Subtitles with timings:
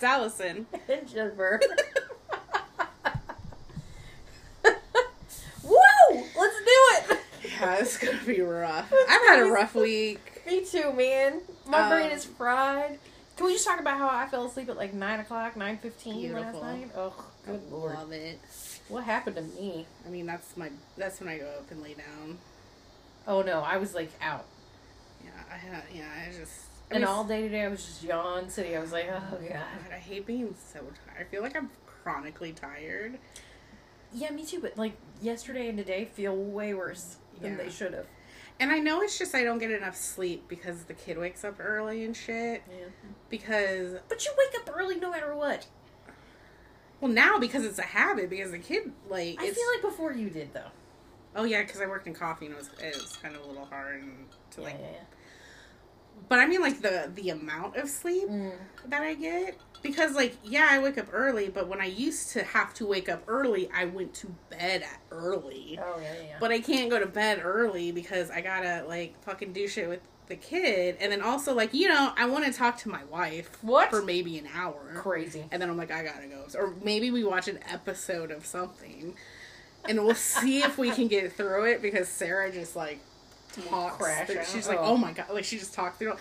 [0.00, 0.66] It's Allison.
[0.88, 1.60] and Jennifer.
[5.62, 6.24] Woo!
[6.38, 6.78] Let's do
[7.12, 7.18] it.
[7.44, 8.90] Yeah, it's gonna be rough.
[8.90, 10.40] I've had a rough week.
[10.46, 11.42] Me too, man.
[11.66, 12.98] My Um, brain is fried.
[13.36, 16.32] Can we just talk about how I fell asleep at like nine o'clock, nine fifteen
[16.32, 16.90] last night?
[16.96, 17.12] Oh,
[17.44, 17.92] good lord!
[17.96, 18.38] Love it.
[18.88, 19.84] What happened to me?
[20.06, 20.70] I mean, that's my.
[20.96, 22.38] That's when I go up and lay down.
[23.26, 24.46] Oh no, I was like out,
[25.22, 25.82] Yeah, I had.
[25.92, 26.54] Yeah, I just.
[26.90, 28.76] I and was- all day today I was just yawn city.
[28.76, 29.40] I was like, oh god.
[29.50, 31.20] God, I hate being so tired.
[31.20, 33.18] I feel like I'm chronically tired.
[34.12, 34.60] Yeah, me too.
[34.60, 37.64] But like yesterday and today feel way worse than Yeah.
[37.64, 38.06] they should have.
[38.58, 41.56] And I know it's just I don't get enough sleep because the kid wakes up
[41.60, 42.62] early and shit.
[42.68, 42.86] Yeah.
[43.30, 45.66] Because But you wake up early no matter what.
[47.00, 50.28] well now because it's a habit because the kid like I feel like before you
[50.28, 50.70] did though.
[51.36, 53.46] oh yeah because I worked in coffee and it was it was kind of a
[53.46, 55.00] little hard and to Yeah, like yeah,
[56.28, 58.28] but I mean like the the amount of sleep.
[58.28, 58.52] Mm.
[58.86, 62.42] that I get because like yeah I wake up early but when I used to
[62.44, 65.78] have to wake up early I went to bed at early.
[65.82, 66.36] Oh yeah, yeah.
[66.40, 70.00] But I can't go to bed early because I gotta like fucking do shit with
[70.28, 73.58] the kid, and then also like you know I want to talk to my wife
[73.62, 73.90] What?
[73.90, 75.44] for maybe an hour, crazy.
[75.50, 79.16] and then I'm like I gotta go, or maybe we watch an episode of something,
[79.88, 83.00] and we'll see if we can get through it because Sarah just like
[83.68, 83.96] talks.
[83.96, 84.92] Crash through- She's like, Oh.
[84.92, 86.14] oh my god, like she just talked through.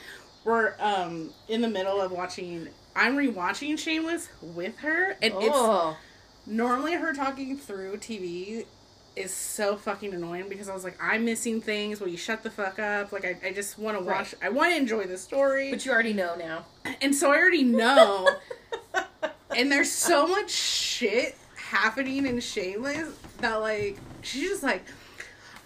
[0.46, 2.70] We're um in the middle of watching.
[2.96, 5.96] I'm rewatching Shameless with her, and it's Oh,
[6.46, 8.66] normally her talking through TV
[9.16, 12.00] is so fucking annoying because I was like, I'm missing things.
[12.00, 13.12] Will you shut the fuck up?
[13.12, 14.34] Like, I, I just want to watch.
[14.42, 16.66] I want to enjoy the story, but you already know now.
[17.02, 18.30] and so I already know.
[19.56, 24.84] and there's so much shit happening in Shameless that like she's just like.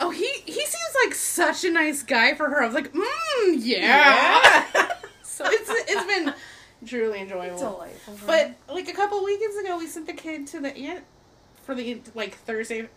[0.03, 2.61] Oh, he he seems like such a nice guy for her.
[2.61, 4.65] I was like, mm, yeah.
[5.23, 6.33] so it's it's been
[6.85, 7.57] truly enjoyable.
[7.57, 8.15] Delightful.
[8.27, 11.05] But like a couple weekends ago, we sent the kid to the aunt
[11.63, 12.89] for the like Thursday,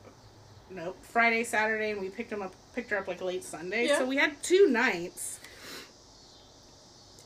[0.71, 3.87] no Friday, Saturday, and we picked him up, picked her up like late Sunday.
[3.87, 3.99] Yeah.
[3.99, 5.39] So we had two nights,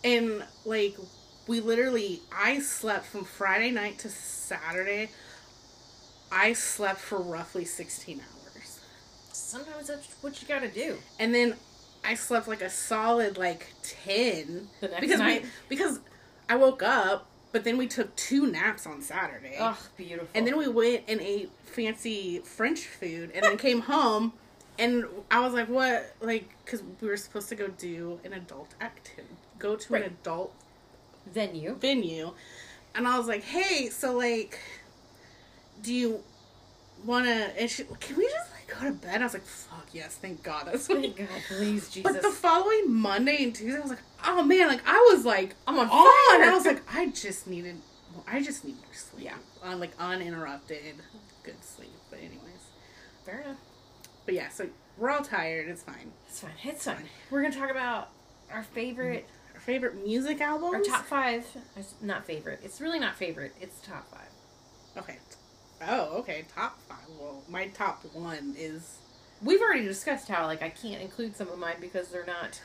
[0.04, 0.94] and like
[1.46, 5.08] we literally, I slept from Friday night to Saturday.
[6.30, 8.39] I slept for roughly sixteen hours,
[9.40, 10.96] sometimes that's what you gotta do.
[11.18, 11.54] and then
[12.04, 15.42] I slept like a solid like ten The next because night.
[15.42, 16.00] we because
[16.48, 19.56] I woke up, but then we took two naps on Saturday.
[19.60, 20.28] Oh, beautiful.
[20.34, 24.32] And then we went and ate fancy French food and then came home
[24.78, 26.14] and I was like, what?
[26.22, 30.04] Like, because we were supposed to go do an adult activity, go to Right.
[30.06, 30.54] an adult
[31.30, 31.74] venue.
[31.74, 32.32] venue.
[32.94, 34.58] And I was like, hey, so like,
[35.82, 36.22] do you
[37.04, 39.20] want to, and she, can we just go to bed?
[39.20, 40.64] I was like, fuck yes, thank God.
[40.66, 42.02] That's what Thank God, please, Jesus.
[42.12, 45.54] But the following Monday and Tuesday, I was like, oh man, like I was like,
[45.66, 46.50] I'm on fire.
[46.50, 47.76] I was like, I just needed,
[48.26, 49.24] I just need more sleep.
[49.26, 49.36] Yeah.
[49.62, 50.94] On like uninterrupted,
[51.42, 51.90] good sleep.
[52.10, 52.38] But anyways,
[53.24, 53.58] Fair enough.
[54.24, 54.66] but yeah, so
[54.96, 55.68] we're all tired.
[55.68, 56.12] It's fine.
[56.28, 56.50] It's fine.
[56.64, 57.04] It's fine.
[57.30, 58.08] We're gonna talk about
[58.52, 60.74] our favorite, Our favorite music albums.
[60.88, 61.46] our top five.
[61.76, 62.60] it's Not favorite.
[62.62, 63.54] It's really not favorite.
[63.60, 64.28] It's top five.
[64.96, 65.18] Okay.
[65.86, 66.44] Oh, okay.
[66.54, 66.98] Top five.
[67.18, 68.98] Well, my top one is
[69.42, 72.60] We've already discussed how like I can't include some of mine because they're not,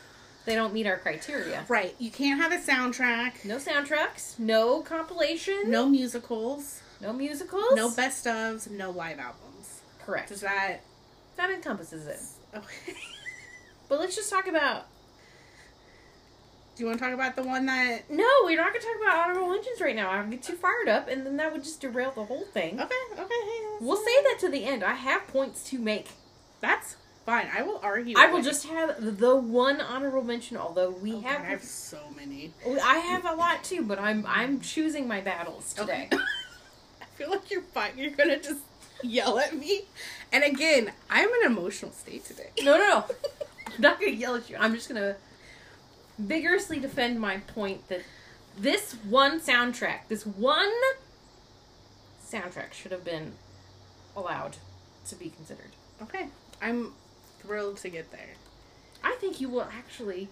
[0.45, 1.63] they don't meet our criteria.
[1.69, 1.95] right.
[1.99, 3.45] You can't have a soundtrack.
[3.45, 4.37] No soundtracks.
[4.37, 5.69] No compilation.
[5.71, 6.81] No musicals.
[7.01, 7.75] No musicals.
[7.75, 8.69] No best ofs.
[8.69, 9.81] No live albums.
[10.05, 10.29] Correct.
[10.29, 10.81] Does that?
[11.37, 12.19] That encompasses it.
[12.57, 12.97] Okay.
[13.87, 14.87] But let's just talk about.
[16.75, 18.09] Do you want to talk about the one that?
[18.09, 20.09] No, we're not going to talk about honorable mentions right now.
[20.09, 22.81] I'll get too fired up, and then that would just derail the whole thing.
[22.81, 22.95] Okay.
[23.13, 23.23] Okay.
[23.29, 24.83] Hey, We'll save that to the end.
[24.83, 26.09] I have points to make.
[26.59, 27.47] That's fine.
[27.57, 28.15] I will argue.
[28.17, 28.43] I will it.
[28.43, 30.57] just have the one honorable mention.
[30.57, 32.51] Although we Oh, God, have, I have so many.
[32.83, 36.09] I have a lot too, but I'm I'm choosing my battles today.
[36.11, 36.21] Okay.
[37.01, 37.91] I feel like you're fine.
[37.97, 38.59] You're gonna just
[39.01, 39.83] yell at me.
[40.33, 42.49] And again, I'm in an emotional state today.
[42.61, 43.05] No, no, no.
[43.67, 44.57] I'm not gonna yell at you.
[44.59, 45.15] I'm just gonna
[46.17, 48.01] vigorously defend my point that
[48.57, 50.71] this one soundtrack, this one
[52.25, 53.33] soundtrack, should have been
[54.15, 54.57] allowed
[55.07, 55.71] to be considered.
[56.01, 56.27] Okay.
[56.61, 56.93] I'm
[57.39, 58.35] thrilled to get there.
[59.03, 60.29] I think you will actually.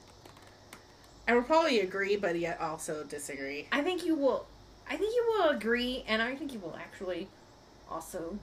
[1.27, 3.67] I will probably agree, but yet also disagree.
[3.71, 4.45] I think you will.
[4.89, 7.29] I think you will agree, and I think you will actually
[7.89, 8.39] also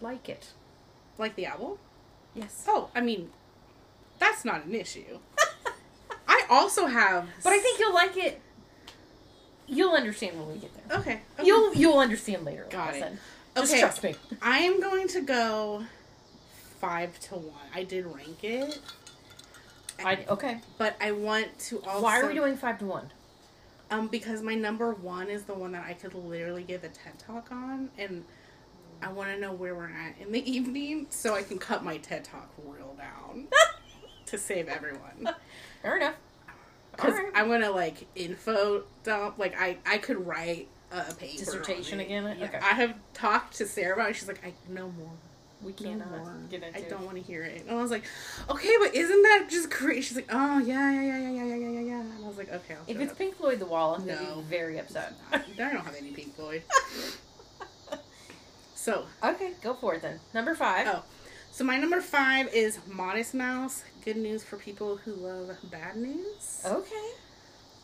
[0.00, 0.48] like it.
[1.18, 1.78] Like the album?
[2.34, 2.64] Yes.
[2.66, 3.30] Oh, I mean,
[4.18, 5.18] that's not an issue.
[6.50, 7.28] Also have.
[7.44, 8.40] But I think you'll like it.
[9.66, 10.98] You'll understand when we get there.
[10.98, 11.20] Okay.
[11.38, 11.46] okay.
[11.46, 12.62] You'll you'll understand later.
[12.62, 13.00] Like Got I it.
[13.00, 13.18] said.
[13.56, 13.80] Just Okay.
[13.80, 14.14] trust me.
[14.42, 15.84] I am going to go
[16.80, 17.54] five to one.
[17.74, 18.80] I did rank it,
[20.04, 20.58] I, okay.
[20.78, 22.02] but I want to also.
[22.02, 23.10] Why are we doing five to one?
[23.90, 27.18] Um, because my number one is the one that I could literally give a TED
[27.18, 28.24] talk on, and
[29.02, 31.96] I want to know where we're at in the evening so I can cut my
[31.98, 33.48] TED talk real down
[34.26, 35.28] to save everyone.
[35.82, 36.14] Fair enough
[37.00, 37.32] because right.
[37.34, 39.38] I'm gonna like info dump.
[39.38, 42.36] Like I I could write a paper dissertation again.
[42.38, 42.46] Yeah.
[42.46, 42.58] Okay.
[42.58, 44.16] I have talked to Sarah about it.
[44.16, 45.10] She's like, I know more.
[45.62, 46.78] We cannot no get into.
[46.78, 47.62] I don't want to hear it.
[47.66, 48.04] And I was like,
[48.48, 50.00] okay, but isn't that just crazy?
[50.00, 52.00] She's like, oh yeah, yeah, yeah, yeah, yeah, yeah, yeah, yeah.
[52.00, 52.76] And I was like, okay.
[52.86, 53.18] if it's up.
[53.18, 55.12] Pink Floyd, the wall, I'm no, gonna be very upset.
[55.32, 56.62] I don't have any Pink Floyd.
[58.74, 60.20] so okay, go for it then.
[60.32, 60.86] Number five.
[60.88, 61.04] Oh
[61.60, 63.84] so my number five is Modest Mouse.
[64.02, 66.62] Good news for people who love bad news.
[66.64, 67.10] Okay.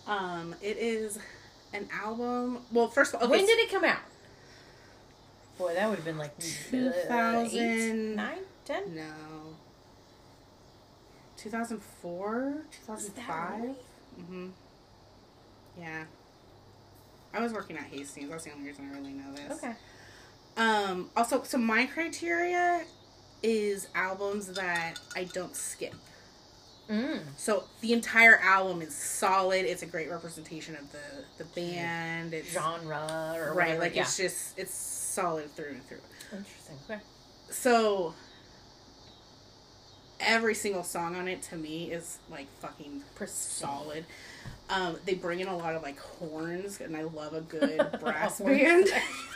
[0.07, 1.19] Um, it is
[1.75, 2.61] an album.
[2.73, 3.99] Well, first of all, okay, when did it come out?
[5.59, 8.95] Boy, that would have been like uh, 2000 eight, nine, ten.
[8.95, 9.13] No.
[11.37, 12.57] 2004?
[12.87, 13.61] 2005?
[13.61, 13.75] early?
[14.19, 14.47] Mm-hmm.
[15.79, 16.05] Yeah.
[17.35, 18.31] I was working at Hastings.
[18.31, 19.63] That's the only reason I really know this.
[19.63, 19.75] Okay.
[20.57, 22.83] Um, also, so my criteria
[23.47, 25.95] is albums that I don't skip.
[26.91, 27.21] Mm.
[27.37, 29.65] So the entire album is solid.
[29.65, 30.99] It's a great representation of the
[31.39, 32.35] the band.
[32.35, 33.81] It's Genre or right, whatever.
[33.81, 34.03] like yeah.
[34.03, 35.99] it's just it's solid through and through.
[36.33, 36.77] Interesting.
[36.91, 37.01] Okay.
[37.51, 38.15] So
[40.19, 43.69] every single song on it to me is like fucking Pristine.
[43.69, 44.05] solid.
[44.69, 48.41] Um, they bring in a lot of like horns, and I love a good brass
[48.41, 48.89] band.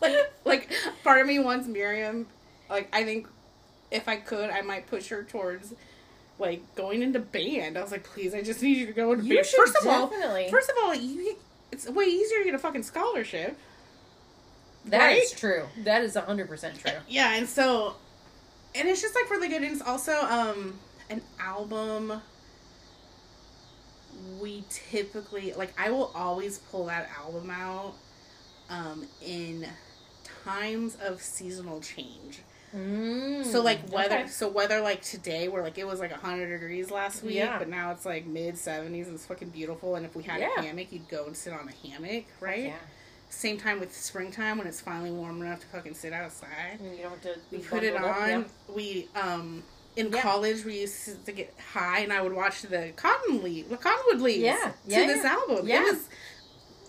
[0.00, 0.72] like, like
[1.04, 2.26] part of me wants Miriam.
[2.68, 3.26] Like, I think
[3.90, 5.74] if I could, I might push her towards
[6.38, 7.76] like going into band.
[7.76, 9.46] I was like, please, I just need you to go into You band.
[9.46, 10.48] First of all, definitely.
[10.50, 11.36] first of all, you
[11.72, 13.56] it's way easier to get a fucking scholarship.
[14.86, 15.38] That is right?
[15.38, 15.64] true.
[15.84, 16.92] That is hundred percent true.
[17.08, 17.96] Yeah, and so,
[18.74, 19.62] and it's just like really good.
[19.62, 20.78] And it's also um
[21.10, 22.20] an album.
[24.40, 27.94] We typically like I will always pull that album out,
[28.70, 29.66] um in
[30.44, 32.40] times of seasonal change.
[32.74, 33.44] Mm.
[33.44, 34.26] So like weather, okay.
[34.28, 37.58] so weather like today where like it was like hundred degrees last week, Yeah.
[37.58, 39.96] but now it's like mid seventies and it's fucking beautiful.
[39.96, 40.50] And if we had Yeah.
[40.56, 42.64] a hammock, you'd go and sit on a hammock, right?
[42.64, 42.76] Yeah.
[43.28, 46.78] Same time with springtime when it's finally warm enough to fucking sit outside.
[46.80, 47.36] And you don't have to.
[47.50, 48.28] We put it on.
[48.28, 48.42] yeah.
[48.68, 49.64] We um
[49.96, 50.22] in Yeah.
[50.22, 54.20] college we used to get high and I would watch the cotton leaf the cottonwood
[54.20, 54.54] leaves Yeah.
[54.54, 55.66] to Yeah, this album.
[55.66, 55.80] Yeah.
[55.82, 56.08] It was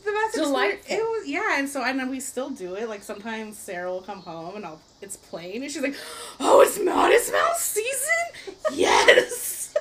[0.03, 0.95] the best Delightful.
[0.97, 2.87] It was yeah, and so I know we still do it.
[2.89, 5.95] Like sometimes Sarah will come home and I'll it's playing and she's like,
[6.39, 8.53] Oh, it's not Modest Mouse season?
[8.73, 9.73] yes.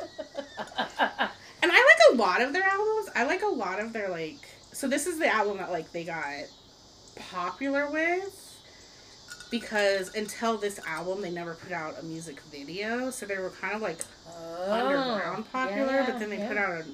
[0.59, 3.09] and I like a lot of their albums.
[3.15, 4.37] I like a lot of their like
[4.73, 6.25] so this is the album that like they got
[7.31, 8.47] popular with
[9.51, 13.75] because until this album they never put out a music video so they were kind
[13.75, 16.49] of like Oh, underground popular yeah, but then they yeah.
[16.49, 16.85] put out a,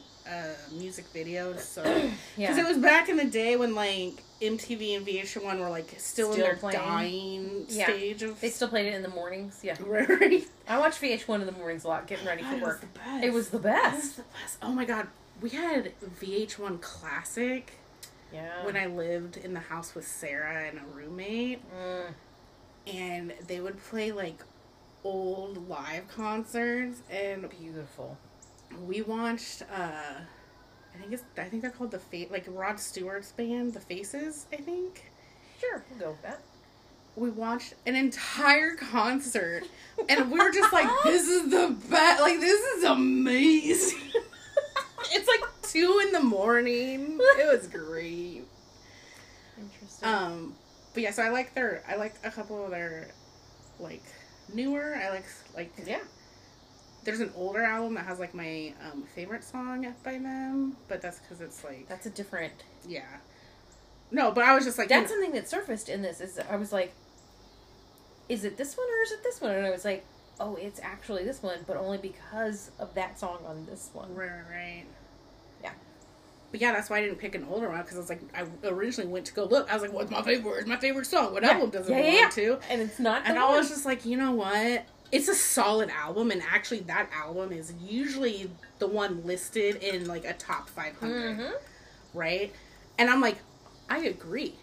[0.73, 1.61] music videos.
[1.61, 1.83] so
[2.37, 2.53] Yeah.
[2.53, 6.33] because it was back in the day when like MTV and VH1 were like still,
[6.33, 6.79] in their playing.
[6.79, 7.85] dying Yeah.
[7.87, 9.61] stage of They still played it in the mornings.
[9.63, 9.77] Yeah.
[9.87, 12.69] right I watch VH1 in the mornings a lot, getting ready God, for it was
[12.69, 12.81] work.
[12.81, 13.25] the best.
[13.25, 14.17] It was the It was best.
[14.17, 14.59] the best.
[14.63, 15.07] Oh my god,
[15.41, 17.73] we had VH1 Classic
[18.33, 18.65] Yeah.
[18.67, 22.15] when I lived in the house with Sarah and a roommate, Mm.
[22.93, 24.43] and they would play like
[25.05, 28.19] old live concerts, and Beautiful.
[28.87, 29.63] We watched.
[29.63, 30.21] uh
[30.95, 31.23] I think it's.
[31.37, 34.47] I think they're called the Fa- like Rod Stewart's band, the Faces.
[34.53, 35.11] I think
[35.61, 36.41] Sure, we'll go with that.
[37.17, 39.65] we watched an entire concert,
[40.09, 42.21] and we were just like, "This is the best!
[42.23, 43.99] Like this is amazing."
[45.13, 47.19] it's like two in the morning.
[47.21, 48.45] It was great.
[49.59, 50.09] Interesting.
[50.09, 50.55] Um,
[50.95, 51.83] but yeah, so I like their.
[51.89, 53.11] I like a couple of their,
[53.79, 54.03] like
[54.53, 54.97] newer.
[54.97, 55.99] I like like yeah.
[57.07, 61.19] There's an older album that has like my um, favorite song by them, but that's
[61.21, 62.53] because it's like That's a different.
[62.87, 63.01] yeah.
[64.11, 66.21] No, but I was just like That's you know- something that surfaced in this.
[66.21, 66.93] Is I was like,
[68.29, 69.53] is it this one or is it this one?
[69.53, 70.05] And I was like,
[70.41, 74.15] oh, it's actually this one, but only because of that song on this one.
[74.15, 74.85] right, right.
[75.63, 75.71] Yeah.
[76.51, 78.45] But yeah, that's why I didn't pick an older one because I was like, I
[78.69, 79.71] originally went to go look.
[79.71, 80.67] I was like, what's my favorite?
[80.67, 81.33] My favorite song?
[81.33, 81.53] What Yeah.
[81.53, 82.29] album does it Yeah, belong yeah.
[82.31, 82.59] to?
[82.69, 83.23] And it's not.
[83.27, 84.85] And I was just like, you know what?
[85.13, 90.25] It's a solid album, and actually, that album is usually the one listed in like
[90.25, 91.53] a top 500, Mhm.
[92.13, 92.53] right?
[92.99, 93.37] And I'm like,
[93.89, 94.55] I agree.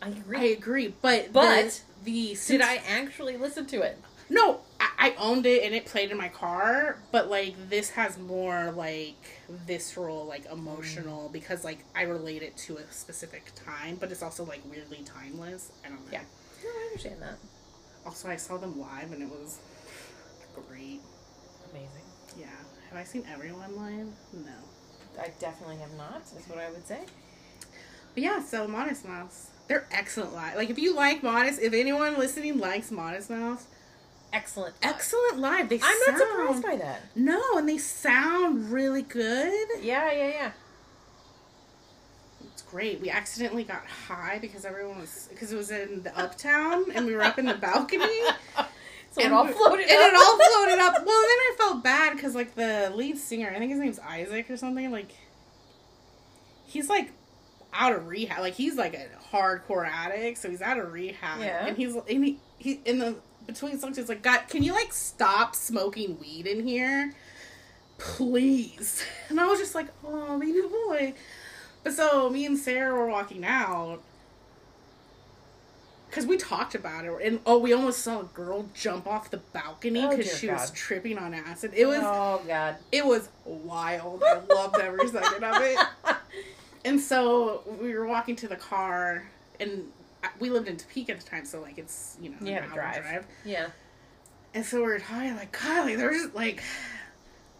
[0.00, 0.38] I agree.
[0.38, 3.98] I agree, but But the, the Did I actually listen to it?
[4.28, 8.18] No, I, I owned it and it played in my car, but like this has
[8.18, 11.32] more like visceral, like emotional Mm.
[11.32, 15.70] because like I relate it to a specific time, but it's also like weirdly timeless.
[15.84, 16.12] I don't know.
[16.12, 16.22] Yeah.
[16.64, 17.36] No, I understand that.
[18.06, 19.58] Also, I saw them live and it was
[20.54, 21.00] great.
[21.70, 21.88] Amazing.
[22.38, 22.46] Yeah.
[22.90, 24.08] Have I seen everyone live?
[24.32, 24.52] No.
[25.20, 26.22] I definitely have not.
[26.38, 27.00] Is what I would say.
[28.14, 29.48] But yeah, so Modest Mouse.
[29.68, 30.56] They're excellent live.
[30.56, 33.66] Like if you like Modest, if anyone listening likes Modest Mouse,
[34.32, 34.74] Excellent.
[34.82, 35.68] excellent live.
[35.68, 37.02] They I'm not surprised by that.
[37.14, 39.68] No, and they sound really good.
[39.82, 40.50] Yeah, yeah, yeah.
[42.52, 43.00] It's great.
[43.00, 47.14] We accidentally got high because everyone was because it was in the uptown and we
[47.14, 48.04] were up in the balcony.
[49.12, 50.08] So it all floated and up.
[50.08, 50.94] it all floated up.
[51.06, 54.50] Well, then I felt bad because like the lead singer, I think his name's Isaac
[54.50, 54.90] or something.
[54.90, 55.12] Like
[56.66, 57.12] he's like
[57.74, 58.40] out of rehab.
[58.40, 61.40] Like he's like a hardcore addict, so he's out of rehab.
[61.40, 61.66] Yeah.
[61.66, 63.16] and he's and he, he in the
[63.46, 67.12] between songs, he's like, God, can you like stop smoking weed in here,
[67.98, 69.04] please?
[69.28, 71.14] And I was just like, oh, baby boy.
[71.82, 74.02] But so me and Sarah were walking out.
[76.12, 79.38] Cause we talked about it, and oh, we almost saw a girl jump off the
[79.38, 81.72] balcony Oh, because dear she was tripping on acid.
[81.74, 82.76] It was Oh God.
[82.92, 84.22] it was wild.
[84.22, 85.78] I loved every second of it.
[86.84, 89.22] And so we were walking to the car,
[89.60, 89.84] and
[90.40, 92.70] we lived in Topeka at the time, so like it's you know You had an
[92.70, 93.26] to hour drive.
[93.44, 93.68] Yeah.
[94.52, 96.60] And so we were talking like, Kylie, there's like,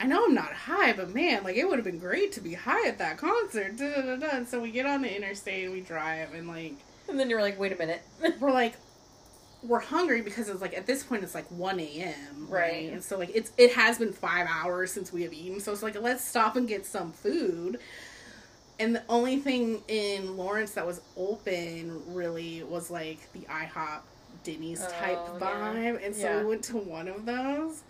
[0.01, 2.55] I know I'm not high, but man, like it would have been great to be
[2.55, 3.77] high at that concert.
[3.77, 4.29] Da, da, da.
[4.37, 6.75] And so we get on the interstate and we drive, and like
[7.13, 8.01] And then you're like, wait a minute.
[8.41, 8.73] we're like
[9.63, 12.91] we're hungry because it's like at this point it's like 1 a.m Right.
[12.93, 15.85] and so like it's it has been five hours since we have eaten so it's
[15.85, 17.79] like let's stop and get some food
[18.81, 24.01] and the only thing in lawrence that was open really was like the ihop
[24.43, 25.47] denny's oh, type Oh, yeah.
[25.47, 26.39] vibe and so Yeah.
[26.41, 27.83] we went to one of those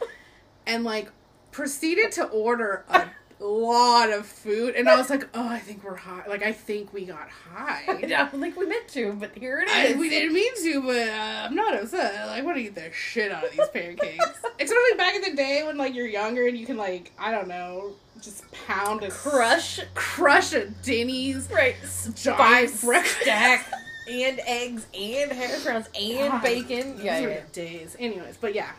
[0.67, 1.11] and like
[1.53, 3.07] proceeded to order a
[3.41, 6.93] lot of food and i was like oh i think we're high like i think
[6.93, 9.97] we got high I don't think we meant to, but here it is.
[9.97, 12.29] I, we didn't mean to, but uh, I'm not upset.
[12.29, 14.25] I want to eat the shit out of these pancakes.
[14.61, 17.49] Especially back in the day when like you're younger and you can like I don't
[17.49, 19.81] know, just pound a Crush.
[19.95, 21.77] crush a Denny's Right.
[21.77, 23.21] Five breakfast.
[23.23, 23.71] stack
[24.11, 27.01] and eggs and hash browns and God, bacon.
[27.03, 27.41] Yeah, yeah.
[27.53, 27.97] days.
[27.99, 28.73] Anyways, but yeah.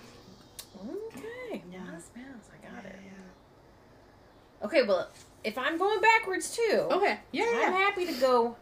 [0.86, 1.64] Okay.
[1.72, 1.80] Yeah.
[1.80, 2.50] Modest Mouse.
[2.52, 2.96] I got it.
[4.64, 5.10] Okay, well,
[5.44, 7.20] if I'm going backwards too, Okay.
[7.32, 7.46] Yeah.
[7.46, 7.78] I'm Yeah.
[7.78, 8.56] happy to go.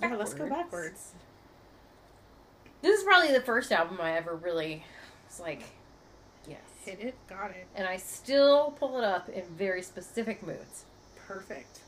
[0.00, 0.62] yeah let's go backwards.
[0.64, 1.12] backwards.
[2.82, 4.84] This is probably the first album I ever really
[5.28, 5.62] was like,
[6.48, 6.60] yes.
[6.84, 7.14] Hit it.
[7.28, 7.66] Got it.
[7.74, 10.84] And I still pull it up in very specific moods.
[11.26, 11.80] Perfect.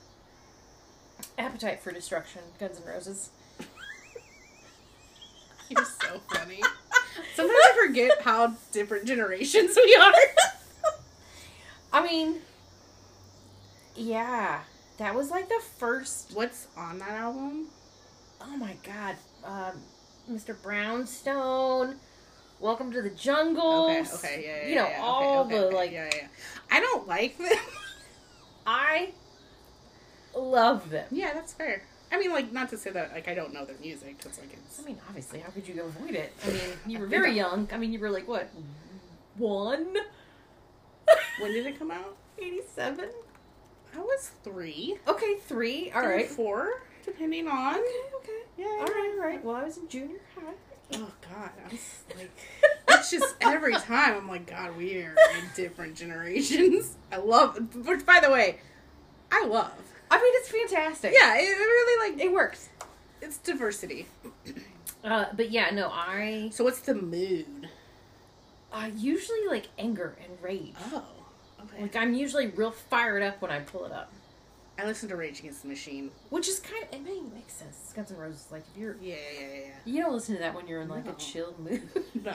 [1.36, 3.30] Appetite for Destruction, Guns N' Roses.
[5.68, 6.60] You're so funny.
[7.34, 10.12] Sometimes I forget how different generations we are.
[11.92, 12.36] I mean,
[13.98, 14.60] yeah,
[14.98, 16.34] that was like the first.
[16.34, 17.68] What's on that album?
[18.40, 19.80] Oh my god, um,
[20.30, 20.60] Mr.
[20.62, 21.96] Brownstone,
[22.60, 23.84] Welcome to the Jungle.
[23.84, 24.68] Okay, okay, yeah, yeah.
[24.68, 25.92] You know yeah, all okay, okay, the okay, like.
[25.92, 26.26] Yeah, yeah.
[26.70, 27.58] I don't like them.
[28.66, 29.10] I
[30.34, 31.06] love them.
[31.12, 31.84] yeah, that's fair.
[32.10, 34.52] I mean, like, not to say that like I don't know their music because like
[34.52, 34.80] it's.
[34.80, 36.32] I mean, obviously, how could you avoid it?
[36.44, 37.68] I mean, you were very young.
[37.72, 38.50] I mean, you were like what,
[39.36, 39.94] one?
[41.40, 42.16] When did it come out?
[42.38, 43.08] Eighty-seven.
[43.94, 44.98] I was three.
[45.06, 45.90] Okay, three.
[45.94, 46.28] All three right.
[46.28, 47.74] four, depending on.
[47.74, 47.82] Okay,
[48.16, 48.32] okay.
[48.56, 48.66] Yeah.
[48.66, 49.44] All right, all right.
[49.44, 50.52] Well, I was in junior high.
[50.94, 51.70] Oh God, I'm
[52.18, 52.30] like,
[52.88, 56.96] it's just every time I'm like, God, we are in different generations.
[57.12, 58.58] I love, which by the way,
[59.30, 59.72] I love.
[60.10, 61.12] I mean, it's fantastic.
[61.14, 62.70] Yeah, it, it really like it works.
[63.20, 64.06] it's diversity.
[65.04, 67.68] Uh, but yeah, no, I So what's the mood?
[68.72, 70.74] uh, usually like anger and rage.
[70.92, 71.04] Oh, okay.
[71.80, 74.12] Like I'm usually real fired up when I pull it up,
[74.78, 76.10] I listen to Rage Against the Machine.
[76.30, 77.92] which is kind of it may make sense.
[77.94, 79.66] Guns N' Roses, like if you're Yeah, yeah, yeah, yeah.
[79.84, 81.12] you don't listen to that when you're in like No.
[81.12, 81.82] a chill mood.
[82.24, 82.32] No,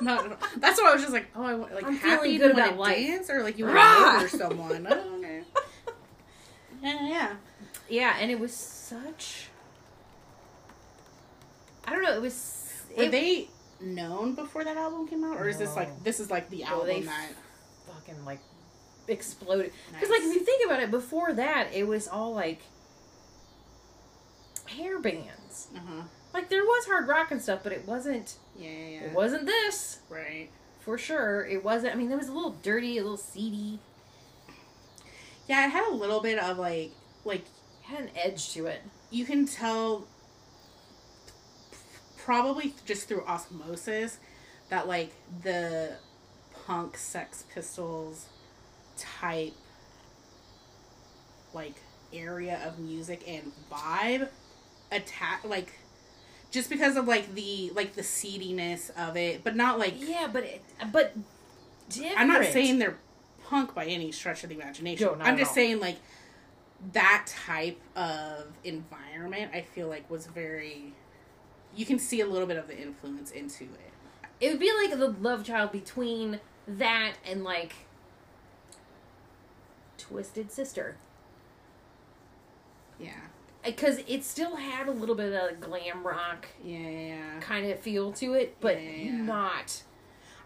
[0.00, 0.38] not at all.
[0.58, 2.96] That's why I was just like, oh, I want like I'm happy good about life.
[2.96, 3.82] dance, or like you want to
[4.12, 4.86] murder someone.
[4.88, 5.42] Oh, okay.
[6.82, 7.32] Yeah, yeah.
[7.88, 9.48] yeah, and it was such.
[11.86, 12.14] I don't know.
[12.14, 12.82] It was.
[12.96, 13.48] Were it, they
[13.80, 16.72] known before that album came out, or is this like this is like the Well,
[16.80, 17.28] album they that?
[17.86, 18.40] fucking like
[19.08, 19.72] exploded.
[19.92, 22.60] Because like if you think about it, before that, it was all like
[24.66, 25.68] hair bands.
[25.74, 26.02] Uh huh.
[26.32, 28.36] Like there was hard rock and stuff, but it wasn't.
[28.58, 29.00] Yeah, yeah, yeah.
[29.06, 30.48] It wasn't this right.
[30.80, 31.44] for sure.
[31.46, 31.94] It wasn't.
[31.94, 33.78] I mean, it was a little dirty, a little seedy.
[35.48, 36.92] Yeah, it had a little bit of like
[37.24, 38.80] like It had an edge to it.
[39.10, 40.06] you can tell
[42.16, 44.18] probably just through osmosis
[44.70, 45.10] that like
[45.42, 45.96] the
[46.66, 48.26] punk sex pistols
[48.96, 49.52] type
[51.52, 51.74] like
[52.12, 54.28] area of music and vibe
[54.92, 55.72] attack like
[56.50, 60.44] just because of like the like the seediness of it but not like Yeah, but
[60.44, 61.14] it, but
[61.88, 62.18] different.
[62.20, 62.98] i'm not saying they're
[63.44, 65.54] punk by any stretch of the imagination No, i'm just all.
[65.54, 65.96] saying like
[66.92, 70.92] that type of environment, I feel like was very.
[71.74, 73.92] You can see a little bit of the influence into it.
[74.38, 77.72] It would be like the love child between that and like
[80.08, 80.96] Twisted Sister.
[82.98, 83.10] Yeah.
[83.64, 87.40] Uh, because it still had a little bit of glam rock Yeah, yeah, yeah.
[87.40, 89.82] kind of feel to it, but not.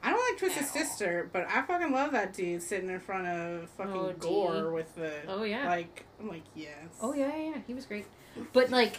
[0.02, 0.64] I don't like Twisted.
[0.66, 4.18] Sister, but I fucking love that dude sitting in front of fucking Oh, D.
[4.20, 5.12] Gore with the.
[5.26, 5.66] Oh, yeah.
[5.68, 6.72] Like, I'm like, yes.
[7.02, 8.06] Oh yeah, yeah, yeah, he was great.
[8.52, 8.98] But like,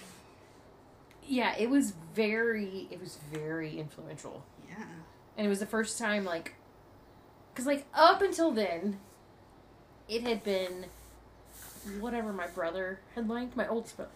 [1.26, 4.84] yeah, it was very, it was very influential, Yeah.
[5.38, 6.56] and it was the first time like,
[7.54, 9.00] because like up until then,
[10.10, 10.86] it had been
[12.00, 14.12] whatever my brother had liked, my old brother,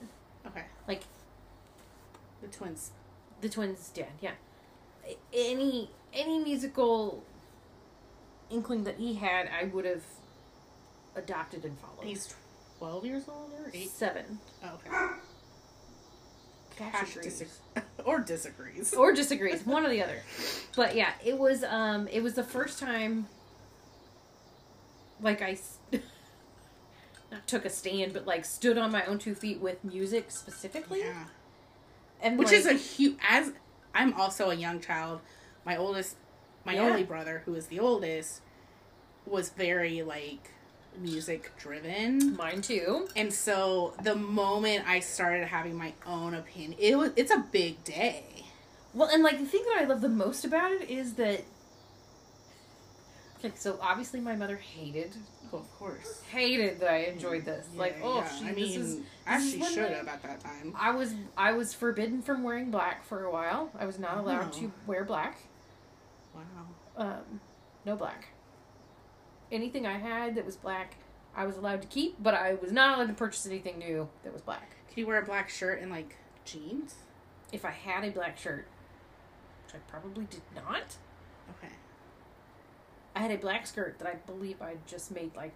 [0.47, 0.63] Okay.
[0.87, 1.03] like
[2.41, 2.91] The twins.
[3.41, 4.31] the twins' dad, yeah.
[5.33, 7.23] Any any musical
[8.49, 10.03] inkling that he had, I would have
[11.15, 12.05] adopted and followed.
[12.05, 12.33] He's
[12.79, 13.89] 12 years old or 8?
[13.89, 14.39] seven.
[14.63, 14.89] Oh, okay.
[16.77, 17.41] Cash Cash agrees.
[17.75, 18.93] disag- or disagrees.
[18.93, 20.17] or disagrees one or the other
[20.75, 23.27] but yeah it was um it was the first time
[25.21, 25.57] like I
[27.31, 30.99] not took a stand but like stood on my own two feet with music specifically
[30.99, 31.25] Yeah.
[32.21, 33.17] and Which like, is a huge.
[33.27, 33.51] As
[33.93, 35.21] I'm also a young child,
[35.65, 36.15] my oldest,
[36.65, 36.81] my Yeah.
[36.83, 38.41] only brother, who is the oldest,
[39.25, 40.51] was very like
[40.99, 42.35] music driven.
[42.35, 47.31] mine too And so the moment I started having my own opinion, it was it's
[47.31, 48.45] a big day.
[48.93, 51.43] well and like the thing that i love the most about it is that
[53.55, 55.13] so obviously my mother hated
[55.51, 56.21] Oh, of course.
[56.31, 58.29] hated that i enjoyed this like oh yeah.
[58.29, 58.65] she, I this mean,
[59.27, 60.73] this she is when should have at that time.
[60.77, 63.69] I was I was forbidden from wearing black for a while.
[63.79, 64.59] I was not allowed Oh.
[64.59, 65.37] to wear black.
[66.33, 66.41] Wow.
[66.97, 67.39] Um,
[67.85, 68.29] no black.
[69.51, 70.95] Anything I had that was black,
[71.35, 74.33] I was allowed to keep, but I was not allowed to purchase anything new that
[74.33, 74.75] was black.
[74.89, 76.95] Could you wear a black shirt and like jeans?
[77.51, 78.67] If I had a black shirt,
[79.65, 80.95] which I probably did not,
[81.59, 81.71] Okay.
[83.15, 85.53] I had a black skirt that I believe I just made like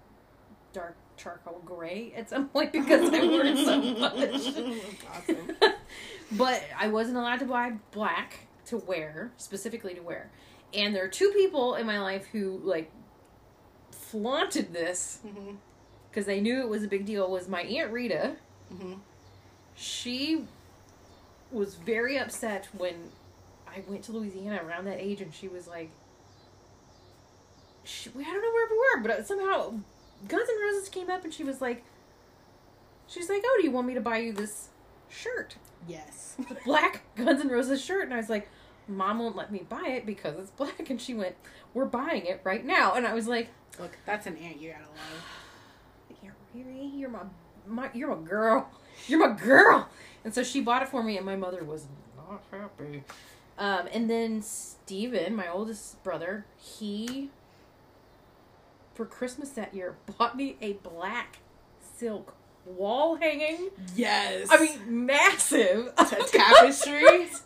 [0.73, 5.01] dark charcoal gray at some point because I wore it so much.
[5.11, 5.55] awesome.
[6.33, 10.29] but I wasn't allowed to buy black to wear, specifically to wear.
[10.73, 12.91] And there are two people in my life who like
[13.91, 15.19] flaunted this
[16.09, 18.35] because they knew it was a big deal was my aunt Rita.
[18.69, 18.93] hmm
[19.75, 20.45] She
[21.51, 22.95] was very upset when
[23.67, 25.89] I went to Louisiana around that age and she was like
[27.87, 29.71] she, I don't know where we were, but somehow
[30.27, 31.83] Guns N' Roses came up and she was like
[33.07, 34.69] she's like, "Oh, do you want me to buy you this
[35.09, 35.55] shirt?"
[35.87, 36.35] Yes.
[36.49, 38.49] the black Guns N' Roses shirt, and I was like,
[38.87, 41.35] "Mom won't let me buy it because it's black." And she went,
[41.73, 44.83] "We're buying it right now." And I was like, Look, that's an aunt you gotta
[44.83, 46.21] love.
[46.23, 47.23] "You're really, you're my,
[47.67, 48.69] my, you're my girl,
[49.07, 49.87] you're my girl."
[50.23, 51.85] And so she bought it for me, and my mother was
[52.17, 53.03] not happy.
[53.57, 57.29] Um, and then Steven, my oldest brother, he
[58.97, 61.37] for Christmas that year bought me a black
[61.97, 63.69] silk wall hanging.
[63.95, 64.47] Yes.
[64.51, 65.93] I mean, massive.
[65.95, 67.29] tapestry.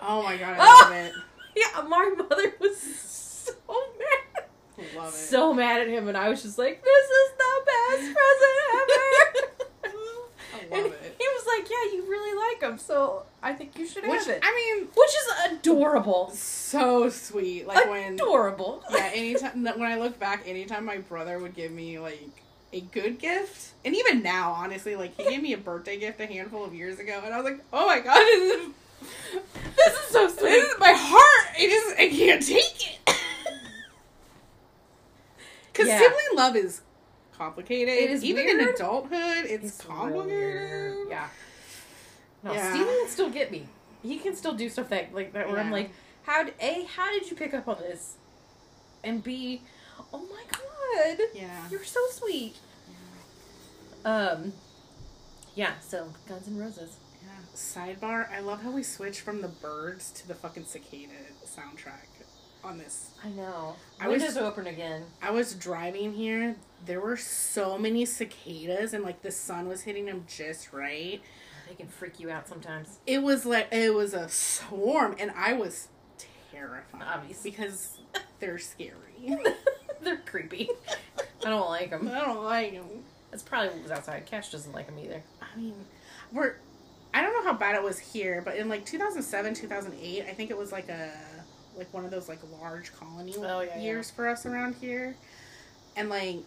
[0.00, 0.88] Oh my god, I Ah!
[0.88, 1.12] love it.
[1.54, 3.52] Yeah, my mother was so
[3.98, 4.44] mad.
[4.96, 5.16] Love it.
[5.16, 9.50] So mad at him, and I was just like, this is the best present ever.
[10.72, 11.16] And it.
[11.18, 14.28] he was like, yeah, you really like him, so I think you should Which have
[14.28, 14.40] it.
[14.42, 16.30] I mean, Which is adorable.
[16.32, 17.66] so sweet.
[17.66, 18.82] Like when adorable.
[18.90, 22.30] yeah, anytime when I look back, anytime my brother would give me like
[22.72, 26.26] a good gift, and even now, honestly, like he gave me a birthday gift a
[26.26, 28.72] handful of years ago, and I was like, oh my god, this is,
[29.76, 30.50] This is so sweet.
[30.50, 31.54] this is my heart.
[31.58, 32.98] I just I can't take it.
[35.72, 35.98] Because Yeah.
[35.98, 36.80] sibling love is
[37.36, 37.94] complicated.
[37.94, 40.26] It is even in adulthood, it's, It's complicated.
[40.26, 41.08] weird.
[41.10, 41.28] Yeah.
[42.42, 42.70] No, Yeah.
[42.72, 43.66] Steven can still get me.
[44.02, 45.90] He can still do stuff that like that where I'm like,
[46.24, 48.16] how a how did you pick up on this?
[49.02, 49.62] And B,
[50.12, 51.18] oh my god.
[51.34, 51.68] Yeah.
[51.70, 52.56] You're so sweet.
[54.04, 54.52] Um
[55.54, 56.96] Yeah, so Guns N' Roses.
[57.22, 57.30] Yeah.
[57.54, 61.12] Sidebar: I love how we switch from the birds to the fucking cicada
[61.46, 62.08] soundtrack
[62.64, 63.10] on this.
[63.24, 63.76] I know.
[64.00, 65.04] I was- Windows open again.
[65.22, 66.56] I was driving here.
[66.86, 71.20] There were so many cicadas, and like the sun was hitting them just right.
[71.68, 72.98] They can freak you out sometimes.
[73.06, 75.88] It was like it was a swarm, and I was
[76.52, 77.50] terrified Obviously.
[77.50, 77.96] because
[78.40, 78.92] they're scary.
[80.02, 80.68] They're creepy.
[81.46, 82.06] I don't like them.
[82.08, 82.84] I don't like them.
[83.30, 84.26] That's probably what was outside.
[84.26, 85.22] Cash doesn't like them either.
[85.40, 85.74] I mean,
[86.30, 86.56] we're.
[87.14, 90.50] I don't know how bad it was here, but in like 2007, 2008, I think
[90.50, 91.10] it was like a
[91.76, 95.16] like one of those like large colony Oh, yeah, years for us around here,
[95.96, 96.44] and like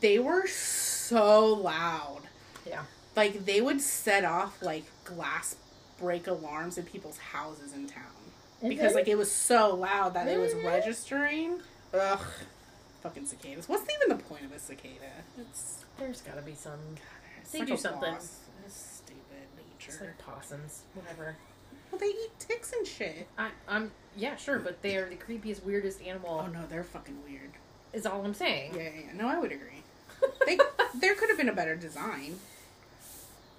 [0.00, 2.20] they were so loud.
[2.66, 2.82] Yeah.
[3.16, 5.56] Like they would set off like glass
[5.98, 8.04] break alarms in people's houses in town
[8.62, 10.64] because like it was so loud that it was Mhm.
[10.64, 11.60] registering.
[11.94, 12.20] Ugh,
[13.02, 13.68] fucking cicadas.
[13.68, 15.10] What's even the point of a cicada?
[15.38, 16.78] It's, there's got to be some.
[17.40, 18.14] it's They like do something.
[18.14, 19.22] It's stupid
[19.80, 20.04] It's nature.
[20.06, 21.36] like possums, whatever.
[21.90, 23.26] Well, they eat ticks and shit.
[23.38, 26.42] I, I'm yeah, sure, but they are the creepiest, weirdest animal.
[26.44, 27.50] Oh no, they're fucking weird.
[27.92, 28.74] Is all I'm saying.
[28.74, 29.12] Yeah, yeah, yeah.
[29.14, 29.82] No, I would agree.
[30.46, 30.58] They
[30.98, 32.36] there could have been a better design,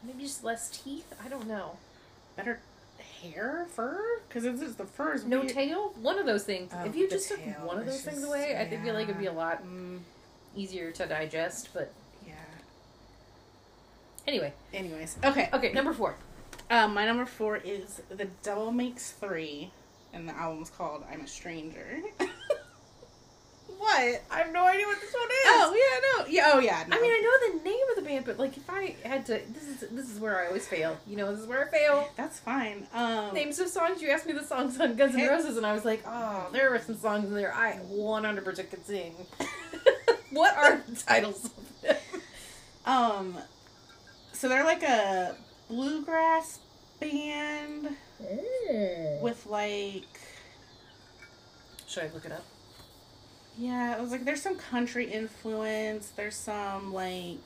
[0.04, 1.14] Maybe just less teeth.
[1.24, 1.78] I don't know.
[2.36, 2.60] better
[3.22, 5.54] hair, fur, because it's just the fur is No weird.
[5.54, 5.94] tail.
[6.02, 6.72] One of those things.
[6.76, 8.94] Oh, if you the just took one of those things just- away, I think feel
[8.94, 10.00] like it'd be a lot Mm,
[10.56, 11.70] easier to digest.
[11.74, 11.92] But
[12.26, 12.34] yeah.
[14.28, 15.50] anyway, Anyways, okay.
[15.54, 16.16] okay, number four.
[16.70, 19.72] Um, my number four is The Devil Makes Three,
[20.14, 22.02] and the album's called I'm a Stranger.
[23.78, 24.22] what?
[24.30, 25.40] I have no idea what this one is.
[25.48, 26.86] Oh yeah, no, yeah, oh yeah.
[26.88, 26.96] No.
[26.96, 29.42] I mean, I know the name of the band, but like, if I had to,
[29.52, 30.96] this is this is where I always fail.
[31.08, 32.08] You know, this is where I fail.
[32.16, 32.86] that's fine.
[32.94, 34.00] Um, Names of songs.
[34.00, 36.76] You asked me the songs on Guns N' Roses, and I was like, oh, there
[36.76, 39.16] are some songs in there I 100 percent could sing.
[40.30, 41.98] what are the titles of them?
[42.86, 43.38] um,
[44.34, 45.36] so they're like a
[45.70, 46.60] bluegrass
[47.00, 47.96] band
[49.22, 50.04] with like,
[51.88, 52.44] Should I look it up?
[53.58, 56.10] yeah, it was like there's some country influence.
[56.16, 57.38] There's some like.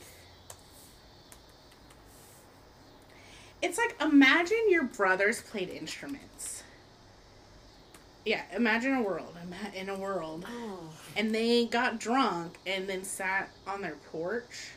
[3.61, 6.63] It's like imagine your brothers played instruments.
[8.25, 9.35] Yeah, imagine a world.
[9.75, 10.79] In a world, Oh.
[11.17, 14.69] and they got drunk and then sat on their porch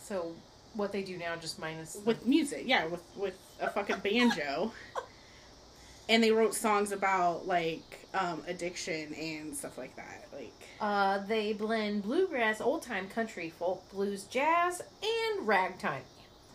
[0.00, 0.34] So
[0.74, 2.62] what they do now, just minus with music.
[2.66, 4.72] Yeah, with with a fucking banjo.
[6.08, 10.26] and they wrote songs about like um, addiction and stuff like that.
[10.32, 16.02] Like Uh, they blend bluegrass, old time country, folk, blues, jazz, and ragtime.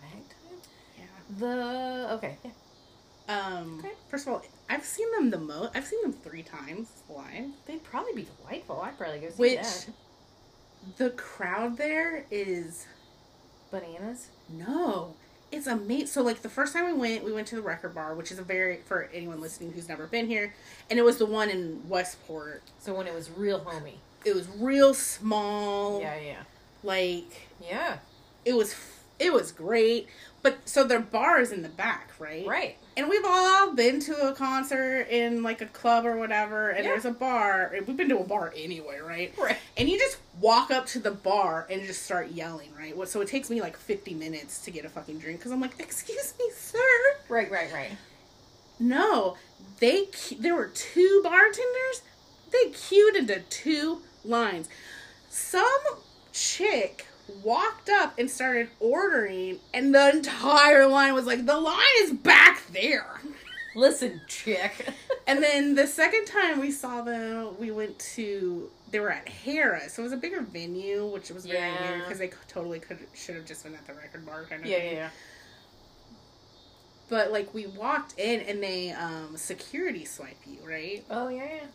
[0.03, 0.59] Ragtime?
[0.97, 1.03] yeah.
[1.39, 2.51] The okay, yeah.
[3.27, 3.93] Um, Okay.
[4.09, 5.75] First of all, I've seen them the most.
[5.75, 7.45] I've seen them three times live.
[7.65, 8.81] they'd probably be delightful.
[8.81, 9.87] I'd probably go see Which that.
[10.97, 12.85] the crowd there is
[13.71, 14.27] Bananas.
[14.49, 15.15] no.
[15.51, 16.05] It's amazing.
[16.05, 18.37] So like the first time we went, we went to the record bar, which is
[18.37, 20.53] a very for anyone listening who's never been here,
[20.91, 22.61] and it was the one in Westport.
[22.79, 23.97] So when it was real homey.
[24.25, 26.01] It was real small.
[26.01, 26.35] Yeah, yeah,
[26.83, 27.97] Like yeah.
[28.45, 28.75] it was
[29.17, 30.07] it was great.
[30.41, 32.45] But so their bar is in the back, right?
[32.47, 32.77] Right.
[32.95, 36.91] And we've all been to a concert in like a club or whatever, and Yeah.
[36.91, 37.73] there's a bar.
[37.85, 39.33] We've been to a bar anyway, right?
[39.37, 39.57] Right.
[39.77, 42.95] And you just walk up to the bar and just start yelling, right?
[42.95, 45.59] What- So it takes me like 50 minutes to get a fucking drink because I'm
[45.61, 46.79] like, excuse me, sir.
[47.27, 47.91] Right, right, right.
[48.79, 49.35] No,
[49.79, 52.01] they there were two bartenders.
[52.51, 54.69] They queued into two lines.
[55.29, 55.67] Some
[56.31, 57.05] chick
[57.43, 62.65] walked up and started ordering, and the entire line was like, "The line is back
[62.71, 63.21] there."
[63.75, 64.89] Listen, chick.
[65.27, 69.93] And then the second time we saw them, we went to they were at Harris,
[69.93, 71.87] so it was a bigger venue, which was very Yeah.
[71.87, 74.67] weird because they totally could should have just been at the record bar kind of
[74.67, 74.87] yeah, thing.
[74.93, 75.09] yeah, yeah.
[77.09, 81.03] But like we walked in and they um security swipe you, right?
[81.11, 81.67] Oh, yeah, yeah.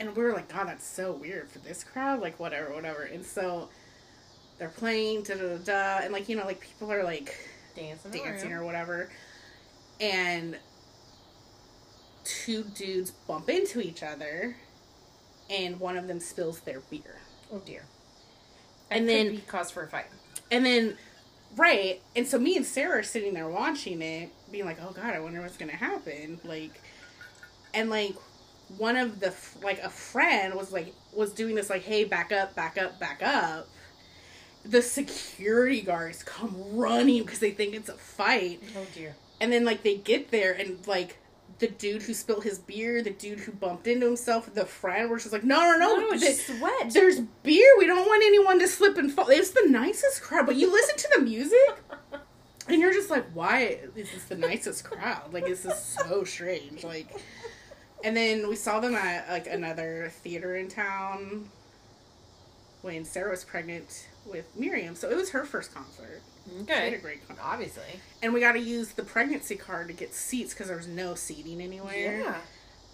[0.00, 2.20] And we were like, God, that's so weird for this crowd.
[2.20, 3.02] Like, whatever, whatever.
[3.02, 3.68] And so
[4.58, 7.34] they're playing, da da da, da and like, you know, like people are like
[7.74, 9.10] Dancing, dancing or whatever.
[10.00, 10.58] And
[12.24, 14.56] two dudes bump into each other,
[15.50, 17.18] and one of them spills their beer.
[17.52, 17.84] Oh, dear.
[18.90, 20.06] And That could then- cause for a fight.
[20.50, 20.96] And then,
[21.56, 25.14] right, and so me and Sarah are sitting there watching it, being like, "Oh God,
[25.14, 26.80] I wonder what's gonna happen." Like,
[27.74, 28.14] and like
[28.78, 32.54] one of the like a friend was like was doing this like, "Hey, back up,
[32.54, 33.68] back up, back up."
[34.68, 39.14] The security guards come running because they think it's a fight, Oh, dear.
[39.40, 41.18] and then like they get there and like.
[41.58, 45.16] The dude who spilled his beer, the dude who bumped into himself, the friend were
[45.16, 46.90] just like, no, no, no, No, it's th- sweat.
[46.92, 47.66] there's beer.
[47.78, 49.30] We don't want anyone to slip and fall.
[49.30, 51.58] It's the nicest crowd, but you listen to the music,
[52.68, 55.32] and you're just like, why is this the nicest crowd?
[55.32, 56.84] Like, this is so strange.
[56.84, 57.08] Like,
[58.04, 61.48] and then we saw them at like another theater in town
[62.82, 66.20] when Sarah was pregnant with Miriam, so it was her first concert.
[66.66, 68.00] She had a great concert, Obviously.
[68.22, 71.14] and we got to use the pregnancy card to get seats because there was no
[71.16, 72.36] seating anywhere Yeah.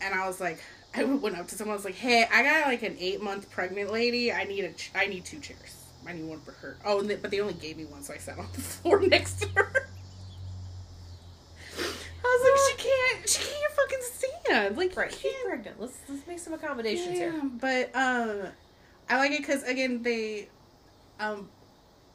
[0.00, 0.58] and I was like,
[0.94, 1.72] I went up to someone.
[1.72, 4.30] I was like, "Hey, I got like an eight month pregnant lady.
[4.32, 5.76] I need a, ch- I need two chairs.
[6.06, 6.76] I need one for her.
[6.84, 9.00] Oh, and they, but they only gave me one, so I sat on the floor
[9.00, 9.88] next to her.
[12.24, 14.76] I was like, she can't, she can't fucking stand.
[14.76, 15.12] Like, Right.
[15.12, 15.80] She's pregnant.
[15.80, 17.42] Let's let's make some accommodations Yeah, here.
[17.60, 18.42] but um,
[19.08, 20.48] I like it because again they,
[21.20, 21.48] um,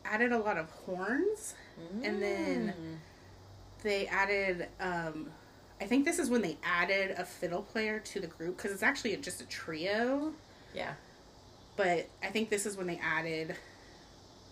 [0.06, 1.54] added a lot of horns.
[2.04, 2.98] And then- Mm.
[3.84, 5.32] They added, um,
[5.80, 8.82] I think this is when they added a fiddle player to the group because it's
[8.82, 10.34] actually just a trio.
[10.74, 10.94] yeah,
[11.76, 13.56] But I think this is when they added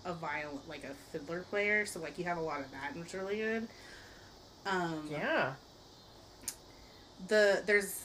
[0.05, 1.85] a viol, like a fiddler player.
[1.87, 3.67] So like you have a lot of that, and it's really good.
[4.67, 5.53] Um, yeah.
[7.27, 8.03] the there's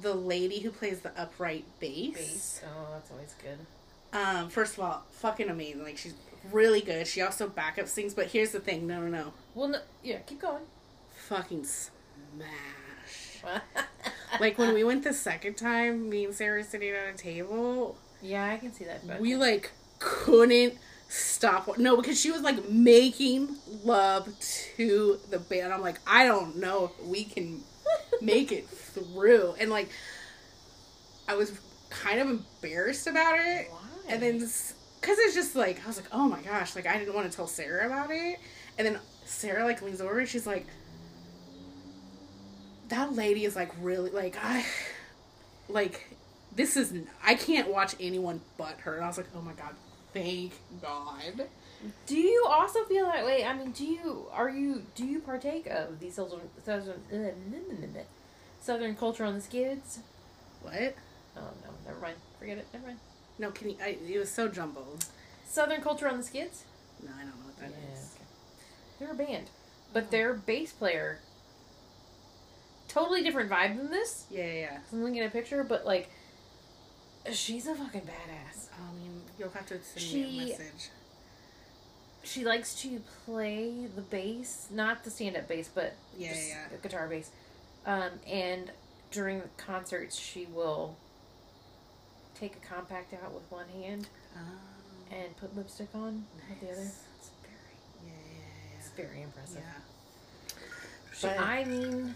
[0.00, 2.14] the lady who plays the upright bass.
[2.14, 2.60] Bass.
[2.66, 3.58] Oh, that's always good.
[4.16, 5.82] Um, first of all, fucking amazing.
[5.82, 6.14] Like she's
[6.50, 7.06] really good.
[7.06, 8.14] She also backup sings.
[8.14, 8.86] But here's the thing.
[8.86, 9.32] No, no, no.
[9.54, 10.62] Well, no, yeah, keep going.
[11.28, 13.42] Fucking smash.
[14.40, 17.96] Like when we went the second time, me and Sarah were sitting at a table.
[18.20, 19.20] yeah, I can see that.
[19.20, 20.74] We like couldn't
[21.08, 21.78] stop.
[21.78, 24.28] No, because she was like making love
[24.76, 25.72] to the band.
[25.72, 27.62] I'm like, I don't know if we can
[28.20, 29.54] make it through.
[29.60, 29.88] And like,
[31.28, 33.68] I was kind of embarrassed about it.
[33.70, 33.85] Why?
[34.08, 37.14] And then, because it's just like, I was like, oh my gosh, like I didn't
[37.14, 38.38] want to tell Sarah about it.
[38.78, 40.66] And then Sarah like leans over and she's like,
[42.88, 44.64] that lady is like really, like, I,
[45.68, 46.16] like,
[46.54, 48.94] this is, I can't watch anyone but her.
[48.94, 49.74] And I was like, oh my god,
[50.12, 51.48] thank God.
[52.06, 53.44] Do you also feel that way?
[53.44, 58.00] I mean, do you are you do you partake of the southern southern uh,
[58.60, 59.98] southern culture on the skids?
[60.62, 60.96] What?
[61.36, 62.16] Oh no, never mind.
[62.38, 62.66] Forget it.
[62.72, 62.98] Never mind.
[63.38, 65.04] No, can you, I, it was so jumbled.
[65.46, 66.64] Southern culture on the skids.
[67.02, 68.14] No, I don't know what that is.
[68.14, 68.24] okay.
[68.98, 69.50] They're a band,
[69.92, 71.18] but their bass player.
[72.88, 74.24] Totally different vibe than this.
[74.30, 74.78] Yeah, yeah, yeah.
[74.92, 76.08] I'm looking at a picture, but like,
[77.32, 78.68] she's a fucking badass.
[78.72, 80.90] I mean, you'll have to send me a message.
[82.22, 87.06] She likes to play the bass, not the stand-up bass, but Yeah, yeah, the guitar
[87.06, 87.30] bass.
[87.84, 88.70] Um, and
[89.12, 90.96] during the concerts, she will
[92.38, 96.82] take a compact out with one hand Oh, and put lipstick on with the other.
[96.82, 99.62] It's very, yeah, yeah, it's very impressive.
[99.62, 100.58] yeah.
[101.22, 102.14] But- I mean,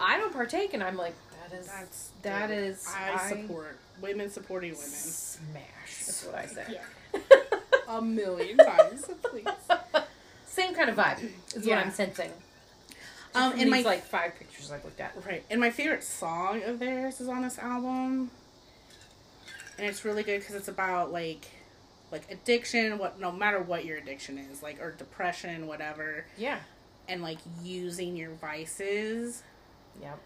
[0.00, 1.14] I don't partake, and I'm like,
[1.48, 2.56] that is That's that dope.
[2.58, 4.84] is I, support women supporting women.
[4.86, 6.04] Smash.
[6.06, 6.64] That's what I say.
[6.72, 7.20] Yeah.
[7.88, 9.44] A million times, please.
[10.46, 11.22] Same kind of vibe
[11.54, 11.76] is Yeah.
[11.76, 12.30] what I'm sensing.
[13.36, 15.12] Um, and my like five pictures I looked at.
[15.26, 18.30] right, and my favorite song of theirs is on this album,
[19.78, 21.46] and it's really good because it's about like,
[22.12, 22.98] like addiction.
[22.98, 26.58] What no matter what your addiction is, like or depression, whatever, Yeah.
[27.08, 29.42] and like using your vices.
[30.02, 30.18] Yep.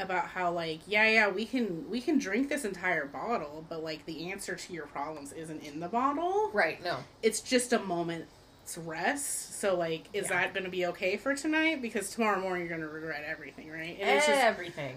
[0.00, 4.04] about how like yeah yeah we can we can drink this entire bottle but like
[4.06, 6.82] the answer to your problems isn't in the bottle Right.
[6.82, 6.96] No.
[7.22, 10.30] it's just a moment's rest so like is Yeah.
[10.42, 14.10] that gonna be okay for tonight because tomorrow morning you're gonna regret everything right and
[14.18, 14.96] it's just Everything.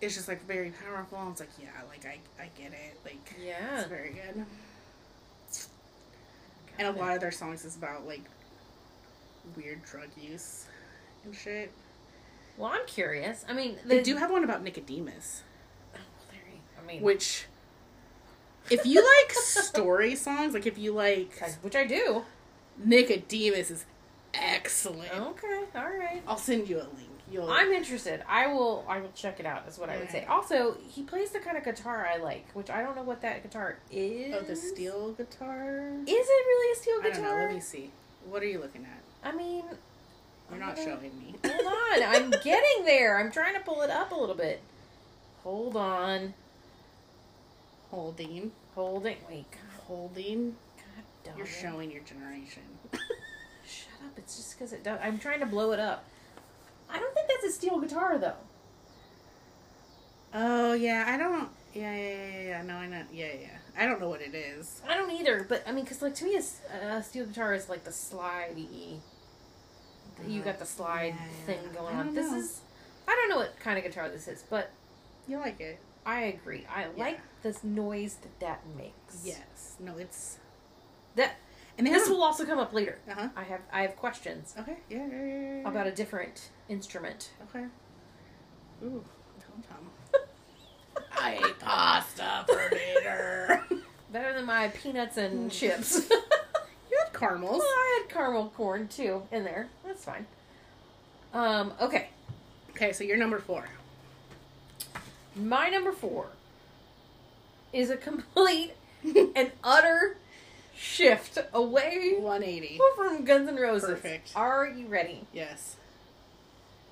[0.00, 3.80] It's just like very powerful it's like yeah like i i get it like Yeah.
[3.80, 4.44] it's very good
[6.78, 8.22] and a lot of their songs is about like
[9.56, 10.66] weird drug use
[11.24, 11.72] and shit
[12.56, 13.44] Well, I'm curious.
[13.48, 15.42] I mean, they do have one about nicodemus
[15.94, 15.98] Oh,
[16.80, 17.46] I mean, which
[18.70, 21.32] if you like story songs like if you like
[21.62, 22.24] which I do.
[22.82, 23.84] nicodemus is
[24.34, 25.64] excellent Okay.
[25.74, 26.22] All right.
[26.28, 28.22] i'll send you a link you'll I'm interested.
[28.28, 28.84] I will.
[28.88, 29.66] I will check it out.
[29.68, 30.24] Is what I would say.
[30.26, 33.42] Also, he plays the kind of guitar I like, which I don't know what that
[33.42, 34.34] guitar is.
[34.34, 37.12] oh the steel guitar Is it really a steel guitar?
[37.12, 37.90] i don't know let me see
[38.28, 39.64] what are you looking at I mean,
[40.50, 42.02] you're not gonna- showing me Hold on.
[42.02, 43.18] I'm getting there.
[43.18, 44.60] I'm trying to pull it up a little bit.
[45.42, 46.34] Hold on.
[47.90, 49.16] holding Holding.
[49.28, 49.50] Wait.
[49.50, 51.50] God, holding God damn you're it.
[51.50, 52.62] showing your generation
[53.66, 54.12] Shut up.
[54.16, 54.98] It's just because it does.
[55.02, 56.04] I'm trying to blow it up.
[56.90, 58.34] I don't think that's a steel guitar, though.
[60.34, 63.48] oh yeah i don't yeah yeah yeah yeah, yeah no i know yeah yeah
[63.78, 66.24] i don't know what it is I don't either, but I mean, because like to
[66.24, 68.98] me, a steel guitar is like the slidey.
[70.26, 71.46] You got the slide Yeah, yeah.
[71.46, 72.06] thing going on.
[72.06, 72.60] don't This is.
[73.06, 74.70] I don't know what kind of guitar this is, but
[75.28, 76.66] you like it I agree.
[76.74, 79.22] I like this noise that that makes.
[79.24, 80.38] yes no it's
[81.14, 81.36] That
[81.76, 82.98] and this will also come up later.
[83.08, 85.68] uh-huh I have I have questions okay yeah yeah yeah, yeah, yeah.
[85.68, 87.30] about a different instrument.
[87.48, 87.64] Okay.
[88.84, 89.04] Ooh,
[89.40, 90.22] Tom Tom.
[91.20, 93.64] I ate pasta for dinner.
[94.12, 96.08] Better than my peanuts and chips.
[96.10, 97.58] you had caramels.
[97.58, 99.68] Well, I had caramel corn too in there.
[99.84, 100.26] That's fine.
[101.34, 102.08] Um, okay.
[102.70, 103.64] Okay, so you're number four.
[105.36, 106.28] My number four
[107.72, 108.72] is a complete
[109.36, 110.16] and utter
[110.76, 112.78] shift away 180.
[112.96, 113.90] from Guns N' Roses.
[113.90, 114.32] Perfect.
[114.34, 115.26] Are you ready?
[115.32, 115.76] Yes.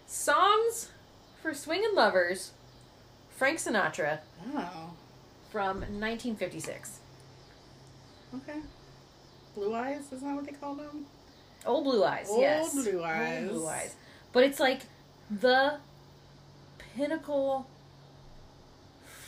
[0.07, 0.91] Songs
[1.43, 2.53] for Swingin' Lovers,
[3.31, 4.21] Frank Sinatra
[4.55, 4.93] Oh.
[5.51, 7.01] from 1956.
[8.35, 8.61] Okay.
[9.55, 11.07] Blue Eyes, isn't that what they called them?
[11.65, 12.73] Old Blue Eyes, Old yes.
[12.73, 13.43] Blue Eyes.
[13.49, 13.95] Old Blue Eyes.
[14.33, 14.83] But it's like
[15.31, 15.79] the
[16.79, 17.67] pinnacle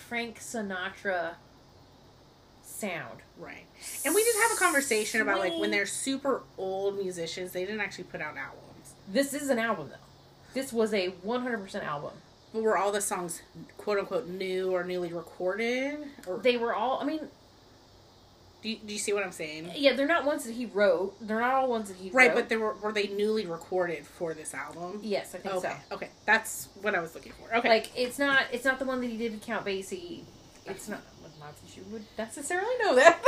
[0.08, 1.34] Frank Sinatra
[2.62, 3.20] sound.
[3.38, 3.64] Right.
[4.04, 7.80] And we did have a conversation about like when they're super old musicians, they didn't
[7.80, 8.94] actually put out albums.
[9.10, 9.96] This is an album though.
[10.54, 12.12] This was a 100% album.
[12.52, 13.42] But were all the songs
[13.76, 15.98] quote unquote new or newly recorded?
[16.26, 17.20] Or They were all I mean,
[18.62, 19.70] do you, do you see what I'm saying?
[19.76, 21.14] yeah, they're not ones that he wrote.
[21.20, 22.14] They're not all ones that he wrote.
[22.14, 22.34] Right, wrote.
[22.36, 25.00] but they were were they newly recorded for this album?
[25.02, 25.94] yes, I think Okay, so.
[25.96, 27.54] okay, that's what I was looking for.
[27.58, 30.22] Okay, Like it's not it's not the one that he did with Count Basie.
[30.66, 31.02] It's not
[31.38, 33.22] not that you would necessarily know that.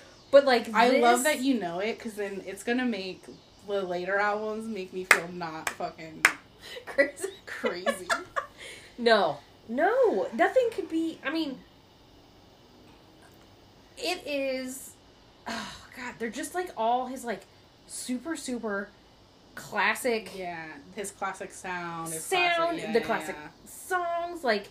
[0.30, 3.24] but like I this- love that you know it because then it's gonna make
[3.66, 6.24] the later albums make me feel not fucking
[6.86, 7.28] crazy.
[7.46, 8.08] crazy.
[9.00, 11.20] No, no, nothing could be.
[11.24, 11.60] I mean,
[13.96, 14.90] it is.
[15.46, 17.42] Oh God, they're just like all his like
[17.86, 18.88] super super
[19.54, 23.70] classic yeah, his classic sound, his sound, classic, yeah, the classic yeah.
[23.70, 24.44] songs.
[24.44, 24.68] Like,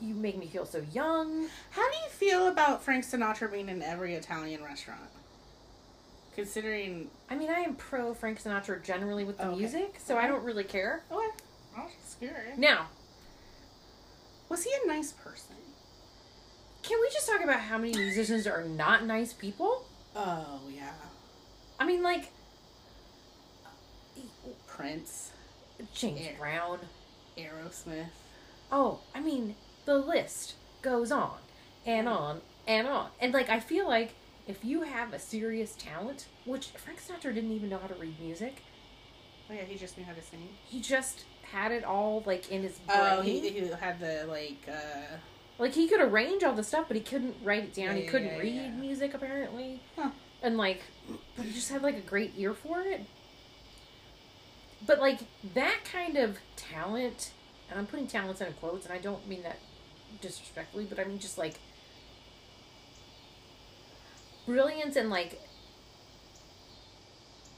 [0.00, 1.48] you make me feel so young.
[1.70, 5.00] How do you feel about Frank Sinatra being in every Italian restaurant?
[6.34, 9.58] Considering, I mean, I am pro Frank Sinatra generally with the Okay.
[9.58, 11.02] music, so I don't really care.
[11.10, 11.32] oh,
[11.76, 12.56] I was just curious.
[12.58, 12.88] Now,
[14.48, 15.56] Was he a nice person?
[16.82, 19.84] can we just talk about how many musicians are not nice people?
[20.16, 20.92] Oh yeah,
[21.78, 22.30] I mean, like
[24.66, 25.30] Prince,
[25.94, 26.32] James Yeah.
[26.38, 26.78] Brown.
[27.38, 28.06] Aerosmith.
[28.72, 31.38] Oh, I mean, the list goes on
[31.86, 33.10] and on and on.
[33.20, 34.14] And like I feel like
[34.46, 38.18] if you have a serious talent, which Frank Sinatra didn't even know how to read
[38.20, 38.62] music,
[39.50, 40.48] Oh yeah, he just knew how to sing.
[40.68, 42.98] he just had it all like in his brain.
[43.00, 44.58] Oh, he, he had the like.
[44.68, 45.16] uh
[45.58, 47.96] like he could arrange all the stuff, but he couldn't write it down.
[47.96, 48.70] Yeah, he couldn't yeah, read yeah.
[48.70, 49.80] music apparently.
[49.96, 50.10] Huh.
[50.42, 50.82] And like
[51.36, 53.04] but he just had like a great ear for it.
[54.86, 55.20] But like
[55.54, 57.32] that kind of talent,
[57.68, 59.58] and I'm putting talents in quotes, and I don't mean that
[60.20, 61.58] disrespectfully, but I mean just like
[64.54, 65.40] brilliance and like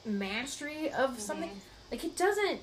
[0.05, 1.49] mastery of something.
[1.49, 1.91] Mhm.
[1.91, 2.61] Like it doesn't.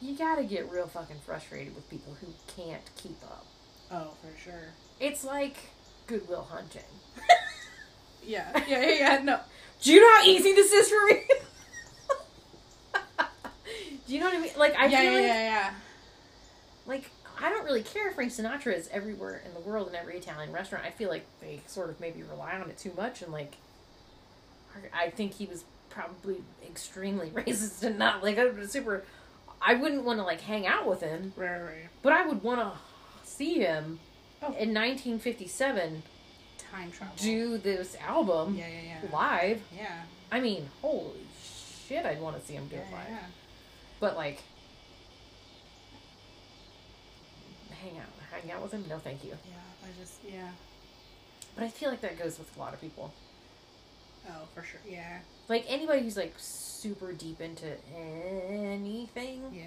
[0.00, 2.26] You gotta get real fucking frustrated with people who
[2.56, 3.46] can't keep up.
[3.90, 4.72] Oh, for sure.
[5.00, 5.56] It's like
[6.06, 6.82] Goodwill Hunting.
[8.26, 9.22] Yeah, yeah, yeah, yeah.
[9.22, 9.38] No,
[9.82, 11.22] Do you know how easy this is for me?
[14.06, 14.52] Do you know what I mean?
[14.56, 15.74] Like I yeah, feel yeah, like yeah, yeah.
[16.86, 20.16] like I don't really care if Frank Sinatra is everywhere in the world in every
[20.16, 20.84] Italian restaurant.
[20.84, 23.56] I feel like they sort of maybe rely on it too much and like
[24.92, 29.04] I think he was probably extremely racist and not like a super
[29.62, 32.60] I wouldn't want to like hang out with him, Right, right, but I would want
[32.60, 32.72] to
[33.28, 33.98] see him
[34.42, 34.48] Oh.
[34.48, 36.02] in 1957
[36.70, 37.14] Time travel.
[37.16, 39.10] do this album Yeah, yeah, yeah.
[39.10, 39.62] live.
[39.74, 40.02] Yeah.
[40.30, 41.20] I mean, holy
[41.88, 43.06] shit, I'd want to see him do Yeah, it live.
[43.08, 43.18] yeah.
[44.00, 44.42] But like,
[47.84, 48.06] hang out,
[48.42, 48.84] hang out with him?
[48.88, 49.30] No, thank you.
[49.30, 49.56] Yeah,
[49.88, 50.48] I just, yeah.
[51.54, 53.12] But I feel like that goes with a lot of people.
[54.28, 54.80] Oh, for sure.
[54.88, 55.18] Yeah.
[55.48, 59.66] Like anybody who's like super deep into anything, Yeah,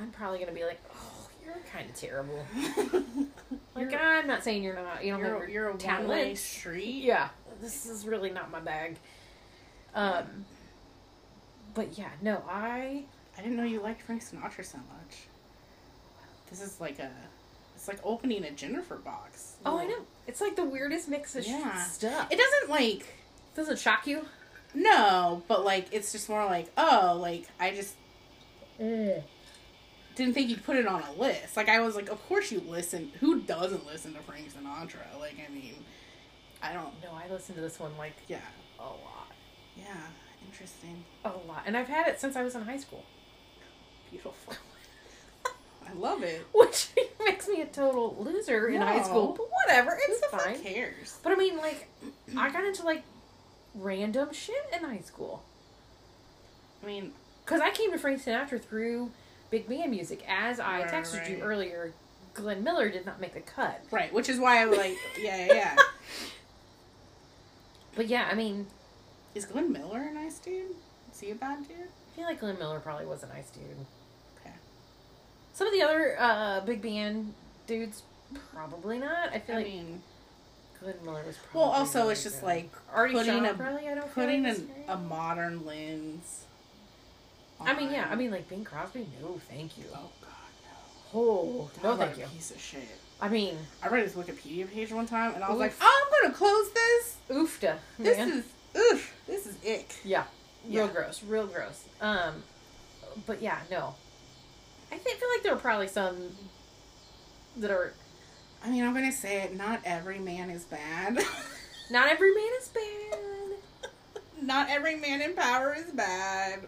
[0.00, 2.44] I'm probably gonna be like, oh, you're kind of terrible.
[3.76, 5.04] Like You're- I'm not saying you're not.
[5.04, 6.36] You don't you're, you're a talent.
[6.38, 7.04] street.
[7.04, 7.28] Yeah,
[7.62, 8.96] this is really not my bag.
[9.94, 10.44] Um,
[11.74, 13.04] but yeah, no, I
[13.38, 15.18] I didn't know you liked Frank Sinatra so much.
[16.50, 17.10] This is like a,
[17.76, 19.54] it's like opening a Jennifer box.
[19.64, 21.82] oh I know it's like the weirdest mix of Yeah.
[21.84, 22.28] stuff.
[22.30, 23.06] It doesn't like,
[23.54, 24.26] doesn't shock you.
[24.74, 27.94] no, but like it's just more like, oh, like I just
[28.78, 29.20] eh.
[30.16, 31.56] didn't think you'd put it on a list.
[31.56, 33.12] Like I was like, of course you listen.
[33.20, 35.18] Who doesn't listen to Frank Sinatra?
[35.18, 35.74] Like I mean,
[36.62, 36.92] I don't.
[37.02, 38.38] No, I listened to this one like Yeah,
[38.78, 39.32] a lot,
[39.76, 39.96] yeah,
[40.46, 43.04] interesting, a lot, and I've had it since I was in high school,
[44.10, 44.34] beautiful.
[45.90, 46.46] I love it.
[46.54, 46.88] which
[47.24, 49.34] makes me a total loser in high school.
[49.36, 50.60] But whatever, it's the fine.
[50.62, 51.18] cares?
[51.22, 51.88] But I mean, like,
[52.36, 53.02] I got into like
[53.74, 55.44] random shit in high school
[56.82, 57.12] I mean,
[57.44, 59.10] because I came to Frank Sinatra through
[59.50, 60.24] big band music.
[60.28, 61.92] As I Right, texted you earlier,
[62.34, 63.82] Glenn Miller did not make the cut.
[63.90, 65.76] right, which is why I'm like, yeah, yeah, yeah.
[67.94, 68.66] But yeah, I mean,
[69.34, 70.70] Is Glenn Miller a nice dude?
[71.12, 71.76] Is he a bad dude?
[71.76, 73.64] I feel like Glenn Miller probably was a nice dude.
[75.60, 75.64] Okay.
[75.64, 77.34] Some of the other uh, big band
[77.66, 78.02] dudes,
[78.54, 79.30] probably not.
[79.32, 80.02] I feel I like mean,
[80.80, 81.36] Glenn Miller was.
[81.36, 82.46] Probably well, also really it's just good.
[82.46, 83.88] like Artie putting Shaw, a probably.
[83.88, 86.44] I don't putting like an, a modern lens.
[87.60, 88.08] I mean, yeah.
[88.10, 89.06] I mean, like Bing Crosby.
[89.20, 89.84] No, thank you.
[89.94, 90.30] oh god,
[90.62, 91.20] no.
[91.20, 92.24] Oh, no, thank you.
[92.24, 92.88] a Piece of shit.
[93.20, 95.60] I mean, I read his Wikipedia page one time, and I was Oof.
[95.60, 97.16] like, "Oh, I'm gonna close this.
[97.28, 97.76] oofta.
[97.98, 98.30] This man.
[98.30, 98.44] is
[98.76, 99.14] oof.
[99.26, 100.24] This is ick." Yeah,
[100.66, 100.92] real Yeah.
[100.92, 101.84] gross, real gross.
[102.00, 102.42] Um,
[103.26, 103.94] but yeah, no.
[104.92, 106.16] I think, feel like there are probably some
[107.56, 107.92] that are.
[108.62, 109.56] I mean, I'm gonna say it.
[109.56, 111.18] Not every man is bad.
[111.90, 113.18] Not every man is bad.
[114.40, 116.60] not every man in power is bad.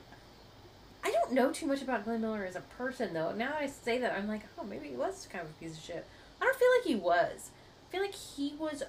[1.04, 3.32] I don't know too much about Glenn Miller as a person, though.
[3.32, 5.76] Now that I say that, I'm like, oh, maybe he was kind of a piece
[5.76, 6.06] of shit.
[6.40, 7.50] I don't feel like he was.
[7.88, 8.82] I feel like he was.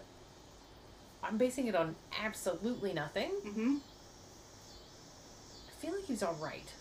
[1.23, 3.31] I'm basing it on absolutely nothing.
[3.45, 3.77] Mm-hmm.
[5.69, 6.73] I feel like he was all right.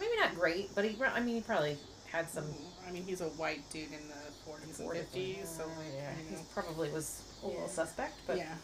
[0.00, 0.96] Maybe not great, but he.
[1.02, 1.76] I mean, he probably
[2.14, 2.44] had some.
[2.86, 6.36] I mean, he's a white dude in the 40s and 50s, so like, yeah, you
[6.36, 7.66] he probably was a little Yeah.
[7.68, 8.54] suspect, but yeah.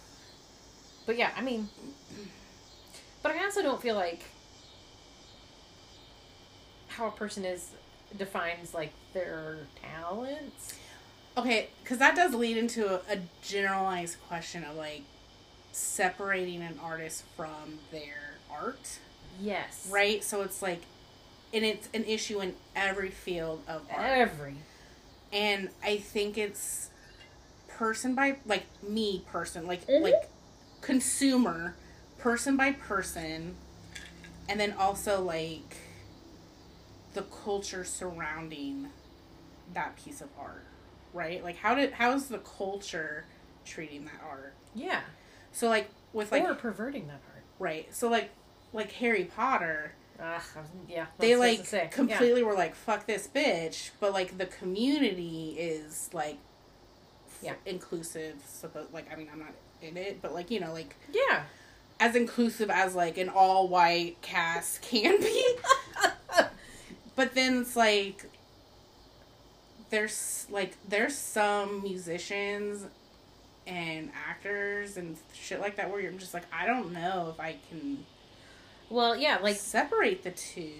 [1.07, 1.69] But yeah, I mean,
[3.23, 4.23] but I also don't feel like
[6.89, 7.71] how a person is
[8.17, 10.75] defines like their talents.
[11.39, 15.03] Okay, because that does lead into a, a generalized question of like
[15.73, 18.99] separating an artist from their art,
[19.41, 20.23] Yes, right?
[20.23, 20.83] So it's like,
[21.53, 24.01] and it's an issue in every field of art.
[24.07, 24.55] Every
[25.33, 26.91] and I think it's
[27.69, 30.03] person by like me person like Mhm.
[30.03, 30.29] like
[30.83, 31.75] consumer
[32.19, 33.55] person by person
[34.49, 35.77] and then also like
[37.15, 38.89] the culture surrounding
[39.73, 40.65] that piece of art
[41.15, 43.25] right like how did how's the culture
[43.65, 45.01] treating that art yeah,
[45.53, 47.43] so like with like or perverting that art.
[47.59, 48.31] right so like
[48.73, 51.79] like harry potter Was- yeah, they that's what I was like say.
[51.85, 51.89] Yeah.
[51.89, 56.37] completely were like fuck this bitch but like the community is like
[57.29, 57.55] f- Yeah.
[57.67, 61.45] inclusive supposed like i mean i'm not in it but like you know like Yeah,
[61.99, 65.55] as inclusive as like an all white cast can be
[67.17, 68.27] but then it's like
[69.91, 72.85] there's like there's some musicians
[73.67, 77.57] and actors and shit like that where you're just like i don't know if i
[77.71, 78.05] can
[78.91, 80.73] well, yeah, like separate the two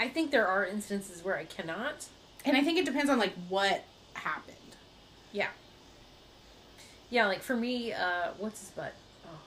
[0.00, 2.06] I think there are instances where I cannot.
[2.46, 3.84] And I think it depends on like what
[4.14, 4.56] happened.
[5.30, 5.48] Yeah,
[7.10, 8.94] yeah, like for me, uh, what's his butt?
[9.26, 9.40] Oh,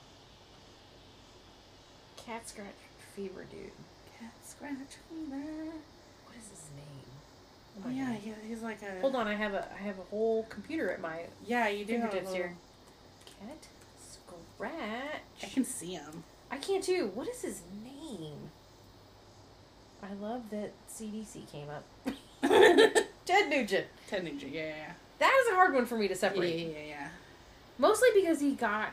[2.17, 2.67] cat scratch
[3.15, 3.71] fever dude.
[4.19, 4.77] Cat scratch
[5.09, 5.41] fever.
[6.25, 7.83] What is his name?
[7.83, 8.21] Oh yeah, God.
[8.23, 9.01] yeah, he's like a.
[9.01, 11.97] Hold on, I have a I have a whole computer at my Yeah, you do.
[11.97, 12.55] Have a little, here.
[13.25, 13.65] Cat
[13.97, 14.71] scratch.
[15.41, 16.23] I can see him.
[16.53, 17.09] I can't too.
[17.15, 18.51] What is his name?
[20.03, 21.83] I love that CDC came up.
[23.25, 23.87] Ted Nugent.
[24.07, 24.51] Ted Nugent.
[24.53, 26.19] Yeah, yeah, That is a hard one for me to yeah.
[26.19, 26.53] separate.
[26.55, 27.07] Yeah, yeah, yeah.
[27.79, 28.89] Mostly because he got,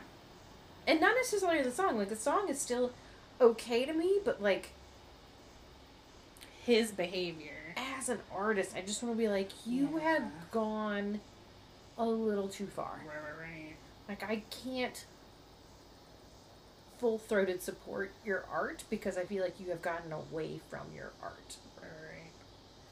[0.87, 1.99] and not necessarily the song.
[1.99, 2.93] Like the song is still
[3.39, 4.69] okay to me, but like
[6.65, 7.75] His behavior.
[7.99, 10.01] as an artist, I just want to be like, you Yeah.
[10.01, 11.19] had gone
[11.95, 13.01] a little too far.
[13.05, 13.75] Right, right, right.
[14.09, 15.05] Like I can't
[17.01, 21.11] full throated support your art because I feel like you have gotten away from your
[21.21, 21.57] art.
[21.81, 22.29] Right.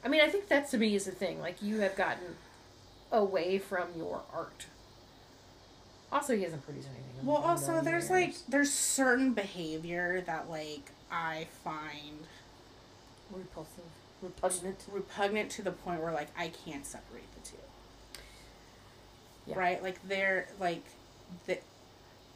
[0.04, 1.40] I mean, I think that to me is the thing.
[1.40, 2.34] Like you have gotten
[3.12, 4.66] away from your art.
[6.12, 7.24] Also, he hasn't produced anything.
[7.24, 8.10] Well, also there's years.
[8.10, 12.26] like there's certain behavior that like I find
[13.32, 13.84] repulsive,
[14.20, 14.84] repugnant.
[14.90, 18.20] repugnant to the point where like I can't separate the two.
[19.46, 19.56] Yeah.
[19.56, 19.80] Right?
[19.80, 20.82] Like they're like
[21.46, 21.58] the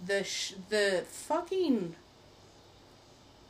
[0.04, 1.94] the sh- the fucking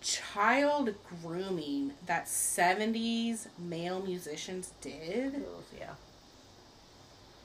[0.00, 5.44] child grooming that 70s male musicians did
[5.78, 5.94] yeah.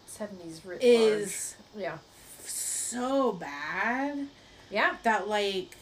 [0.08, 1.84] Seventies writ is large.
[1.84, 1.98] yeah,
[2.44, 4.28] so bad
[4.70, 5.78] yeah, that like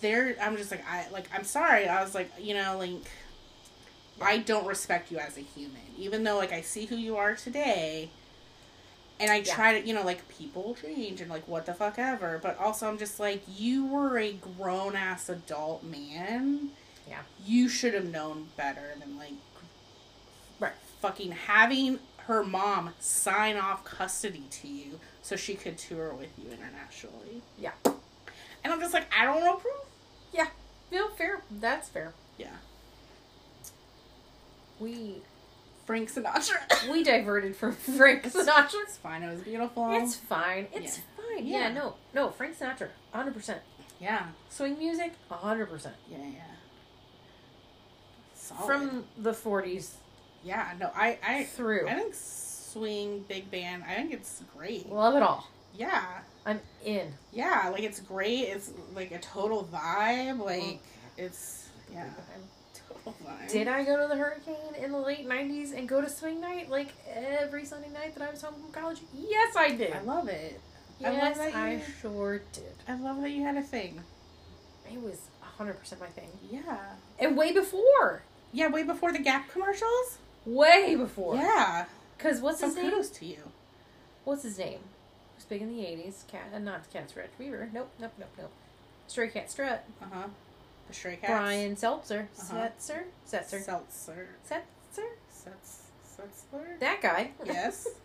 [0.00, 3.10] they're I'm just like I like I'm sorry I was like you know like
[4.20, 7.34] I don't respect you as a human even though like I see who you are
[7.34, 8.10] today
[9.20, 9.54] and I Yeah.
[9.54, 12.88] try to you know like people change and like what the fuck ever but also
[12.88, 16.70] I'm just like you were a grown ass adult man
[17.08, 17.22] Yeah.
[17.44, 19.32] you should have known better than like
[20.60, 20.72] Right.
[21.00, 26.50] fucking having her mom sign off custody to you so she could tour with you
[26.50, 27.72] internationally Yeah.
[27.84, 29.74] and I'm just like I don't approve
[30.32, 30.48] yeah.
[30.90, 31.42] No, fair.
[31.50, 32.12] That's fair.
[32.38, 32.56] yeah
[34.80, 35.22] We
[35.86, 36.56] Frank Sinatra
[36.90, 38.82] we diverted from Frank Sinatra.
[38.82, 40.66] it's fine it was beautiful It's fine.
[40.72, 41.46] It's fine.
[41.46, 41.68] Yeah.
[41.68, 41.72] Yeah.
[41.72, 42.30] no, no.
[42.30, 43.60] Frank Sinatra, hundred percent.
[44.00, 45.94] yeah Swing music, hundred percent.
[46.10, 46.40] yeah yeah
[48.34, 48.66] Solid.
[48.66, 49.96] From the forties
[50.44, 55.14] yeah no I I through, I think swing big band I think it's great love
[55.16, 55.48] it all.
[55.76, 56.02] yeah
[56.44, 57.12] I'm in.
[57.32, 60.78] yeah like it's great it's like a total vibe like mm.
[61.16, 62.04] it's yeah
[63.04, 63.16] Hold.
[63.50, 66.70] Did I go to the Hurricane in the late '90s and go to swing night
[66.70, 69.00] like every Sunday night that I was home from college?
[69.14, 69.92] Yes, I did.
[69.92, 70.60] I love it.
[71.04, 72.72] I love yes, I, you- sure did.
[72.88, 74.00] I love that you had a thing.
[74.90, 76.78] It was 100 percent my thing, Yeah.
[77.18, 80.18] and way before, Yeah, way before the Gap commercials.
[80.46, 81.36] way before.
[81.36, 81.86] Yeah.
[82.18, 82.90] Cause what's So his name?
[82.90, 83.38] kudos to you.
[84.24, 84.78] What's his name?
[85.36, 86.26] Was big in the '80s.
[86.28, 88.52] Cat, uh, not Cat weaver Nope, nope, nope, nope.
[89.08, 89.84] Stray Cat Strut.
[90.00, 90.26] Uh huh.
[90.88, 91.30] The Stray Cats.
[91.30, 92.28] Brian Seltzer.
[92.38, 92.56] Uh-huh.
[92.56, 93.02] Setzer.
[93.30, 93.62] Setzer.
[93.64, 94.28] Seltzer.
[94.48, 95.08] Setzer.
[95.32, 95.80] Setz-
[96.16, 96.78] Setzler?
[96.80, 97.30] That guy.
[97.44, 97.88] Yes.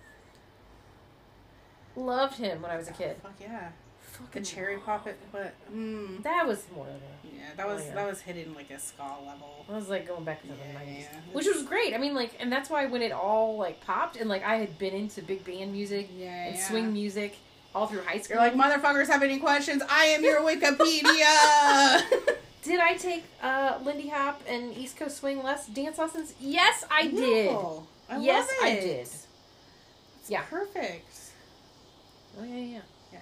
[1.95, 3.17] Loved him when I was a kid.
[3.21, 3.69] Fuck yeah.
[4.13, 7.95] The Fucking cherry poppet, but mm, That was more a yeah, that was Oh, yeah.
[7.95, 9.65] that was hidden like a ska level.
[9.69, 11.19] I was like going back to the nineties, yeah.
[11.31, 11.93] which was great.
[11.93, 14.77] I mean, like, and that's why when it all like popped, and like I had
[14.77, 17.37] been into big band music Yeah, and swing music
[17.73, 18.37] all through high school.
[18.41, 19.81] You're like motherfuckers have any questions?
[19.89, 22.01] I am your Wikipedia.
[22.63, 26.33] did I take uh, Lindy Hop and East Coast Swing less dance lessons?
[26.39, 27.51] Yes, I did.
[27.51, 28.85] No, I yes, I did.
[29.01, 29.27] It's
[30.27, 30.41] Yeah.
[30.49, 31.05] perfect.
[32.39, 32.79] Oh yeah, yeah.
[33.13, 33.19] Yeah.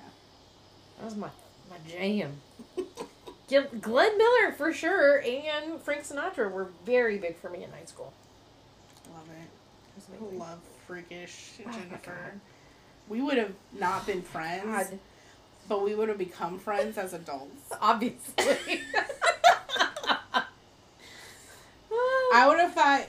[1.00, 1.30] That was my
[1.70, 2.34] my jam.
[3.82, 8.12] Glenn Miller for sure, and Frank Sinatra were very big for me in high school.
[9.14, 10.34] Love it.
[10.34, 11.98] I love freakish Oh Jennifer.
[12.32, 12.40] God.
[13.08, 15.00] We would have not been friends, God,
[15.68, 17.72] but we would have become friends as adults.
[17.82, 18.82] obviously.
[22.34, 23.05] I would have thought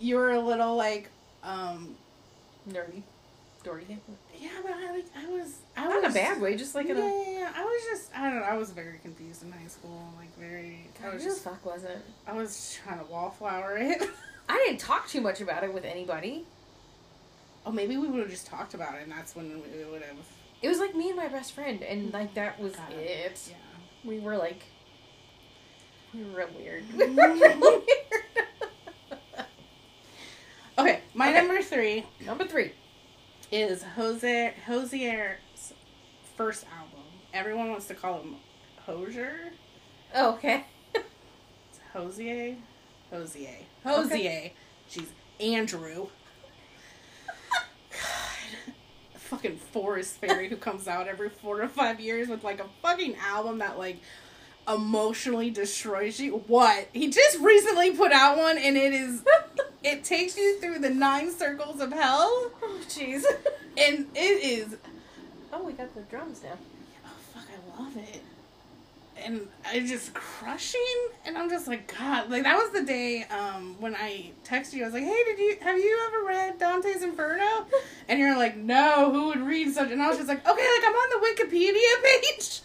[0.00, 1.08] you were a little like,
[1.42, 1.94] um,
[2.68, 3.02] nerdy,
[3.64, 3.98] dorky.
[4.38, 6.92] yeah, but I like I was I Not in a bad way, just like yeah,
[6.92, 7.02] in a.
[7.02, 7.52] yeah, yeah.
[7.54, 8.46] I was just I don't know.
[8.46, 10.02] I was very confused in high school.
[10.18, 10.88] Like very.
[11.04, 11.98] I was just fuck was it?
[12.26, 14.02] I was trying to wallflower it.
[14.48, 16.44] I didn't talk too much about it with anybody.
[17.66, 20.16] oh, maybe we would have just talked about it, and that's when we would have.
[20.64, 22.14] It was like me and my best friend, and mm.
[22.14, 23.38] like that was it.
[23.50, 23.54] Yeah.
[24.02, 24.62] We were like,
[26.14, 26.84] we were real weird.
[30.78, 31.38] Okay, my Okay.
[31.38, 32.72] number three Number three.
[33.52, 35.74] is Jose Hozier's
[36.34, 37.04] first album.
[37.34, 38.36] Everyone wants to call him
[38.86, 39.50] Hozier.
[40.14, 40.64] Oh, okay.
[40.94, 42.56] It's Hozier.
[43.10, 43.58] Hozier.
[43.84, 44.50] Hozier.
[44.90, 45.08] Jeez.
[45.40, 46.06] Andrew.
[47.90, 49.13] God.
[49.24, 53.16] Fucking Forest Fairy who comes out every four to five years with like a fucking
[53.16, 53.98] album that like
[54.68, 56.42] emotionally destroys you.
[56.46, 56.88] What?
[56.92, 59.22] He just recently put out one and it is
[59.82, 63.24] it takes you through the nine circles of hell Oh, jeez.
[63.76, 64.76] and it is
[65.52, 66.58] Oh, we got the drums now.
[67.06, 68.22] oh fuck I love it.
[69.24, 70.80] And it's just crushing
[71.24, 74.82] and I'm just like god like that was the day um when I texted you
[74.82, 77.66] I was like hey did you have you ever read Dante's Inferno
[78.08, 80.84] and you're like no who would read such and I was just like okay like
[80.84, 82.60] I'm on the Wikipedia page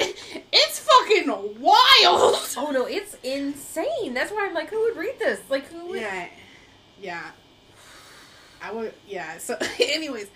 [0.52, 1.28] it's fucking
[1.60, 4.14] wild Oh no, it's insane.
[4.14, 5.40] That's why I'm like, who would read this?
[5.50, 6.00] Like, who would?
[6.00, 6.26] Yeah,
[7.00, 7.30] yeah.
[8.62, 8.94] I would.
[9.06, 9.36] Yeah.
[9.38, 10.28] So, anyways,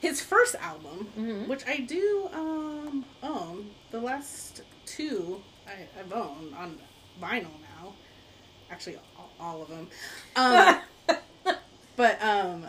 [0.00, 1.48] his first album, Mhm.
[1.48, 6.78] which I do um own, the last two I, I've owned on
[7.20, 7.94] vinyl now.
[8.70, 9.88] Actually, all, all of them.
[10.36, 10.80] Um,
[11.96, 12.66] but um,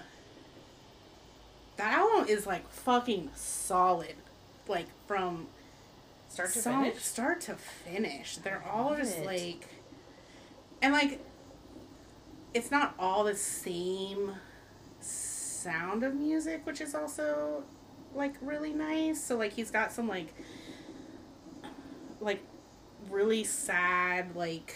[1.78, 4.16] that album is like fucking solid,
[4.68, 5.48] like from
[6.30, 7.04] Start to song- finish.
[7.04, 8.38] start to finish.
[8.38, 9.26] They're all just it.
[9.26, 9.68] like,
[10.82, 11.20] and like,
[12.54, 14.34] it's not all the same
[15.68, 17.64] sound of music, which is also
[18.16, 19.22] like really nice.
[19.22, 20.34] So like he's got some like,
[22.22, 22.42] like,
[23.10, 24.76] really sad like,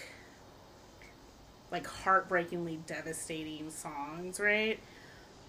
[1.71, 4.79] like heartbreakingly devastating songs, right?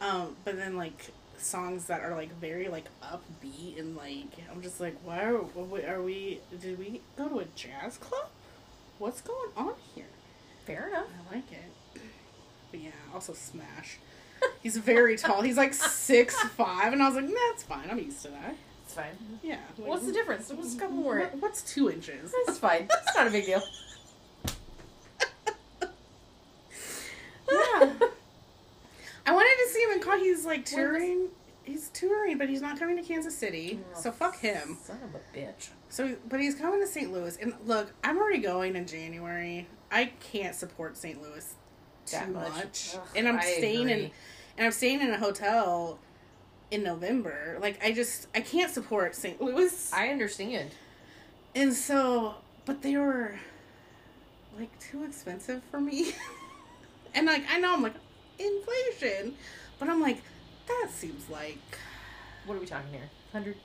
[0.00, 4.80] Um, but then like songs that are like very like upbeat and like I'm just
[4.80, 5.40] like, why are,
[5.88, 6.40] are we?
[6.60, 8.28] Did we go to a jazz club?
[8.98, 10.06] What's going on here?
[10.66, 11.08] Fair enough.
[11.30, 12.00] I like it.
[12.70, 13.98] But yeah, also Smash.
[14.62, 15.42] He's very tall.
[15.42, 17.88] He's like six five, and I was like, that's fine.
[17.90, 18.54] I'm used to that.
[18.84, 19.06] It's fine.
[19.42, 19.58] Yeah.
[19.76, 20.50] What's the difference?
[20.50, 21.18] What's a couple more?
[21.20, 22.32] What- What's two inches?
[22.46, 22.88] It's fine.
[22.90, 23.62] It's not a big deal.
[27.50, 27.92] Yeah.
[29.26, 30.18] I wanted to see him in con.
[30.20, 31.28] He's like touring.
[31.64, 33.78] He's touring, but he's not coming to Kansas City.
[33.94, 34.78] Oh, so fuck him.
[34.82, 35.68] Son of a bitch.
[35.90, 37.12] So, but he's coming to St.
[37.12, 39.68] Louis, and look, I'm already going in January.
[39.90, 41.20] I can't support St.
[41.22, 41.54] Louis
[42.06, 42.94] too much, much.
[42.94, 44.10] Ugh, and I'm I staying in,
[44.56, 45.98] and I'm staying in a hotel
[46.70, 47.58] in November.
[47.60, 49.40] Like, I just I can't support St.
[49.40, 50.70] Louis, I understand.
[51.54, 52.34] and so,
[52.64, 53.34] but they were
[54.58, 56.14] like too expensive for me,
[57.14, 57.94] and like I know I'm like
[58.38, 59.34] inflation,
[59.78, 60.22] but I'm like
[60.68, 61.58] that seems like
[62.46, 63.08] What are we talking here?
[63.32, 63.56] Hundred.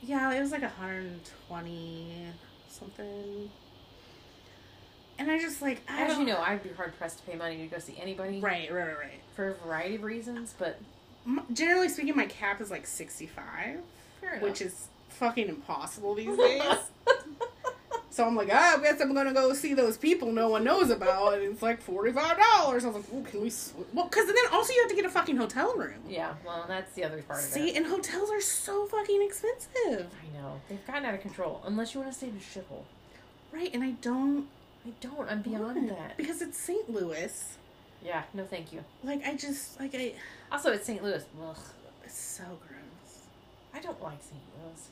[0.00, 2.32] Yeah, it was like 120
[2.68, 3.50] something.
[5.18, 7.56] And I just like I As you know, I'd be hard pressed to pay money
[7.58, 9.20] to go see anybody Right, right, right, right.
[9.34, 10.78] for a variety of reasons, but
[11.52, 13.80] Generally speaking, my cap is like sixty five,
[14.40, 16.62] which is fucking impossible these days.
[18.10, 20.90] So I'm like, ah, I guess I'm gonna go see those people no one knows
[20.90, 22.84] about, and it's like forty five dollars.
[22.84, 23.48] I was like, oh, can we?
[23.50, 23.74] Sw-?
[23.94, 26.00] Well, because then also you have to get a fucking hotel room.
[26.08, 30.36] yeah, well, that's the other part of See, and hotels are so fucking expensive, I
[30.36, 31.62] know they've gotten out of control.
[31.64, 32.82] Unless you want to stay in a shithole.
[33.52, 33.70] right?
[33.72, 34.48] And I don't
[34.88, 35.30] I don't.
[35.30, 36.16] I'm beyond that.
[36.16, 36.88] because it's St.
[36.92, 37.56] Louis.
[38.04, 38.82] Yeah, no, thank you.
[39.04, 40.14] Like I just like I,
[40.50, 41.02] Also, it's St.
[41.02, 41.24] Louis.
[41.42, 41.56] Ugh,
[42.04, 43.18] it's so gross.
[43.74, 44.40] I don't like St.
[44.64, 44.88] Louis.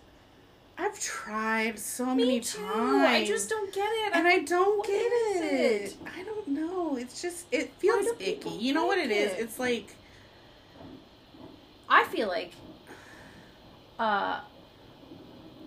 [0.78, 2.59] I've tried so many Me too.
[2.61, 3.07] times.
[3.07, 4.12] I just don't get it.
[4.14, 5.82] and I don't What get it.
[5.84, 5.97] it?
[6.18, 6.97] I don't know.
[6.97, 8.51] It's just it feels icky.
[8.51, 9.32] You know what like it is?
[9.38, 9.94] It's like
[11.88, 12.53] I feel like.
[13.99, 14.40] Uh,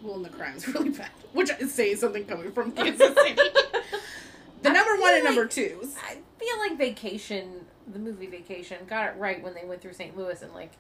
[0.03, 3.35] well, and the crime's really bad, which is saying something coming from Kansas City.
[4.61, 5.95] the I number one and like- number twos.
[6.05, 10.15] I feel like Vacation, the movie Vacation, got it right when they went through St.
[10.17, 10.71] Louis and like,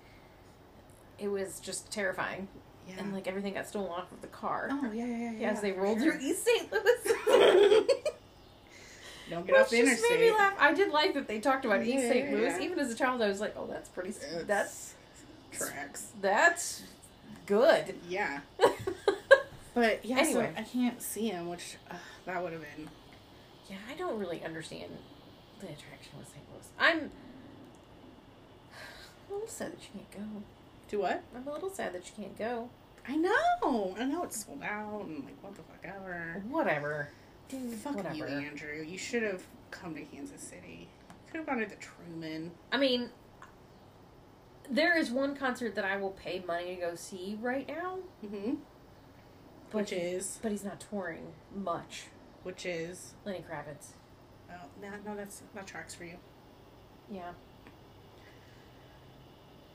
[1.17, 2.47] it was just terrifying,
[2.87, 2.95] Yeah.
[2.99, 4.69] and like everything got stolen off of the car.
[4.71, 5.31] oh yeah, yeah, yeah.
[5.39, 6.13] yeah, as they rolled sure.
[6.13, 6.71] through East St.
[6.71, 7.85] Louis.
[9.29, 10.53] Don't get Which off the just made me laugh.
[10.59, 12.31] I did like that they talked about East St.
[12.31, 12.45] Louis.
[12.45, 12.59] yeah.
[12.61, 14.09] Even as a child, I was like, "Oh, that's pretty.
[14.09, 14.95] It's that's
[15.51, 16.07] tracks.
[16.19, 16.81] that's
[17.45, 18.39] good." Yeah,
[19.75, 20.17] but yeah.
[20.19, 20.51] Anyway.
[20.55, 22.89] so I can't see him, which uh, that would have been.
[23.69, 24.91] Yeah, I don't really understand
[25.59, 26.43] the attraction with St.
[26.51, 26.67] Louis.
[26.79, 27.11] I'm
[29.29, 30.43] a little sad that you can't go.
[30.89, 31.23] Do what?
[31.35, 32.69] I'm a little sad that you can't go.
[33.07, 33.95] I know.
[33.99, 36.43] I know it's sold out and like what the fuck ever.
[36.49, 37.09] Whatever.
[37.47, 38.15] Dude, Fuck whatever.
[38.15, 38.83] you, Andrew.
[38.87, 40.87] You should have come to Kansas City.
[41.31, 42.51] Could have gone to the Truman.
[42.71, 43.09] I mean,
[44.69, 48.55] there is one concert that I will pay money to go see right now, Mm-hmm.
[49.71, 52.03] but Which is but he's not touring much.
[52.49, 53.89] Which is Lenny Kravitz.
[54.49, 56.15] oh no no that's that tracks for you.
[57.11, 57.33] Yeah.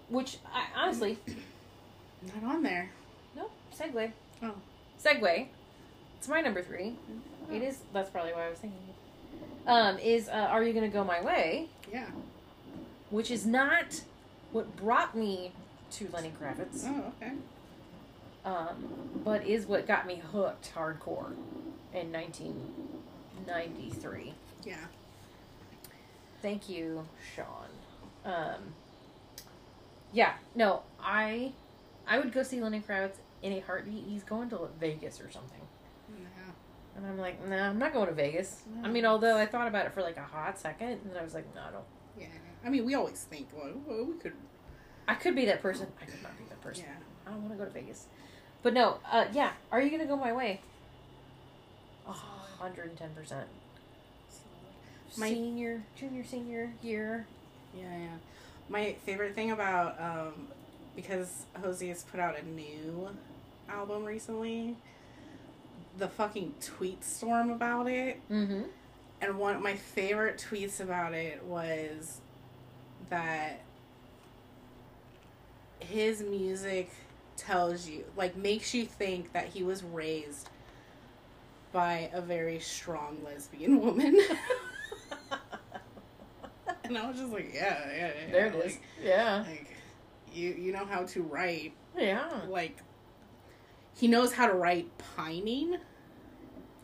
[0.08, 1.20] Which I honestly
[2.42, 2.90] Not on there.
[3.36, 3.48] no
[3.78, 4.10] segue.
[4.42, 4.54] Oh.
[5.00, 5.46] Segue.
[6.18, 6.96] It's my number three.
[7.52, 7.78] It is.
[7.92, 8.80] That's probably why I was thinking.
[9.68, 11.68] Um, is uh, Are You Gonna Go My Way?
[11.92, 12.06] Yeah.
[13.10, 14.02] Which is not
[14.50, 15.52] what brought me
[15.92, 17.34] to Lenny Kravitz, Oh okay.
[18.44, 21.34] um, but is what got me hooked hardcore
[21.94, 24.34] in 1993.
[24.64, 24.76] Yeah.
[26.42, 27.68] Thank you, Sean.
[28.24, 28.74] Um,
[30.12, 31.52] yeah, no, I
[32.06, 34.04] I would go see Lenny Kravitz in a heartbeat.
[34.06, 35.60] He's going to Vegas or something.
[36.10, 36.52] Yeah.
[36.96, 38.62] And I'm like, no, I'm not going to Vegas.
[38.82, 41.24] I mean, although I thought about it for like a hot second, and then I
[41.24, 41.84] was like, no, I don't.
[42.18, 42.26] Yeah.
[42.64, 44.32] I mean, we always think, well, well, we could.
[45.06, 45.88] I could be that person.
[46.00, 46.84] I could not be that person.
[46.86, 46.94] Yeah.
[47.26, 48.06] I don't want to go to Vegas.
[48.62, 49.52] But no, uh, yeah.
[49.70, 50.60] Are you gonna go my way?
[52.12, 53.46] Hundred and ten percent.
[55.16, 57.26] My- Senior, junior, senior year.
[57.76, 58.08] Yeah, yeah.
[58.68, 60.48] My favorite thing about um,
[60.96, 63.08] because Jose has put out a new
[63.68, 64.76] album recently,
[65.98, 68.62] the fucking tweet storm about it, Mm-hmm.
[69.20, 72.20] and one of my favorite tweets about it was
[73.10, 73.60] that
[75.80, 76.90] his music
[77.36, 80.48] tells you like makes you think that he was raised
[81.74, 84.16] by a very strong lesbian woman.
[86.84, 88.32] and I was just like, yeah, yeah, yeah.
[88.32, 88.78] There it like, is.
[89.02, 89.44] Yeah.
[89.46, 89.76] Like
[90.32, 92.30] you you know how to write Yeah.
[92.48, 92.78] like
[93.94, 95.76] he knows how to write pining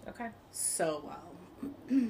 [0.08, 0.28] Okay.
[0.50, 1.32] so well.
[1.62, 2.06] But yeah,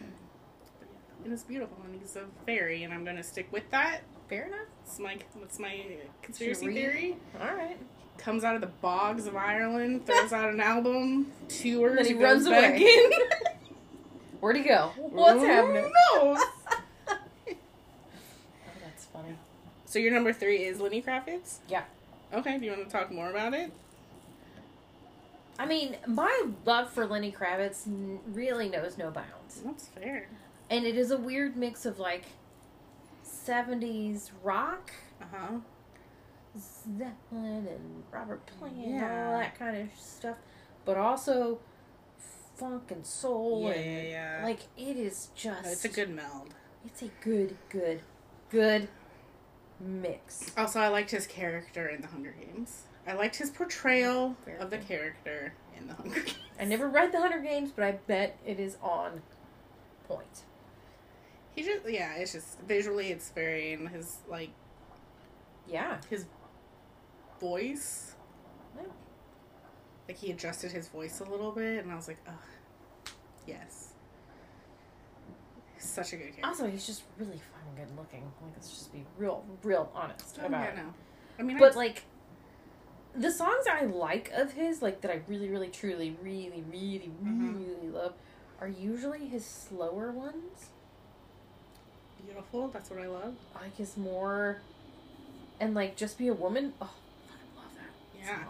[1.24, 4.00] and it's beautiful, and he's a fairy, and I'm gonna stick with that.
[4.28, 4.60] Fair enough.
[4.84, 5.84] It's my that's my
[6.22, 7.16] conspiracy theory.
[7.40, 7.78] All right.
[8.20, 12.46] Comes out of the bogs of Ireland, throws out an album, tours, Then he runs
[12.46, 12.76] away.
[12.76, 13.10] in.
[14.40, 14.92] Where'd he go?
[14.96, 15.84] What's happening?
[15.84, 16.34] Who happening?
[16.34, 16.38] knows?
[17.08, 17.16] Oh,
[18.84, 19.34] that's funny.
[19.86, 21.58] so your number three is Lenny Kravitz.
[21.68, 21.82] Yeah.
[22.32, 22.58] Okay.
[22.58, 23.72] Do you want to talk more about it?
[25.58, 29.60] I mean, my love for Lenny Kravitz n- really knows no bounds.
[29.64, 30.28] That's fair.
[30.70, 32.24] And it is a weird mix of like
[33.26, 34.90] 70s rock,
[35.20, 35.48] Uh huh.
[36.58, 40.36] Zeppelin and Robert Plant and all that kind of stuff,
[40.84, 41.58] but also
[42.56, 44.44] funk and soul Yeah, and yeah, yeah.
[44.44, 46.54] like it is just It's a good meld.
[46.84, 48.00] it's a good good
[48.50, 48.88] good
[49.80, 50.50] mix.
[50.58, 52.82] Also, I liked his character in the Hunger Games.
[53.06, 56.36] I liked his portrayal Fair of the character in the Hunger Games.
[56.60, 59.22] I never read the Hunger Games, but I bet it is on
[60.06, 60.42] point.
[61.54, 64.50] He just yeah, it's just visually it's very in his like
[65.66, 65.98] Yeah.
[66.10, 66.26] his
[67.40, 68.14] voice.
[70.08, 73.12] Like he adjusted his voice a little bit, and I was like, oh,
[73.46, 73.92] yes.
[75.78, 76.46] Such a good character.
[76.46, 78.22] Also, he's just really fucking good looking.
[78.42, 80.76] Like, let's just be real, real honest Oh, about yeah, it.
[80.76, 80.94] no.
[81.38, 82.02] I mean, But I, like,
[83.14, 87.54] the songs I like of his, like that I really, really, truly, really, really, Mhm.
[87.54, 88.14] really love,
[88.60, 90.70] are usually his slower ones.
[92.26, 92.68] beautiful.
[92.68, 93.34] That's what I love.
[93.56, 94.60] I Like his more,
[95.58, 96.74] and like just be a woman.
[96.80, 96.99] Oh, fucking love that.
[98.20, 98.44] Yeah.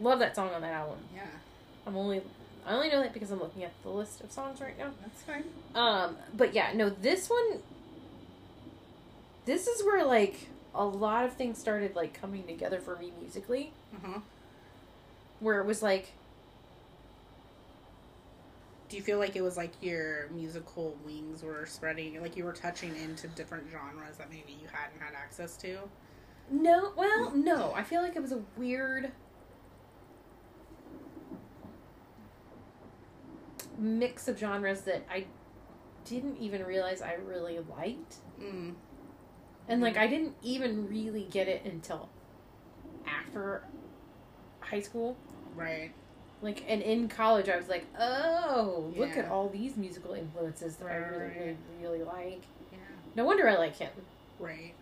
[0.00, 0.98] Love that song on that album.
[1.14, 1.22] Yeah.
[1.86, 2.22] I'm only,
[2.66, 4.90] I only know that because I'm looking at the list of songs right now.
[5.00, 5.44] That's fine.
[5.74, 7.60] Um, but yeah, no, this one.
[9.44, 13.72] This is where like a lot of things started like coming together for me musically,
[14.02, 14.20] huh.
[15.40, 16.12] where it was like
[18.94, 22.52] Do you feel like it was like your musical wings were spreading, like you were
[22.52, 25.78] touching into different genres that maybe you hadn't had access to?
[26.50, 29.12] No, well, no, I feel like it was a weird
[33.78, 35.26] mix of genres that I
[36.04, 38.16] didn't even realize I really liked.
[38.40, 38.74] Mm.
[39.68, 42.08] And like I didn't even really get it until
[43.06, 43.62] after
[44.60, 45.16] high school.
[45.56, 45.92] Right.
[46.42, 50.88] Like and in college I was like, "Oh, look at all these musical influences that
[50.88, 52.78] I really really really like." Yeah.
[53.16, 53.90] No wonder I like him.
[54.38, 54.74] Right.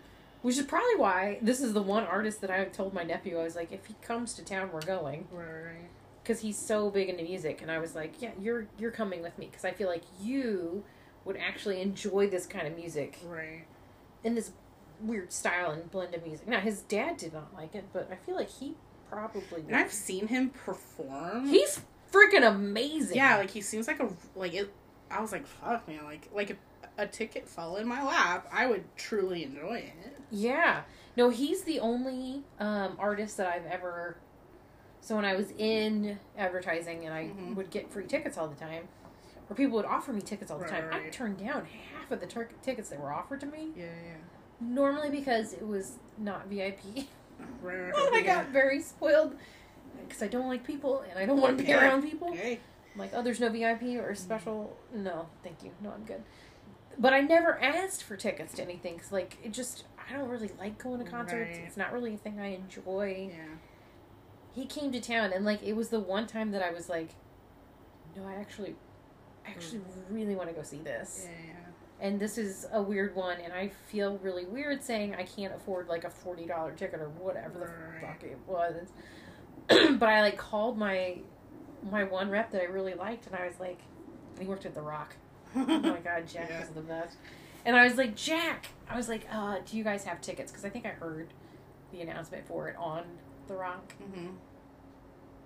[0.43, 3.43] Which is probably why this is the one artist that I told my nephew I
[3.43, 5.89] was like, "If he comes to town, we're going." Right.
[6.25, 9.37] Cuz he's so big into music and I was like, "Yeah, you're you're coming with
[9.39, 10.83] me cuz I feel like you
[11.25, 13.65] would actually enjoy this kind of music Right.
[14.23, 14.51] in this
[15.01, 18.15] weird style and blend of music." Now, his dad did not like it, but I
[18.15, 18.75] feel like he
[19.09, 21.47] probably And I've seen him perform.
[21.47, 21.79] He's
[22.11, 23.15] freaking amazing.
[23.15, 24.71] yeah, like he seems like a like it.
[25.09, 26.03] I was like, fuck, man.
[26.03, 26.57] Like like
[26.97, 30.17] a ticket fell in my lap, I would truly enjoy it.
[30.31, 30.81] Yeah.
[31.15, 34.17] No, he's the only um, artist that I've ever.
[35.01, 37.55] So when I was in advertising and I Mhm.
[37.55, 38.87] would get free tickets all the time,
[39.49, 41.11] or people would offer me tickets all the time, I Right.
[41.11, 43.71] turned down half of the tur- tickets that were offered to me.
[43.75, 44.15] Yeah, yeah.
[44.61, 47.07] Normally because it was not VIP.
[47.61, 48.43] Right, right, and I yeah.
[48.43, 49.35] got very spoiled
[50.07, 51.81] because I don't like people and I don't want to be Yeah.
[51.83, 52.29] around people.
[52.29, 52.59] Okay.
[52.93, 54.77] I'm like, oh, there's no VIP or special.
[54.93, 55.71] No, thank you.
[55.81, 56.23] No, I'm good.
[56.97, 60.51] But I never asked for tickets to anything because, like, it just, I don't really
[60.59, 61.57] like going to concerts.
[61.57, 61.65] Right.
[61.65, 63.31] It's not really a thing I enjoy.
[63.31, 63.55] Yeah.
[64.53, 67.09] He came to town, and, like, it was the one time that I was like,
[68.15, 68.75] no, I actually,
[69.45, 69.85] I actually mm.
[70.11, 71.27] really want to go see this.
[71.27, 71.53] Yeah.
[71.99, 75.87] And this is a weird one, and I feel really weird saying I can't afford,
[75.87, 77.59] like, a $40 ticket or whatever
[78.01, 78.89] the fuck it was.
[79.97, 81.17] but I, like, called my,
[81.89, 83.79] my one rep that I really liked, and I was like,
[84.39, 85.15] he worked at The Rock.
[85.55, 86.63] Oh my god, Jack Yeah.
[86.63, 87.17] is the best.
[87.65, 90.51] And I was like, Jack, I was like, uh, do you guys have tickets?
[90.51, 91.27] Because I think I heard
[91.91, 93.03] the announcement for it on
[93.47, 93.93] The Rock.
[94.03, 94.29] Mm-hmm.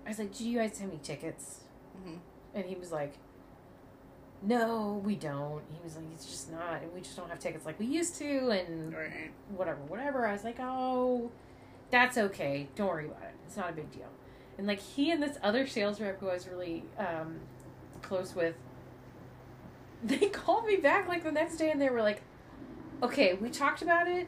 [0.05, 1.59] I was like, do you guys have any tickets?
[1.99, 2.15] Mm-hmm.
[2.55, 3.13] And he was like,
[4.41, 5.61] no, we don't.
[5.71, 6.81] He was like, it's just not.
[6.93, 9.31] We just don't have tickets like we used to, and Right.
[9.55, 10.27] whatever, whatever.
[10.27, 11.31] I was like, oh,
[11.89, 12.67] that's okay.
[12.75, 13.33] Don't worry about it.
[13.45, 14.07] It's not a big deal.
[14.57, 17.39] And like he and this other sales rep who I was really um,
[18.01, 18.55] close with,
[20.03, 22.21] they called me back like the next day and they were like,
[23.03, 24.27] okay, we talked about it,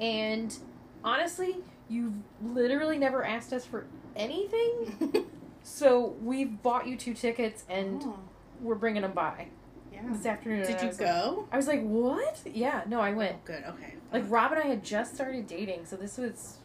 [0.00, 0.56] and
[1.04, 1.58] honestly,
[1.88, 3.86] you've literally never asked us for
[4.16, 5.26] anything.
[5.62, 8.18] So we've bought you two tickets and Oh,
[8.62, 9.48] we're bringing them by
[9.92, 10.00] yeah.
[10.10, 10.60] this afternoon.
[10.62, 11.48] Did And I you like- go?
[11.52, 12.40] I was like, what?
[12.46, 13.36] Yeah, no, I went.
[13.36, 13.64] Oh, good.
[13.64, 13.94] Okay.
[14.10, 16.56] Like Rob and I had just started dating, so this was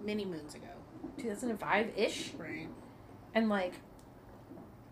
[0.00, 0.68] many moons ago.
[1.18, 2.68] 2005 ish, Right.
[3.34, 3.74] and like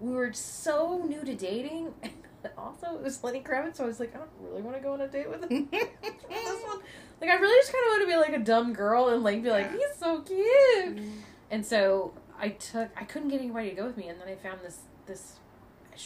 [0.01, 1.95] we were so new to dating.
[2.45, 4.83] And also, it was Lenny Kravitz, so I was like, I don't really want to
[4.83, 5.69] go on a date with him.
[5.73, 6.81] this one.
[7.21, 9.43] Like, I really just kind of want to be like a dumb girl and like
[9.43, 10.97] be like, he's so cute.
[10.97, 11.11] Mm-hmm.
[11.51, 14.37] And so I took, I couldn't get anybody to go with me, and then I
[14.37, 15.37] found this this.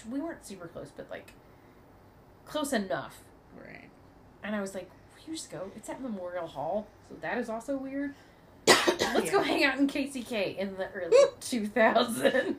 [0.09, 1.33] We weren't super close, but like
[2.45, 3.23] close enough.
[3.57, 3.89] right.
[4.45, 4.91] And I was like,
[5.27, 5.73] we just go.
[5.75, 8.15] It's at Memorial Hall, so that is also weird.
[8.67, 12.55] Let's go hang out in KCK in the early 2000s.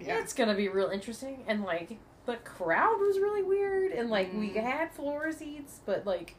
[0.00, 0.18] Yeah.
[0.18, 1.44] It's gonna be real interesting.
[1.46, 3.92] And like, the crowd was really weird.
[3.92, 4.62] And like, we Mm.
[4.62, 6.34] had floor seats, but like,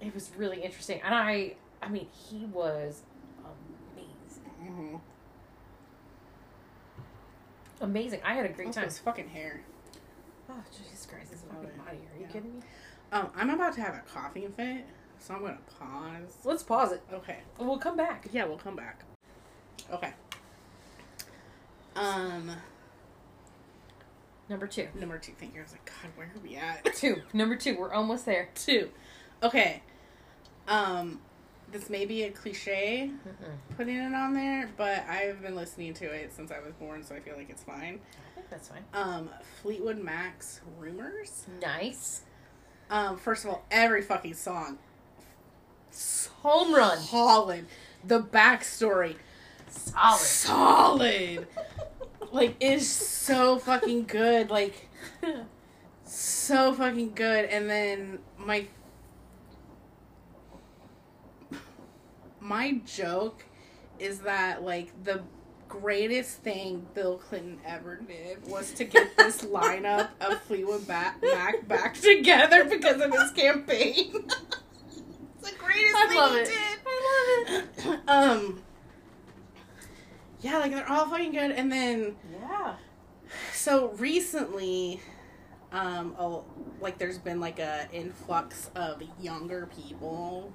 [0.00, 1.00] it was really interesting.
[1.04, 3.02] And I, I mean, he was
[3.94, 4.52] amazing.
[4.62, 4.96] Mm-hmm.
[7.80, 8.20] Amazing.
[8.24, 8.84] I had a great time.
[8.84, 9.60] his fucking hair.
[10.48, 11.98] Oh, Jesus Christ, this Oh, fucking body.
[11.98, 12.26] Are you Yeah.
[12.28, 12.62] kidding me?
[13.12, 14.84] Um, I'm about to have a coughing fit,
[15.18, 16.38] so I'm gonna pause.
[16.44, 17.02] Let's pause it.
[17.12, 17.38] Okay.
[17.58, 18.26] We'll come back.
[18.32, 19.02] Yeah, we'll come back.
[19.92, 20.12] Okay.
[21.94, 22.50] Um,
[24.48, 24.88] Number two.
[24.94, 25.32] number two.
[25.38, 25.60] Thank you.
[25.60, 26.84] I was like, God, where are we at?
[26.94, 27.22] Two.
[27.32, 27.76] Number two.
[27.78, 28.48] We're almost there.
[28.54, 28.90] two.
[29.42, 29.82] Okay.
[30.68, 31.20] Um,
[31.72, 33.76] this may be a cliche Mhm.
[33.76, 37.16] putting it on there, but I've been listening to it since I was born, so
[37.16, 37.98] I feel like it's fine.
[38.32, 38.84] I think that's fine.
[38.94, 39.30] Um,
[39.62, 41.46] Fleetwood Mac's Rumours.
[41.60, 42.22] Nice.
[42.88, 44.78] Um, first of all, every fucking song.
[46.42, 46.98] Home run.
[46.98, 47.66] Solid.
[48.04, 49.16] The backstory.
[49.68, 50.20] Solid.
[50.20, 51.46] Solid.
[52.32, 54.50] Like, is so fucking good.
[54.50, 54.88] Like,
[56.04, 57.46] so fucking good.
[57.46, 58.66] And then my
[62.40, 63.44] my joke
[63.98, 65.22] is that like the
[65.68, 71.20] greatest thing Bill Clinton ever did was to get this lineup of Fleetwood Mac
[71.66, 74.12] back together because of his campaign.
[74.14, 76.46] it's the greatest I thing he it.
[76.46, 76.78] did.
[76.86, 78.08] I love it.
[78.08, 78.62] um
[80.40, 81.50] yeah like they're all fucking good.
[81.52, 82.74] And then Yeah.
[83.52, 85.00] so recently
[85.72, 86.40] um a,
[86.80, 90.52] like there's been like a influx of younger people.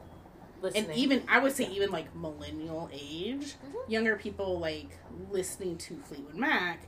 [0.61, 0.86] Listening.
[0.86, 3.89] and even i would say even like millennial age Mhm.
[3.89, 4.89] younger people like
[5.32, 6.82] listening to fleetwood mac.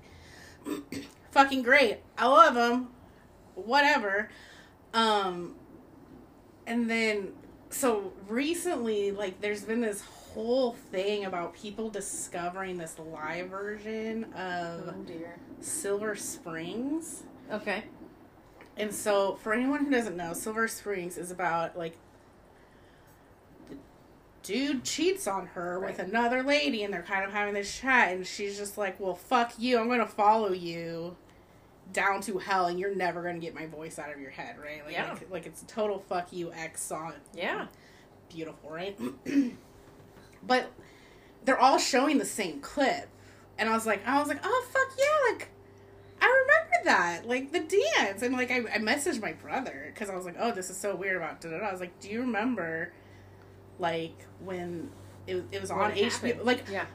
[1.31, 1.97] Fucking great.
[2.17, 2.89] I love them
[3.55, 4.29] whatever.
[4.93, 5.55] Um
[6.67, 7.33] and then
[7.71, 10.03] so recently like there's been this
[10.33, 15.05] whole thing about people discovering this live version of Oh
[15.61, 17.83] silver springs Okay.
[18.77, 21.95] and so, for anyone who doesn't know, Silver Springs is about like
[23.69, 23.75] the
[24.41, 28.25] dude cheats on her with another lady, and they're kind of having this chat, and
[28.25, 29.77] she's just like, "Well, fuck you.
[29.79, 31.15] I'm gonna follow you
[31.91, 34.83] down to hell, and you're never gonna get my voice out of your head, right?
[34.85, 35.11] Like, Yeah.
[35.13, 37.13] like, like it's a total fuck you X song.
[37.33, 37.67] Yeah.
[38.29, 38.97] Beautiful, right?
[40.45, 40.71] but
[41.45, 43.09] they're all showing the same clip,
[43.57, 45.49] and I was like, I was like, oh fuck yeah, like
[46.21, 50.15] I remember that, like the dance, and like I, I messaged my brother because I
[50.15, 51.65] was like, oh, this is so weird about da da da.
[51.67, 52.93] I was like, do you remember,
[53.79, 54.89] like when
[55.27, 56.11] it, it was on it HBO?
[56.27, 56.43] happened.
[56.45, 56.85] Like Yeah.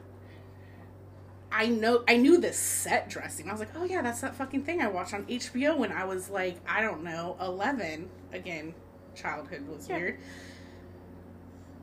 [1.51, 3.49] I know, I knew the set dressing.
[3.49, 6.05] I was like, oh yeah, that's that fucking thing I watched on HBO when I
[6.05, 8.09] was like, I don't know, eleven.
[8.31, 8.75] Again,
[9.15, 9.97] childhood was Yeah.
[9.97, 10.19] weird.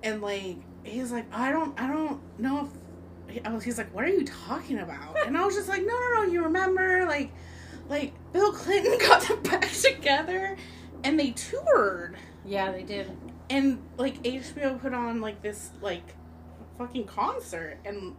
[0.04, 0.56] And like
[0.87, 3.45] he's like, I don't, I don't know if.
[3.45, 5.26] I was, he's like, what are you talking about?
[5.26, 6.22] And I was just like, no, no, no.
[6.32, 7.32] You remember, like,
[7.89, 10.57] like Bill Clinton got them back together,
[11.05, 13.11] and they toured, Yeah, they did.
[13.51, 16.14] and like HBO put on like this like
[16.78, 18.14] fucking concert, and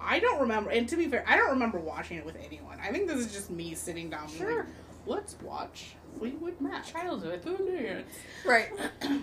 [0.00, 0.70] I don't remember.
[0.70, 2.78] And to be fair, I don't remember watching it with anyone.
[2.82, 4.58] I think this is just me sitting down, Sure.
[4.64, 4.66] like,
[5.06, 6.84] let's watch Fleetwood Mac.
[6.84, 7.42] Childhood.
[7.44, 8.08] The dance.
[8.44, 8.70] Right.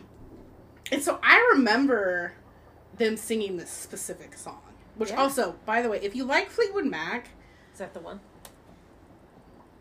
[0.90, 2.32] And so I remember
[2.96, 4.62] them singing this specific song.
[4.96, 5.18] Which Yeah.
[5.22, 7.30] also, by the way, if you like Fleetwood Mac,
[7.74, 8.20] Is that the one?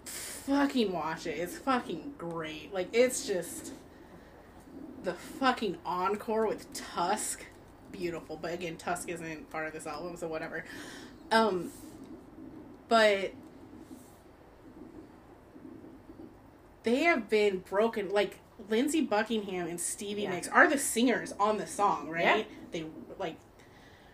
[0.05, 1.39] fucking watch it.
[1.39, 2.73] It's fucking great.
[2.73, 3.73] Like it's just
[5.03, 7.47] the fucking encore with Tusk.
[7.91, 8.37] Beautiful.
[8.37, 10.65] But again, Tusk isn't part of this album, so whatever.
[11.33, 11.73] Um
[12.89, 13.33] but
[16.85, 18.39] they have been broken like
[18.69, 20.31] Lindsey Buckingham and Stevie Yeah.
[20.31, 22.25] Nicks are the singers on the song, right?
[22.25, 22.43] Yeah.
[22.73, 22.87] They
[23.19, 23.37] like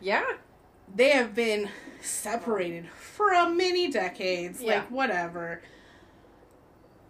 [0.01, 0.24] Yeah.
[0.95, 1.68] they have been
[2.01, 4.76] separated for a many decades Yeah.
[4.80, 5.62] like whatever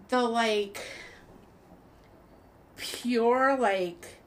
[0.09, 0.81] the like
[2.77, 4.19] pure like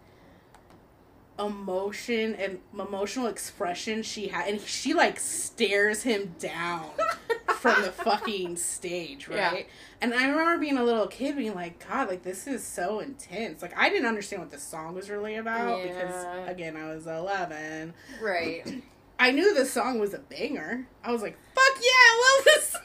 [1.38, 6.89] emotion and emotional expression she had and she like stares him down
[7.55, 9.51] from the fucking stage Yeah.
[9.51, 9.67] right
[10.01, 13.61] and i remember being a little kid being like god like this is so intense
[13.61, 15.88] like i didn't understand what the song was really about Yeah.
[15.88, 18.83] because again i was 11 Right.
[19.19, 20.88] I knew the song was a banger.
[21.01, 22.81] I was like, fuck yeah, I love this song.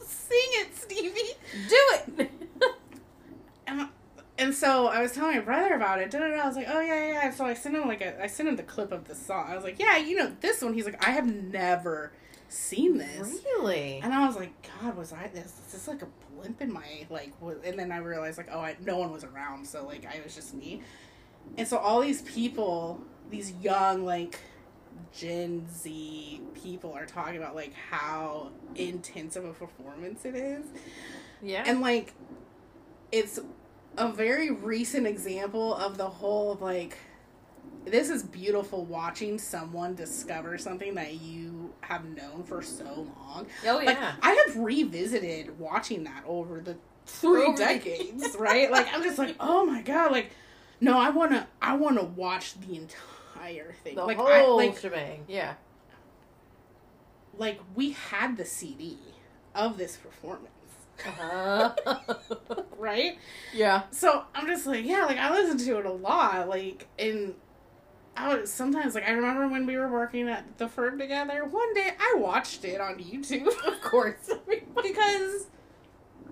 [0.00, 1.34] Sing it, Stevie.
[1.68, 2.30] Do it.
[3.66, 3.88] And,
[4.38, 6.10] and so I was telling my brother about it.
[6.10, 6.42] Da-da-da.
[6.42, 7.12] I was like, oh yeah, yeah.
[7.12, 7.30] yeah.
[7.30, 9.46] So I sent him like a, I sent him the clip of the song.
[9.48, 10.74] I was like, yeah, you know this one.
[10.74, 12.12] He's like, I have never
[12.48, 13.38] seen this.
[13.44, 14.00] really?
[14.02, 15.46] And I was like, God, was I this?
[15.66, 17.32] Is this like a blimp in my like?
[17.40, 20.20] Was, and then I realized like, oh, I, no one was around, so like I
[20.24, 20.82] was just me.
[21.56, 23.00] And so all these people,
[23.30, 24.38] these young like
[25.16, 30.64] Gen Z people, are talking about like how intense of a performance it is,
[31.42, 31.64] Yeah.
[31.66, 32.12] and like
[33.12, 33.38] it's
[33.98, 36.96] a very recent example of the whole of like
[37.84, 42.84] this is beautiful watching someone discover something that you have known for so
[43.16, 43.46] long.
[43.66, 44.12] oh Like yeah.
[44.22, 46.76] I have revisited watching that over the
[47.06, 48.70] three Over the- decades, right?
[48.70, 50.30] Like I'm just like, oh my god, like
[50.80, 53.94] no, I wanna I wanna watch the entire thing.
[53.96, 55.24] the like whole I like shebang.
[55.28, 55.54] Yeah.
[57.38, 58.98] like we had the CD
[59.54, 60.48] of this performance.
[61.06, 61.74] Uh-huh.
[62.78, 63.18] Right?
[63.52, 63.82] yeah.
[63.90, 67.34] So I'm just like, yeah, like I listen to it a lot, like and
[68.16, 71.44] I was sometimes like I remember when we were working at the firm together.
[71.44, 74.30] One day I watched it on YouTube Of course.
[74.82, 75.46] because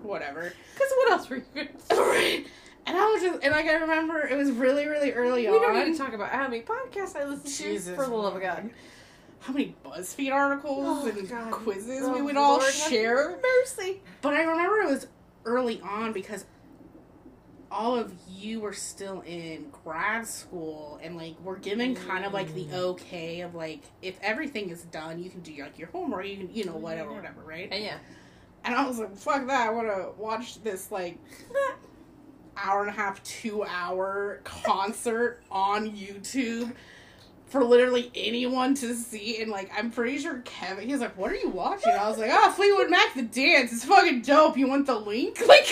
[0.01, 0.53] whatever.
[0.73, 1.97] Because what else were you going to say?
[1.99, 2.47] Right.
[2.85, 5.61] And I was just and like I remember it was really really early We on.
[5.61, 8.41] don't need to talk about how many podcasts I listen to for the love of
[8.41, 8.69] God.
[9.39, 11.51] How many BuzzFeed articles Oh, and God.
[11.51, 13.39] quizzes Oh, we would all Lord have share.
[13.41, 14.01] Mercy.
[14.21, 15.07] But I remember it was
[15.45, 16.45] early on because
[17.69, 22.53] all of you were still in grad school and like we're given kind of like
[22.53, 22.73] the Mm.
[22.73, 26.53] okay of like if everything is done you can do like your homework you can
[26.53, 27.97] you know whatever whatever right And yeah.
[28.63, 31.17] and i was like fuck that i want to watch this like
[32.57, 36.73] hour and a half two hour concert on youtube
[37.47, 41.35] for literally anyone to see and like i'm pretty sure kevin he's like what are
[41.35, 41.93] you watching?
[41.93, 43.71] I was like oh fleetwood mac the dance.
[43.71, 44.57] It's fucking dope.
[44.57, 45.41] You want the link?
[45.47, 45.71] Like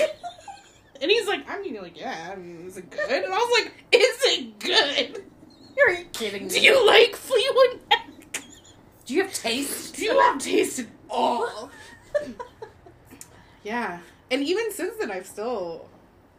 [1.01, 3.09] and he's like i mean like yeah i mean is it good?
[3.09, 5.23] And i was like is it good?
[5.75, 8.07] You're kidding do you like fleetwood mac?
[9.05, 9.95] Do you have taste?
[9.95, 11.69] do you have taste at all?
[13.63, 13.99] Yeah.
[14.29, 15.89] And even since then i've still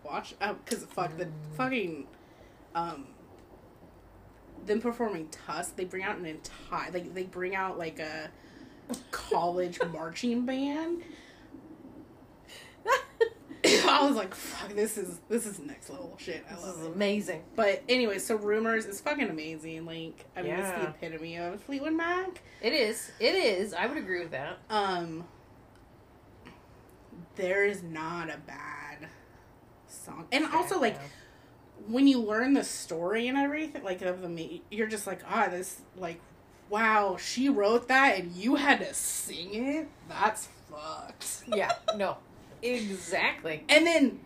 [0.05, 2.07] watched because fuck the fucking
[2.74, 3.07] um
[4.66, 8.30] them performing tusk they bring out an entire like they bring out like a
[9.10, 11.02] college marching band
[13.88, 16.86] i was like fuck this is this is next level shit i This love is
[16.86, 17.42] it amazing.
[17.56, 21.94] but anyway so Rumours is fucking amazing like i mean it's the epitome of fleetwood
[21.94, 23.10] mac It is.
[23.18, 23.74] It is.
[23.74, 24.58] I would agree with that.
[24.70, 25.24] um
[27.36, 29.08] there is not a bad
[29.88, 30.98] song and also like
[31.89, 35.80] when you learn the story and everything like of the you're just like ah this
[35.97, 36.20] like
[36.68, 42.16] wow she wrote that and you had to sing it that's fucked yeah, no.
[42.62, 43.62] Exactly.
[43.68, 44.20] and then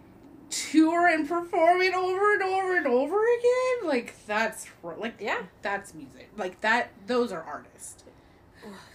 [0.48, 4.66] tour and perform it over and over and over again like that's
[4.98, 5.42] like Yeah.
[5.62, 8.02] that's music like that those are artists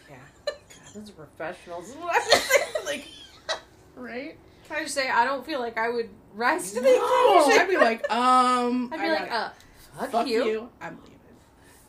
[0.09, 0.16] Yeah.
[0.45, 0.55] God,
[0.93, 1.89] those are professionals.
[1.89, 2.86] Is what I would say.
[2.86, 3.07] like,
[3.95, 4.38] right
[4.68, 7.61] can I just say, I don't feel like I would rise to the no, occasion.
[7.61, 9.49] i'd be like um I'd I be like, gotta- uh,
[9.99, 10.45] fuck, fuck you.
[10.45, 10.69] you.
[10.81, 11.11] i'm leaving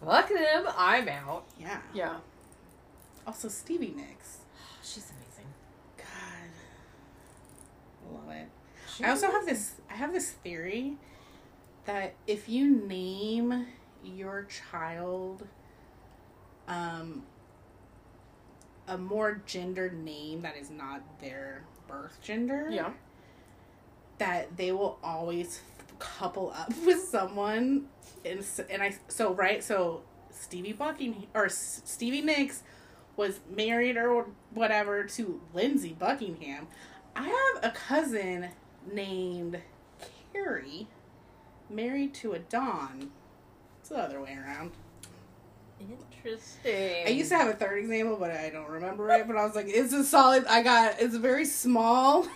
[0.04, 0.66] Fuck them.
[0.78, 1.44] I'm out.
[1.58, 2.16] yeah Yeah.
[3.26, 4.38] also stevie nicks
[4.82, 5.52] She's amazing.
[5.96, 6.50] god
[8.14, 8.48] love it
[8.94, 10.96] She's I also have this I have this theory
[11.86, 13.66] that if you name
[14.04, 15.46] your child
[16.68, 17.24] um
[18.88, 22.90] a more gendered name that is not their birth gender Yeah.
[24.18, 25.60] That they will always
[25.98, 27.86] couple up with someone
[28.24, 32.62] and and I so right so Stevie Buckingham or Stevie Nicks
[33.16, 36.66] was married or whatever to Lindsey Buckingham.
[37.14, 38.50] I have a cousin
[38.92, 39.58] named
[40.32, 40.86] Carrie
[41.70, 43.10] married to a Don.
[43.80, 44.72] It's the other way around.
[45.80, 47.06] Interesting.
[47.06, 49.26] I used to have a third example, but I don't remember it.
[49.26, 50.44] But I was like, it's a solid.
[50.46, 51.00] I got.
[51.00, 52.26] It's a very small.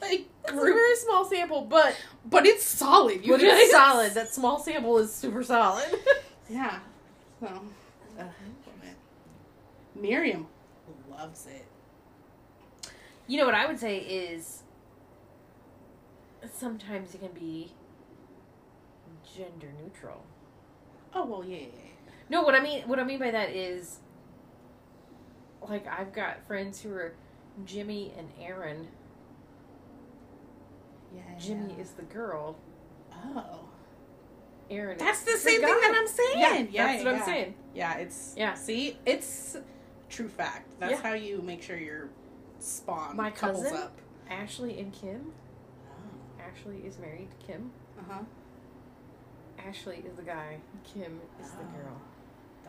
[0.00, 3.24] like It's a very small sample, but but it's solid.
[3.24, 4.14] You but it's solid.
[4.14, 5.88] That small sample is super solid.
[6.48, 6.80] Yeah.
[7.38, 7.46] So,
[8.18, 8.24] uh.
[9.94, 10.48] Miriam
[11.08, 11.64] loves it.
[13.28, 14.64] You know what I would say is
[16.52, 17.72] sometimes it can be
[19.36, 20.24] gender neutral.
[21.14, 22.12] Oh well, yeah, yeah, yeah.
[22.28, 23.98] No, what I mean what I mean by that is
[25.68, 27.12] like I've got friends who are
[27.64, 28.88] Jimmy and Aaron.
[31.14, 31.22] Yeah.
[31.38, 32.56] Jimmy is the girl.
[33.12, 33.60] Oh,
[34.70, 36.38] Aaron that's the same thing that I'm saying.
[36.38, 37.18] Yeah, Yeah, that's what yeah.
[37.18, 37.54] I'm saying.
[37.74, 38.54] Yeah, it's Yeah.
[38.54, 39.56] See, it's
[40.08, 40.70] true fact.
[40.78, 41.02] That's Yeah.
[41.02, 42.08] how you make sure your
[42.60, 43.78] spawn My couples cousin?
[43.78, 43.98] up.
[44.30, 45.32] Ashley and Kim.
[45.88, 46.42] Oh.
[46.42, 47.70] Ashley is married to Kim.
[47.98, 48.20] Uh huh.
[49.58, 50.58] Ashley is the guy.
[50.84, 51.76] Kim is the Oh.
[51.82, 52.00] girl.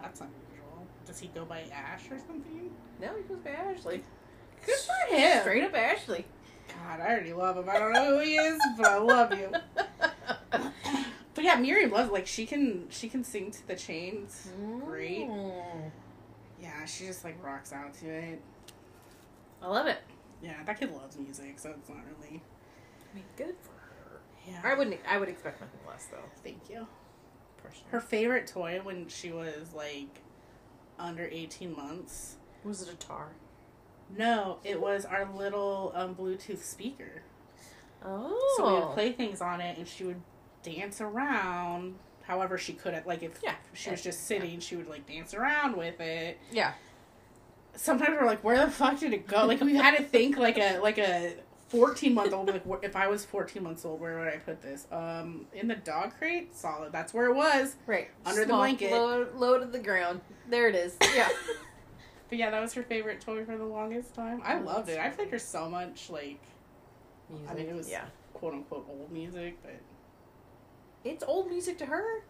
[0.02, 0.88] That's unusual.
[1.06, 2.72] Does he go by Ash or something?
[3.00, 4.04] No, he goes by Ashley.
[4.66, 5.42] Good for him.
[5.42, 6.26] Straight up Ashley.
[6.82, 7.70] God, I already love him.
[7.70, 9.52] I don't know who he is, but I love you.
[11.34, 14.50] But yeah, Miriam loves like she can she can sing to the chains.
[14.86, 15.30] Great.
[15.30, 15.92] Mm.
[16.62, 18.42] Yeah, she just like rocks out to it.
[19.62, 20.00] I love it.
[20.44, 22.42] Yeah, that kid loves music, so it's not really.
[23.12, 24.20] I mean, good for her.
[24.46, 24.60] Yeah.
[24.64, 25.00] I wouldn't.
[25.08, 26.18] I would expect nothing less, though.
[26.44, 26.86] Thank you.
[27.64, 27.88] Personally.
[27.92, 30.20] Her favorite toy when she was like
[31.00, 32.36] under eighteen months.
[32.66, 33.30] was it a tar?
[34.18, 37.22] No, it was our little um, Bluetooth speaker.
[38.04, 40.22] Oh, So we would play things on it, and she would
[40.64, 41.96] dance around.
[42.24, 43.56] However, she could like if Yeah.
[43.74, 46.38] she was just sitting, she would like dance around with it.
[46.52, 46.74] yeah.
[47.76, 49.46] sometimes we're like, where the fuck did it go?
[49.46, 51.36] Like we had to think like a like a
[51.70, 54.88] 14 month old, like if I was 14 months old, where would I put this?
[54.92, 56.92] Um, in the dog crate, solid.
[56.92, 57.76] That's where it was.
[57.88, 58.10] Right.
[58.26, 58.92] Under the Small, blanket.
[58.92, 60.22] Low, low to the ground.
[60.50, 60.98] There it is.
[61.16, 61.30] Yeah.
[62.32, 64.42] But yeah, that was her favorite toy for the longest time.
[64.46, 64.66] I mm-hmm.
[64.66, 64.98] loved it.
[64.98, 66.40] I played her so much, like
[67.30, 67.50] music.
[67.50, 68.06] I mean, it was yeah.
[68.34, 69.82] quote unquote old music, but
[71.04, 72.24] It's old music to her.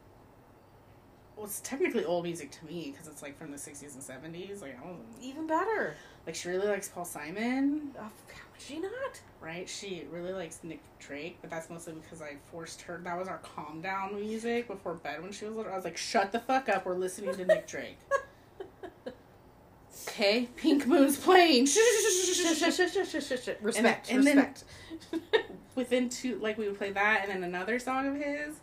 [1.37, 4.63] well, it's technically old music to me because it's like from the 60s and 70s.
[4.63, 5.93] Like I wasn't Even better.
[6.25, 9.21] like she really likes Paul Simon, Oh, how would she not?
[9.39, 9.69] right?
[9.69, 12.99] She really likes Nick Drake, but that's mostly because I forced her.
[13.03, 15.71] That was our calm down music before bed when she was little.
[15.71, 16.87] I was like, "Shut the fuck up!
[16.87, 17.99] We're listening to Nick Drake."
[20.07, 21.65] Okay, Pink Moon's playing.
[23.61, 24.11] Respect.
[24.11, 24.63] and then- respect.
[25.75, 28.59] Within two, like we would play that, and then another song of his,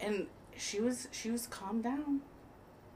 [0.00, 2.20] and she was she was calmed down.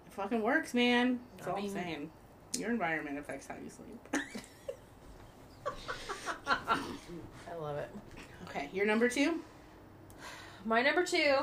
[0.06, 1.18] It fucking works, man.
[1.38, 2.10] That's I all I'm saying.
[2.58, 3.98] Your environment affects how you sleep.
[6.46, 7.88] I love it.
[8.48, 9.40] okay, your number two.
[10.66, 11.36] My number two.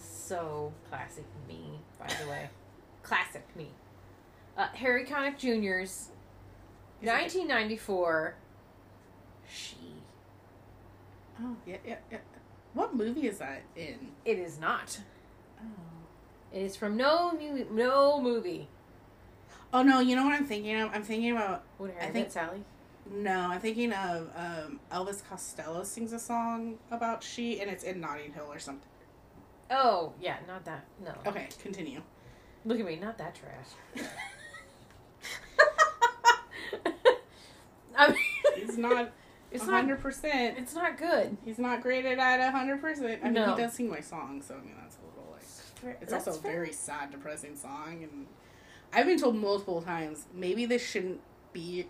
[0.00, 2.48] So classic me, by the way.
[3.06, 3.68] Classic me.
[4.56, 6.10] Uh, Harry Connick Jr.'s
[7.00, 8.34] Is it- 1994.
[9.48, 9.76] She.
[11.40, 12.18] Oh yeah, yeah, yeah.
[12.74, 14.12] What movie is that in?
[14.24, 14.98] It is not.
[15.60, 15.64] Oh.
[16.52, 18.68] It is from no mu- no movie.
[19.72, 20.90] Oh no, you know what I'm thinking of?
[20.92, 22.64] I'm thinking about When Harry I think- Sally.
[23.10, 28.00] no, I'm thinking of um, Elvis Costello sings a song about she, and it's in
[28.00, 28.88] Notting Hill or something.
[29.70, 30.84] Oh yeah, not that.
[31.04, 31.12] No.
[31.26, 32.00] Okay, continue.
[32.66, 34.04] Look at me, not that trash.
[37.96, 38.18] I mean,
[38.56, 39.12] He's not
[39.52, 39.74] It's not.
[39.74, 40.58] hundred percent.
[40.58, 41.36] It's not good.
[41.44, 43.20] He's not graded at hundred percent.
[43.22, 43.54] I mean, No.
[43.54, 45.98] he does sing my song, so I mean that's a little like.
[46.02, 48.26] It's also a very sad, depressing song, and
[48.92, 51.20] I've been told multiple times maybe this shouldn't
[51.52, 51.86] be.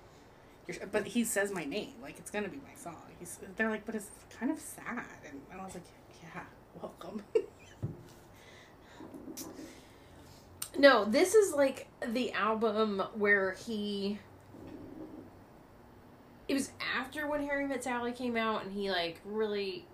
[0.69, 3.01] Your, but he says my name, like it's gonna be my song.
[3.19, 5.85] He's they're like, but it's kind of sad, and, and I was like,
[6.23, 6.43] yeah,
[6.81, 7.23] welcome.
[10.79, 14.19] No, this is like the album where he.
[16.49, 19.85] It was after when Harry Met Sally came out, and he like really,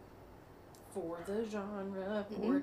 [0.92, 2.62] for the genre, for Mhm.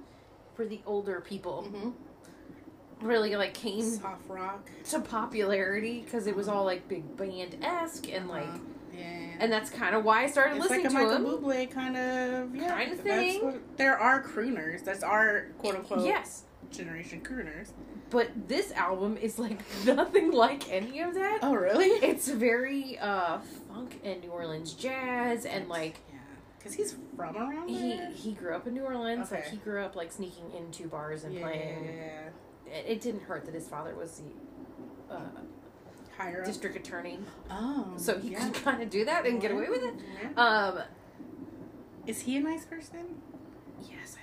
[0.55, 3.07] for the older people, mm-hmm.
[3.07, 8.09] really like came Soft rock, to popularity because it was all like big band esque
[8.11, 8.57] and like, Uh,
[8.93, 11.43] yeah, and that's kind of why I started it's like listening a to Michael him.
[11.43, 13.43] Bublé kind of yeah, Kind of thing.
[13.45, 14.83] what- there are crooners.
[14.83, 17.69] That's our quote unquote Yes, generation crooners.
[18.09, 21.39] But this album is like nothing like any of that.
[21.41, 21.87] Oh really?
[21.87, 26.19] It's very uh funk and New Orleans jazz and like Yeah,
[26.57, 28.07] because he's from around he there.
[28.11, 29.31] he he grew up in New Orleans.
[29.31, 31.85] Like he grew up like sneaking into bars and yeah, playing.
[32.67, 34.21] It, it didn't hurt that his father was
[35.09, 35.19] the uh,
[36.17, 36.45] higher up.
[36.45, 38.45] district attorney, Oh, so he yeah.
[38.49, 39.93] could kind of do that and get away with it.
[40.35, 40.43] Yeah.
[40.43, 40.79] Um,
[42.05, 43.21] Is he a nice person?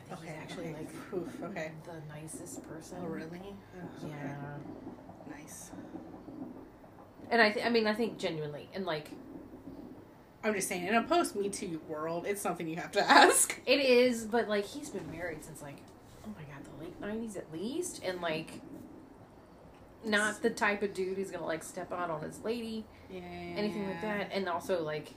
[0.08, 0.74] Yes, I think Okay, he's actually okay.
[0.78, 1.72] like Oof, okay.
[1.84, 2.98] the nicest person.
[3.02, 3.40] Oh really?
[3.44, 4.08] Oh, okay.
[4.14, 5.70] Yeah, Nice.
[7.30, 9.10] and I th- I mean I think genuinely and like
[10.44, 13.58] I'm just saying, in a post Me Too world, it's something you have to ask.
[13.66, 15.78] It is, but like he's been married since like
[16.24, 18.60] oh my god, the late nineties at least, and like
[20.04, 23.22] not the type of dude who's gonna like step out on his lady, Yeah.
[23.56, 24.28] anything like that.
[24.32, 25.14] And also like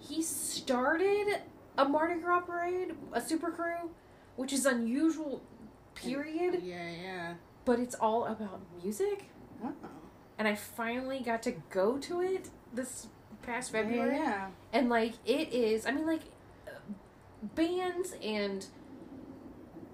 [0.00, 1.40] he started
[1.76, 3.88] a Mardi Gras parade, a super krewe,
[4.36, 5.42] which is unusual
[5.94, 7.34] period, oh, Yeah, yeah.
[7.64, 9.24] but it's all about music.
[9.64, 9.72] Oh.
[10.38, 13.06] And I finally got to go to it this
[13.42, 14.16] past Yeah, February.
[14.16, 14.48] yeah.
[14.72, 16.22] And like it is, I mean, like
[17.54, 18.66] bands and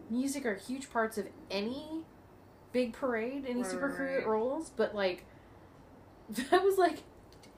[0.08, 2.02] music are huge parts of any
[2.72, 4.26] big parade, any Right, super krewe right.
[4.26, 4.70] rolls.
[4.76, 5.24] But like
[6.30, 6.98] that was like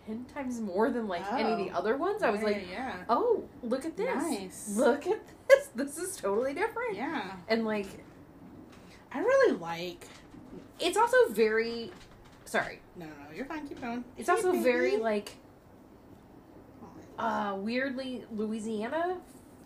[0.06, 1.78] ten times more than like any of the Oh.
[1.78, 2.22] other ones.
[2.22, 2.96] I was Yeah, like, yeah.
[3.08, 4.14] oh, look at this!
[4.14, 4.76] Nice.
[4.76, 5.68] Look at this!
[5.74, 6.96] This is totally different.
[6.96, 7.32] Yeah.
[7.48, 7.86] And like,
[9.12, 10.06] I really like.
[10.80, 11.90] it's also very.
[12.44, 13.66] Sorry, No, no, no, you're fine.
[13.66, 14.04] Keep going.
[14.18, 15.36] it's Hey, also very like
[17.18, 19.18] uh weirdly Louisiana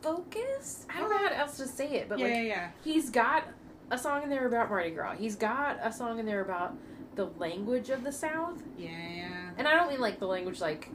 [0.02, 0.86] focused.
[0.94, 2.68] I don't know how else to say it, but yeah, like yeah, yeah.
[2.84, 3.44] he's got
[3.90, 5.14] a song in there about Mardi Gras.
[5.16, 6.76] He's got a song in there about
[7.14, 8.62] the language of the South.
[8.76, 9.45] Yeah, yeah.
[9.58, 10.90] And I don't mean like the language like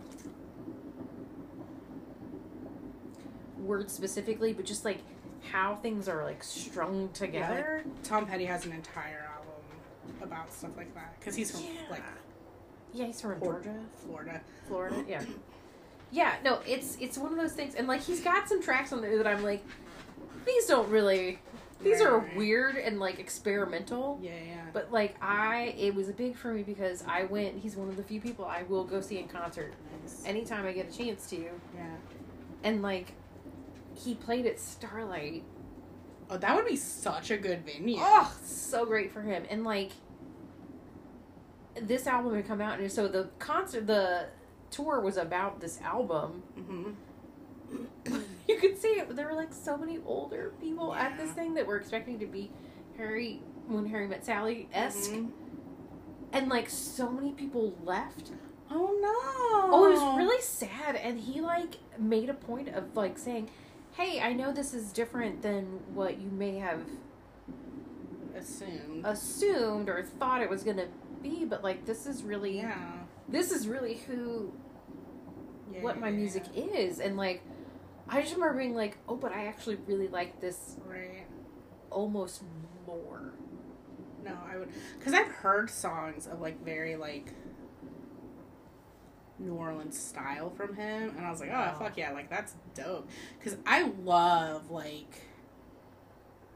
[3.58, 5.00] words specifically, but just like
[5.52, 7.84] how things are like strung together.
[8.04, 12.04] Tom Petty has an entire album about stuff like that because he's from like
[12.94, 14.42] Yeah, he's from Flor- Georgia, Florida.
[14.68, 15.04] Florida.
[15.08, 15.24] Yeah.
[16.12, 19.02] Yeah, no, it's it's one of those things and like he's got some tracks on
[19.02, 19.64] there that I'm like
[20.46, 21.40] these don't really
[21.84, 22.36] these Right, are right.
[22.36, 24.20] weird and like experimental.
[24.22, 24.62] Yeah, yeah.
[24.74, 27.58] But like I, it was big for me because I went.
[27.60, 30.24] He's one of the few people I will go see in concert nice.
[30.26, 31.38] anytime I get a chance to.
[31.38, 31.96] yeah.
[32.64, 33.14] And like,
[33.96, 35.44] he played at Starlight.
[36.30, 37.98] Oh, that would be such a good venue.
[38.00, 39.44] Oh, so great for him.
[39.50, 39.92] And like,
[41.82, 44.28] this album had come out, and so the concert, the
[44.70, 46.44] tour was about this album.
[46.56, 46.92] hmm
[48.48, 49.16] you could see it.
[49.16, 52.52] There were like so many older people at this thing that were expecting to be
[52.98, 55.32] Harry when Harry met Sally esque, Mhm.
[56.34, 58.32] and like so many people left.
[58.70, 59.70] Oh no.
[59.74, 63.50] Oh, it was really sad, and he like made a point of like saying,
[63.94, 66.82] "Hey, I know this is different than what you may have
[68.36, 69.06] assumed.
[69.06, 70.88] assumed or thought it was gonna
[71.22, 72.94] be, but like this is really yeah.
[73.30, 74.52] this is really who
[75.74, 75.82] yeah.
[75.82, 77.42] what my yeah, music is, and like."
[78.10, 80.76] I just remember being like, "Oh, but I actually really like this.
[80.86, 81.26] Right.
[81.90, 82.44] almost
[82.86, 83.34] more."
[84.24, 84.70] No, I would,
[85.00, 87.34] because I've heard songs of like very like
[89.40, 93.10] New Orleans style from him, and I was like, oh fuck yeah, like that's dope.
[93.40, 95.22] Because I love like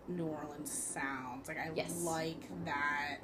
[0.08, 1.48] New Orleans sounds.
[1.48, 2.04] Like I Yes.
[2.04, 3.18] like that.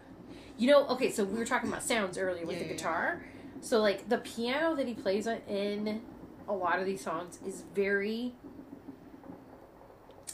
[0.57, 3.23] You know, okay, so we were talking about sounds earlier with Yeah, the yeah, guitar.
[3.61, 6.01] So like the piano that he plays in
[6.47, 8.33] a lot of these songs is very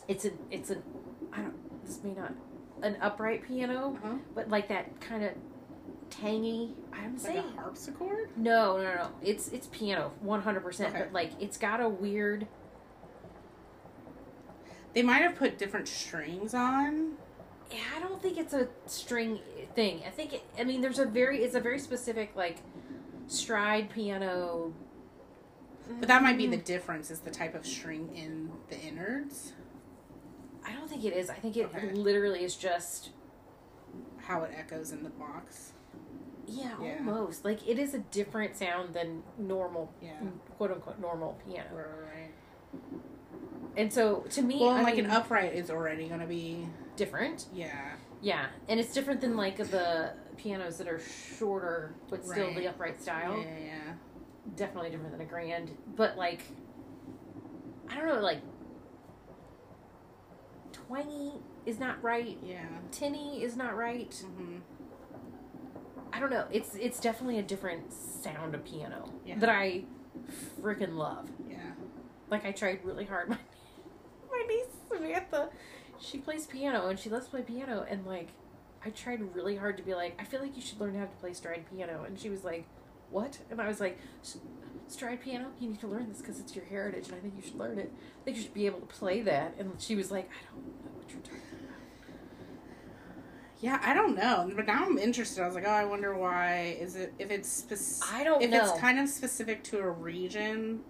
[0.08, 0.84] it's an it's an
[1.34, 2.34] I don't this may not
[2.82, 4.16] an upright piano, Uh-huh.
[4.36, 5.32] but like that kind of
[6.10, 6.76] tangy.
[6.94, 8.30] I'm like saying a harpsichord.
[8.38, 9.10] no, no, no.
[9.22, 10.94] It's it's piano, one hundred percent.
[10.94, 11.04] Okay.
[11.06, 12.48] But like it's got a weird.
[14.94, 17.14] They might have put different strings on.
[17.72, 19.40] Yeah, I don't think it's a string
[19.76, 20.02] thing.
[20.08, 22.58] I think it, I mean there's a very it's a very specific like
[23.28, 24.72] stride piano.
[26.00, 26.66] But that might be the mm-hmm.
[26.66, 29.54] difference is the type of string in the innards.
[30.66, 31.30] I don't think it is.
[31.30, 31.92] I think it Okay.
[31.92, 33.12] literally is just
[34.18, 35.72] How it echoes in the box.
[36.46, 36.98] yeah, Yeah.
[37.08, 40.20] almost like it is a different sound than normal, Yeah.
[40.58, 41.70] quote unquote normal piano.
[41.74, 43.02] Right, right, right.
[43.78, 47.46] And so to me, Well, I like mean, an upright is already gonna be different.
[47.54, 47.96] yeah.
[48.20, 53.02] Yeah, and it's different than like the pianos that are shorter but still the upright
[53.02, 53.38] style.
[53.40, 53.94] Yeah, yeah.
[54.56, 56.42] Definitely different than a grand, but like
[57.90, 58.42] I don't know, like
[60.72, 61.34] twangy
[61.66, 62.38] is not right.
[62.44, 62.66] Yeah.
[62.92, 64.14] Tinny is not right.
[64.38, 64.58] hmm
[66.14, 66.46] I don't know.
[66.52, 69.38] It's it's definitely a different sound of piano Yeah.
[69.40, 69.84] that I
[70.62, 71.30] freaking love.
[71.50, 71.58] Yeah.
[72.30, 73.30] Like I tried really hard.
[73.30, 73.38] My
[74.32, 75.50] my niece Samantha,
[76.00, 78.30] she plays piano and she loves to play piano and like
[78.86, 81.16] I tried really hard to be like I feel like you should learn how to
[81.20, 82.66] play stride piano and she was like,
[83.12, 83.98] "What?" And I was like,
[84.88, 85.48] "Stride piano?
[85.60, 87.78] You need to learn this because it's your heritage and I think you should learn
[87.78, 87.92] it.
[88.22, 90.66] I think you should be able to play that." And she was like, "I don't
[90.86, 91.78] know what you're talking about.
[93.60, 95.42] Yeah, I don't know, but now I'm interested.
[95.42, 96.78] I was like, oh, I wonder why.
[96.80, 98.60] Is it if it's spec- I don't if know.
[98.62, 100.82] it's kind of specific to a region?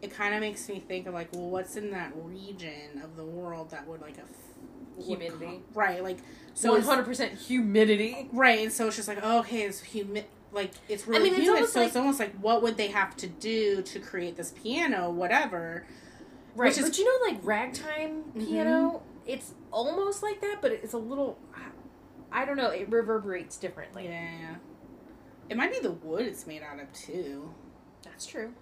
[0.00, 3.24] It kind of makes me think of like, well, what's in that region of the
[3.24, 5.62] world that would like a Humidity.
[5.74, 6.02] right?
[6.02, 6.18] Like,
[6.54, 8.28] So so 100% humidity.
[8.32, 10.24] right, and so it's just like, oh, okay, it's humid.
[10.52, 13.26] Like it's really mean, it's so like- it's almost like what would they have to
[13.26, 15.86] do to create this piano, whatever.
[16.54, 18.46] Right, Which is- but you know, like ragtime Mhm.
[18.46, 21.38] piano, it's almost like that, but it's a little.
[22.34, 22.68] I don't know.
[22.70, 24.04] It reverberates differently.
[24.04, 24.56] Yeah,
[25.50, 27.52] it might be the wood it's made out of too.
[28.04, 28.52] That's true.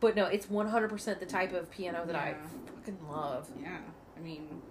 [0.00, 2.34] But no, it's one hundred percent the type of piano that I
[2.76, 3.50] fucking love.
[3.60, 3.78] Yeah,
[4.16, 4.62] I mean,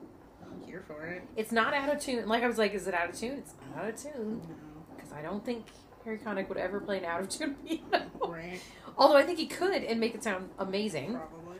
[0.43, 1.23] I'm here for it.
[1.35, 2.27] It's not out of tune.
[2.27, 3.37] Like I was like, is it out of tune?
[3.39, 4.95] It's not out of tune No.
[4.95, 5.65] because I don't think
[6.07, 8.09] Harry Connick would ever play an out of tune piano.
[8.25, 8.61] Right.
[8.97, 11.15] Although I think he could and make it sound amazing.
[11.15, 11.57] Probably.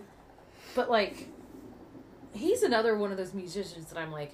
[0.73, 1.27] But like,
[2.33, 4.31] he's another one of those musicians that I'm like,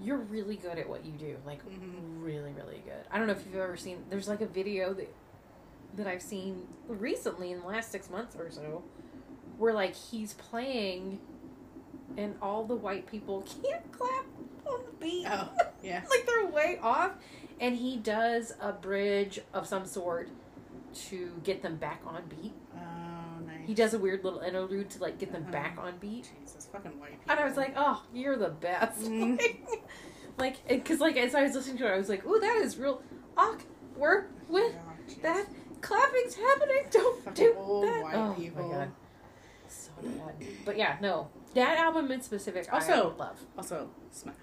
[0.00, 1.36] you're really good at what you do.
[1.44, 2.22] Like, Mhm.
[2.22, 3.04] really, really good.
[3.10, 4.04] I don't know if you've ever seen.
[4.10, 5.12] There's like a video that
[5.96, 8.82] that I've seen recently in the last six months or so,
[9.58, 11.18] where like he's playing,
[12.16, 14.24] and all the white people can't clap
[14.66, 15.26] on the beat.
[15.28, 15.48] Oh,
[15.82, 16.02] yeah.
[16.10, 17.12] like they're way off,
[17.62, 20.28] and he does a bridge of some sort
[21.08, 22.52] to get them back on beat.
[22.74, 23.66] Oh, nice.
[23.66, 25.52] He does a weird little interlude to like get them Uh-huh.
[25.52, 26.30] back on beat.
[26.42, 27.30] Jesus, fucking white people.
[27.30, 29.00] And I was like, oh, you're the best.
[29.02, 29.40] Mhm.
[30.38, 32.76] like, because like as I was listening to it, I was like, oh, that is
[32.76, 33.00] real
[33.38, 34.74] awkward with
[35.08, 35.22] jeez.
[35.22, 35.46] that
[35.80, 36.82] clapping's happening.
[36.90, 38.02] Don't Fucking do old that.
[38.02, 38.68] white oh people.
[38.68, 38.90] my god,
[39.68, 40.34] so bad.
[40.66, 43.40] But yeah, no, that album in specific, also love.
[43.56, 44.34] Also, Smash.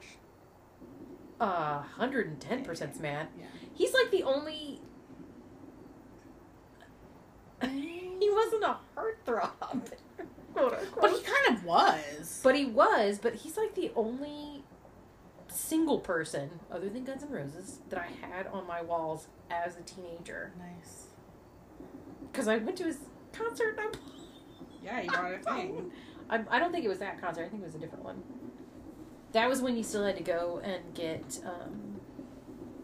[1.39, 3.27] Uh, hundred and ten percent mad.
[3.39, 3.45] Yeah.
[3.73, 4.81] He's like the only.
[7.61, 9.91] he wasn't a heartthrob.
[10.55, 12.41] But he kind of was.
[12.43, 14.63] But he was, but he's like the only
[15.47, 19.81] single person, other than Guns N' Roses, that I had on my walls as a
[19.81, 20.51] teenager.
[20.57, 21.05] nice.
[22.31, 22.97] Because I went to his
[23.31, 23.99] concert and I
[24.83, 25.91] Yeah, you brought a thing.
[26.29, 27.45] I, I don't think it was that concert.
[27.45, 28.21] I think it was a different one.
[29.33, 31.99] That was when you still had to go and get um,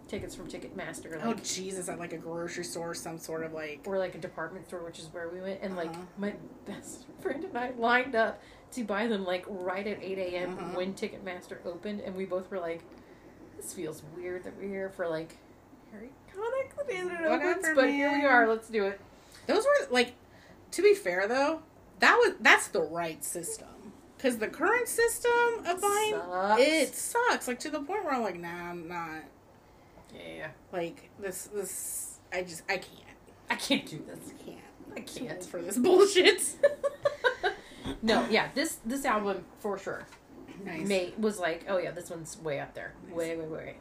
[0.07, 1.89] tickets from Ticketmaster, Oh Jesus!
[1.89, 3.81] At like a grocery store, some sort of like.
[3.85, 5.59] or like a department store, which is where we went.
[5.61, 6.01] And like Uh-huh.
[6.17, 6.33] my
[6.67, 8.41] best friend and I lined up
[8.73, 10.57] to buy them like right at eight a.m.
[10.57, 10.77] Uh-huh.
[10.77, 12.83] when Ticketmaster opened, and we both were like,
[13.57, 15.37] "This feels weird that we're here for like
[15.91, 18.47] Harry Connick the day that it opens." But here we are.
[18.47, 18.99] Let's do it.
[19.47, 20.13] Those were like,
[20.71, 21.61] to be fair though,
[21.99, 23.67] that was that's the right system.
[24.25, 25.31] Cause the current system
[25.67, 26.61] of buying Sucks.
[26.61, 27.47] it sucks.
[27.47, 29.21] Like to the point where I'm like, nah, I'm not.
[30.15, 32.17] Yeah, Like this, this.
[32.33, 32.89] I just, I can't.
[33.51, 34.33] I can't do this.
[34.33, 34.57] I can't.
[34.97, 35.43] I can't.
[35.43, 36.41] for this bullshit.
[38.01, 40.07] no, yeah, this this album for sure.
[40.65, 40.87] nice.
[40.87, 43.15] Mate was like, oh yeah, this one's way up there, Nice.
[43.15, 43.75] way, way, way.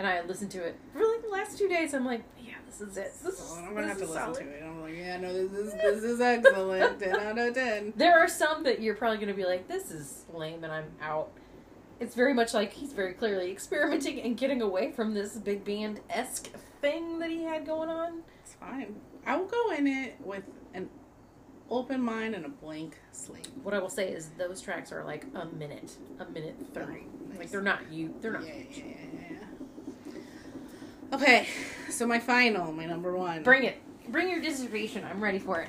[0.00, 0.18] I love it.
[0.18, 1.94] And I listened to it for like the last two days.
[1.94, 3.12] I'm like, yeah, this is it.
[3.22, 4.38] This is, I'm gonna have to listen solid.
[4.38, 4.62] to it.
[4.62, 6.98] I'm like, yeah, no, this is this is excellent.
[7.00, 7.92] ten out of ten.
[7.96, 11.30] There are some that you're probably gonna be like, this is lame, and I'm out.
[11.98, 16.00] It's very much like he's very clearly experimenting and getting away from this big band
[16.08, 16.48] esque
[16.80, 18.22] thing that he had going on.
[18.42, 18.96] It's fine.
[19.26, 20.88] I will go in it with an
[21.68, 23.48] open mind and a blank slate.
[23.62, 27.06] What I will say is those tracks are like a minute, a minute thirty.
[27.28, 27.38] Nice.
[27.38, 28.46] Like they're not you, they're not.
[28.46, 29.09] Yeah, yeah, yeah.
[31.12, 31.48] Okay,
[31.88, 33.42] so my final, my number one.
[33.42, 33.78] Bring it,
[34.10, 35.04] bring your dissertation.
[35.04, 35.68] I'm ready for it.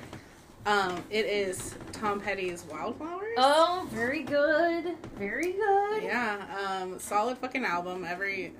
[0.66, 3.34] Um, it is Tom Petty's Wildflowers.
[3.36, 6.04] Oh, very good, very good.
[6.04, 8.04] Yeah, um, solid fucking album.
[8.04, 8.52] Every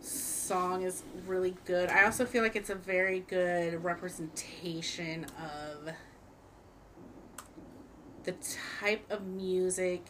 [0.00, 1.90] song is really good.
[1.90, 5.92] I also feel like it's a very good representation of
[8.22, 8.34] the
[8.80, 10.06] type of music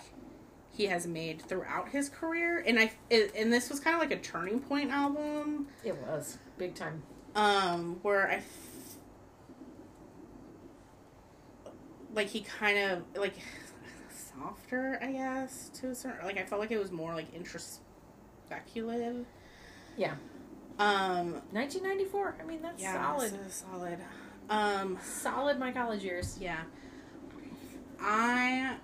[0.77, 2.63] he has made throughout his career.
[2.67, 6.39] And I it, and this was kind of like a turning point album It was
[6.59, 7.03] big time.
[7.35, 8.97] um where I f-
[12.15, 13.35] like he kind of like
[14.11, 19.27] softer, I guess, to a certain like I felt like it was more like introspective
[19.97, 20.15] Yeah.
[20.79, 22.37] Um 1994.
[22.41, 23.31] I mean, that's yeah, solid.
[23.31, 23.99] so solid.
[24.51, 26.37] Um Solid my college years.
[26.41, 26.63] yeah.
[28.01, 28.77] I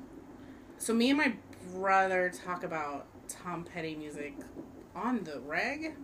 [0.79, 1.35] so me and my
[1.75, 4.35] brother talk about Tom Petty music
[4.95, 5.95] on the reg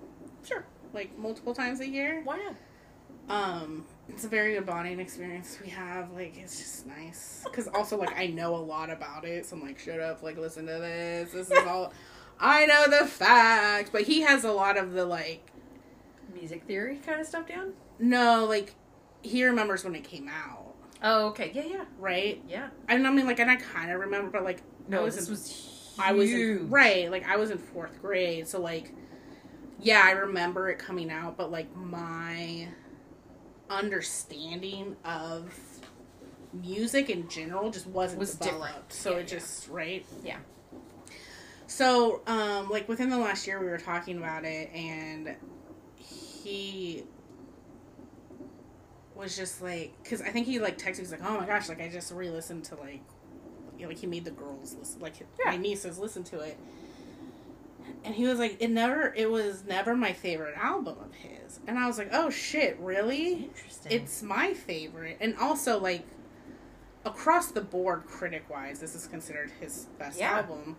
[0.44, 0.64] Sure.
[0.92, 2.20] like multiple times a year.
[2.24, 2.54] Why not?
[3.28, 6.12] Um, it's a very good bonding experience we have.
[6.12, 7.42] Like, it's just nice.
[7.50, 9.46] Because also, like, I know a lot about it.
[9.46, 10.22] So I'm like, shut up.
[10.22, 11.32] Like, listen to this.
[11.32, 11.92] This is all.
[12.40, 13.90] I know the facts.
[13.90, 15.50] But he has a lot of the, like,
[16.34, 17.72] Music theory kind of stuff down?
[17.98, 18.74] no, like,
[19.22, 20.74] he remembers when it came out.
[21.02, 21.50] Oh, okay.
[21.52, 21.84] Yeah, yeah.
[21.98, 22.42] Right?
[22.48, 22.68] Yeah.
[22.88, 25.30] And I mean, like, and I kind of remember, but, like, No, was this in,
[25.32, 25.72] was huge.
[25.98, 27.10] I was in, right.
[27.10, 28.46] Like, I was in fourth grade.
[28.48, 28.92] So, like,
[29.80, 31.36] yeah, I remember it coming out.
[31.36, 32.68] But, like, my
[33.70, 35.52] understanding of
[36.52, 38.90] music in general just wasn't Was developed.
[38.90, 38.92] different.
[38.92, 40.06] So Yeah, it just right.
[40.24, 40.38] Yeah.
[41.66, 45.34] So um like within the last year we were talking about it and
[45.98, 47.02] he
[49.14, 51.68] was just like cuz I think he like texted me he's like oh my gosh
[51.68, 53.02] like I just re-listened to like
[53.76, 56.56] you know, like he made the girls listen like my nieces listen to it.
[58.04, 61.60] And he was like it never it was never my favorite album of his.
[61.66, 63.92] And I was like, "Oh shit, really?" Interesting.
[63.92, 66.04] it's my favorite and also like
[67.04, 70.38] across the board critic wise this is considered his best Yeah.
[70.38, 70.74] album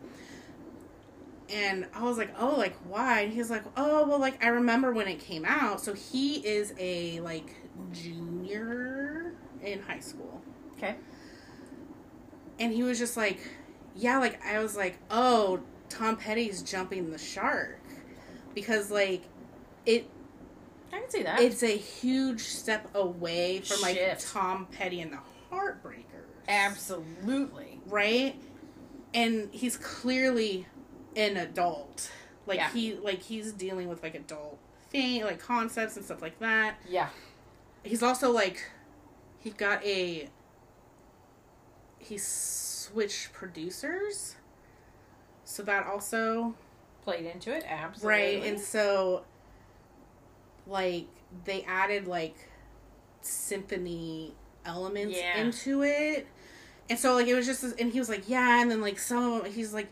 [1.49, 4.91] and i was like oh like why and he's like oh well like i remember
[4.91, 7.55] when it came out so he is a like
[7.93, 9.31] junior
[9.63, 10.41] in high school
[10.77, 10.95] okay.
[12.59, 13.39] And he was just like
[13.95, 15.59] yeah like i was like oh
[15.89, 17.79] tom petty's jumping the shark
[18.53, 19.23] because like
[19.85, 20.09] it
[20.91, 21.41] I can see that.
[21.41, 24.31] it's a huge step away from like Shift.
[24.31, 25.19] Tom Petty and the
[25.51, 26.05] Heartbreakers.
[26.47, 27.81] Absolutely.
[27.87, 28.35] Right?
[29.13, 30.65] And he's clearly
[31.15, 32.09] an adult.
[32.45, 32.71] Like Yeah.
[32.71, 34.57] he like he's dealing with like adult
[34.89, 36.77] thing like concepts and stuff like that.
[36.87, 37.09] Yeah.
[37.83, 38.63] He's also like
[39.39, 40.29] he got a
[42.07, 44.35] he switched producers.
[45.45, 46.55] So that also
[47.03, 47.63] Played into it.
[47.65, 48.09] Absolutely.
[48.19, 49.23] Right, and so
[50.65, 51.07] like
[51.45, 52.35] they added like
[53.21, 54.33] symphony
[54.65, 55.37] elements Yeah.
[55.37, 56.27] into it.
[56.89, 59.23] And so like it was just and he was like, "Yeah," and then like some
[59.33, 59.87] of them he's like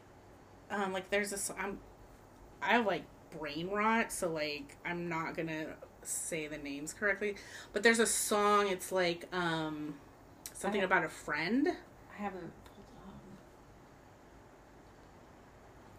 [0.70, 1.80] um like there's this I'm
[2.62, 3.04] I have like
[3.38, 5.68] brain rot, so like I'm not going to
[6.02, 7.36] say the names correctly,
[7.74, 9.96] but there's a song it's like um
[10.54, 11.70] something about a friend.
[12.18, 13.22] I haven't pulled it up.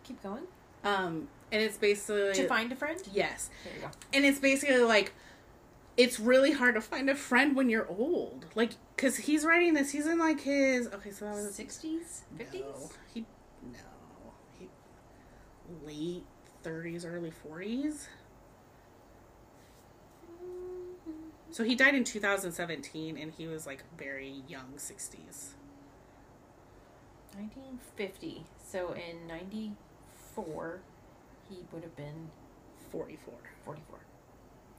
[0.04, 0.42] Keep going.
[0.84, 3.00] Um, and it's basically To find a friend?
[3.12, 3.88] yes, There you go.
[4.14, 5.12] and it's basically like
[5.96, 8.44] it's really hard to find a friend when you're old.
[8.54, 9.90] Like, cause he's writing this.
[9.92, 11.10] He's in like his okay.
[11.10, 12.20] So that was 60s?
[12.38, 12.52] 50s?
[12.60, 13.20] No, he
[13.72, 13.78] no,
[14.58, 14.68] he
[15.84, 16.24] late
[16.62, 18.08] thirties, early forties.
[21.50, 25.52] So he died in 2017, and he was like very young, 60s.
[27.36, 28.44] 1950.
[28.66, 30.80] So in 94,
[31.48, 32.30] he would have been
[32.90, 33.34] 44.
[33.64, 33.98] 44.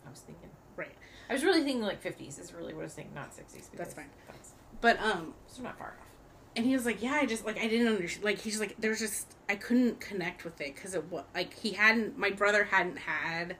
[0.06, 0.50] I was thinking.
[0.76, 0.92] Right.
[1.30, 3.54] I was really thinking like 50s is really what I was thinking, not 60s.
[3.54, 4.10] because That's fine.
[4.28, 6.08] That's, But um, so not far off.
[6.56, 8.24] and he was like, yeah, I just like I didn't understand.
[8.24, 11.72] Like he's like, there's just I couldn't connect with it because it was like he
[11.72, 12.18] hadn't.
[12.18, 13.58] My brother hadn't had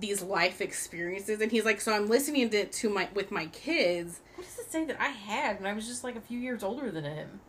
[0.00, 4.20] these life experiences, and he's like, so I'm listening to to my with my kids
[4.36, 6.62] What does it say that I had when I was just like a few years
[6.62, 7.40] older than him?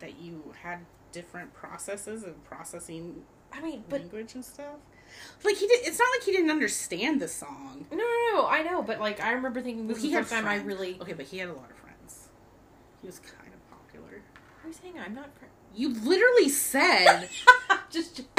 [0.00, 0.80] That you had
[1.12, 3.22] different processes of processing
[3.52, 4.76] I mean, but language and stuff.
[5.42, 5.86] Like he did.
[5.86, 7.86] It's not like he didn't understand the song.
[7.90, 8.04] no, no,
[8.34, 8.46] no.
[8.46, 10.98] I know, but like I remember thinking this the first time I really.
[11.00, 12.28] Okay, but he had a lot of friends.
[13.00, 14.22] He was kind of popular.
[14.62, 14.94] Are you saying?
[14.98, 15.30] I'm not.
[15.74, 17.28] You literally said,
[17.90, 18.22] just.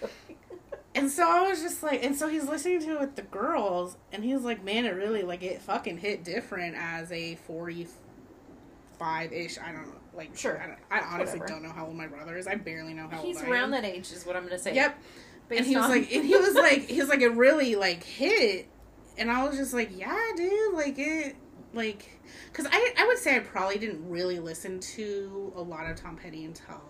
[0.94, 3.96] and so I was just like, and so he's listening to it with the girls,
[4.12, 9.58] and he's like, man, it really like it fucking hit different as a forty-five ish.
[9.58, 10.60] I don't know, like Sure.
[10.60, 11.60] I, don't, I honestly Whatever.
[11.60, 12.46] don't know how old my brother is.
[12.46, 14.74] I barely know how He's old He's around that age, is what I'm gonna say.
[14.74, 14.98] Yep.
[15.48, 18.02] Based and he was like, and he was like, he was like, it really like
[18.02, 18.66] hit,
[19.16, 21.36] and I was just like, yeah, dude, like it,
[21.72, 22.20] like,
[22.50, 26.16] because I I would say I probably didn't really listen to a lot of Tom
[26.16, 26.82] Petty until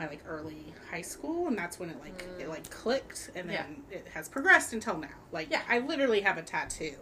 [0.00, 2.48] my like early high school, and that's when it like it mm.
[2.48, 5.08] like clicked, and then it has progressed until now.
[5.30, 5.60] Like, Yeah.
[5.68, 6.96] I literally have a tattoo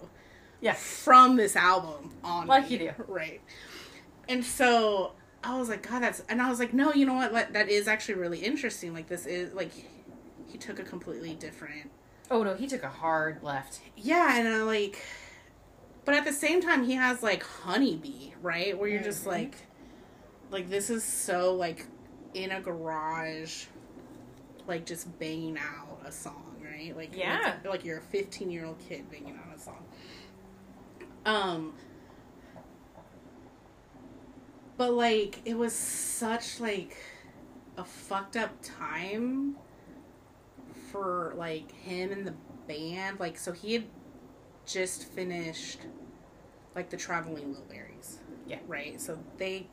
[0.61, 0.73] yeah.
[0.73, 2.73] from this album on Like me.
[2.73, 2.91] you do.
[3.09, 3.41] right
[4.29, 7.33] and so i was like god that's and i was like no you know what
[7.33, 9.71] like, that is actually really interesting like this is like
[10.47, 11.91] he took a completely different
[12.31, 13.81] Oh no, he took a hard left.
[13.97, 15.03] yeah and i like
[16.05, 19.29] but at the same time he has like honeybee right where you're just Mhm.
[19.29, 19.55] like
[20.51, 21.87] like this is so like
[22.35, 23.65] in a garage
[24.67, 27.55] like just banging out a song right like Yeah.
[27.63, 29.85] like, like you're a 15 year old kid banging out a song
[31.27, 31.75] um
[34.79, 36.97] but like it was such like
[37.77, 39.57] a fucked up time
[40.91, 42.35] for like him and the
[42.67, 43.21] band.
[43.21, 43.85] Like so he had
[44.65, 45.81] just finished
[46.75, 48.17] like the traveling wilburys.
[48.47, 48.59] Yeah.
[48.67, 48.99] right?
[48.99, 49.67] So they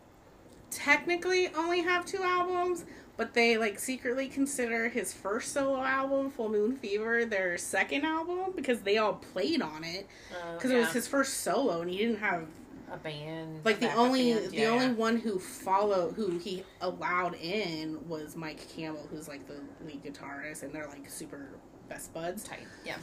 [0.72, 2.84] technically only have two albums
[3.18, 8.52] but they like secretly consider his first solo album full moon fever their second album
[8.56, 10.08] because they all played on it.
[10.34, 12.48] Oh, because it was his first solo and he didn't have
[12.96, 13.62] a band.
[13.66, 14.52] like the only band.
[14.52, 14.92] the Yeah, only yeah.
[14.94, 20.64] one who followed who he allowed in was Mike Campbell who's like the lead guitarist
[20.64, 21.50] and they're like super
[21.90, 22.68] best buds tight.
[22.86, 22.98] Yeah.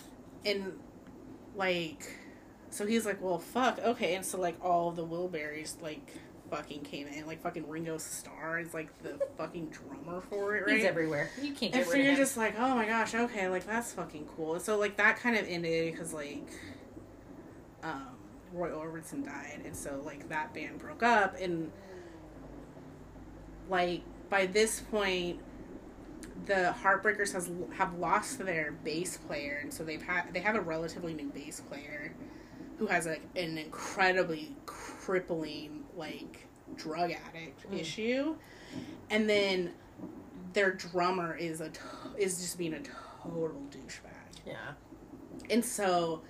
[0.45, 0.73] and
[1.55, 2.17] like
[2.71, 6.11] so he's like well fuck okay and so like all the Wilburys like
[6.51, 10.77] fucking came in like fucking Ringo Starr is like the fucking drummer for it right
[10.77, 11.31] He's everywhere.
[11.41, 13.67] You can't and get so rid of you're just like, oh my gosh, okay, like
[13.67, 14.55] that's fucking cool.
[14.55, 16.47] And so like that kind of ended because like,
[17.83, 18.12] um,
[18.53, 21.71] Roy Orbison died, and so like that band broke up, and
[23.69, 25.41] like by this point,
[26.47, 30.61] the Heartbreakers has have lost their bass player, and so they've had they have a
[30.61, 32.15] relatively new bass player
[32.79, 36.47] who has like an incredibly crippling like
[36.77, 37.79] drug addict Mm.
[37.81, 38.37] issue,
[39.11, 39.73] and then
[40.53, 41.71] their drummer is a
[42.19, 42.81] is just being a
[43.23, 44.41] total douchebag.
[44.47, 44.73] yeah.
[45.51, 46.23] And so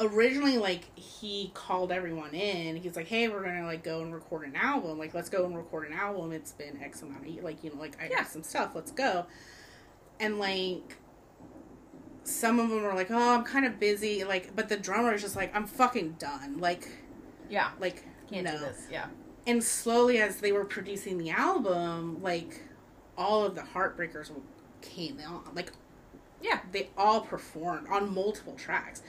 [0.00, 2.76] originally like he called everyone in.
[2.76, 4.98] He's like, "Hey, we're to like go and record an album.
[4.98, 6.32] Like let's go and record an album.
[6.32, 8.18] It's been X amount of like, you know, like I Yeah.
[8.18, 8.72] got some stuff.
[8.74, 9.26] Let's go."
[10.20, 10.96] And like
[12.24, 15.22] some of them were like, "Oh, I'm kind of busy." Like but the drummer is
[15.22, 16.88] just like, "I'm fucking done." Like
[17.48, 17.70] Yeah.
[17.80, 18.86] like Can't no do this.
[18.90, 19.06] Yeah.
[19.46, 22.62] and slowly as they were producing the album like
[23.18, 24.30] all of the heartbreakers
[24.80, 25.72] came out like
[26.40, 26.60] Yeah.
[26.70, 29.02] they all performed on multiple tracks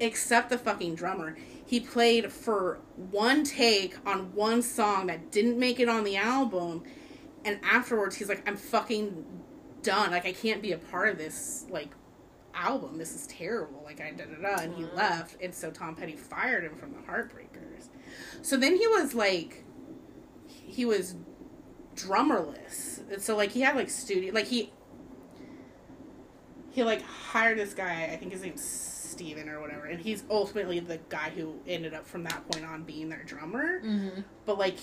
[0.00, 1.36] except the fucking drummer.
[1.66, 6.84] He played for one take on one song that didn't make it on the album
[7.44, 9.24] and afterwards he's like i'm fucking
[9.82, 10.10] done.
[10.10, 11.90] Like i can't be a part of this like
[12.54, 12.98] album.
[12.98, 13.82] This is terrible.
[13.84, 16.92] Like i da da da and he left and so tom petty fired him from
[16.92, 17.88] the heartbreakers.
[18.42, 19.64] So then he was like
[20.46, 21.16] he was
[21.94, 23.10] drummerless.
[23.10, 24.72] And so like he had like studio like he
[26.74, 30.80] he like hired this guy i think his name's Steven or whatever, and he's ultimately
[30.80, 33.80] the guy who ended up from that point on being their drummer.
[33.80, 34.20] Mm-hmm.
[34.44, 34.78] But like,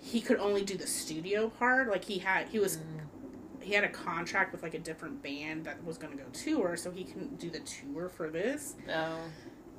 [0.00, 1.88] he could only do the studio part.
[1.88, 2.78] Like he had he was
[3.60, 6.76] he had a contract with like a different band that was going to go tour,
[6.76, 8.76] so he couldn't do the tour for this.
[8.92, 9.18] Oh.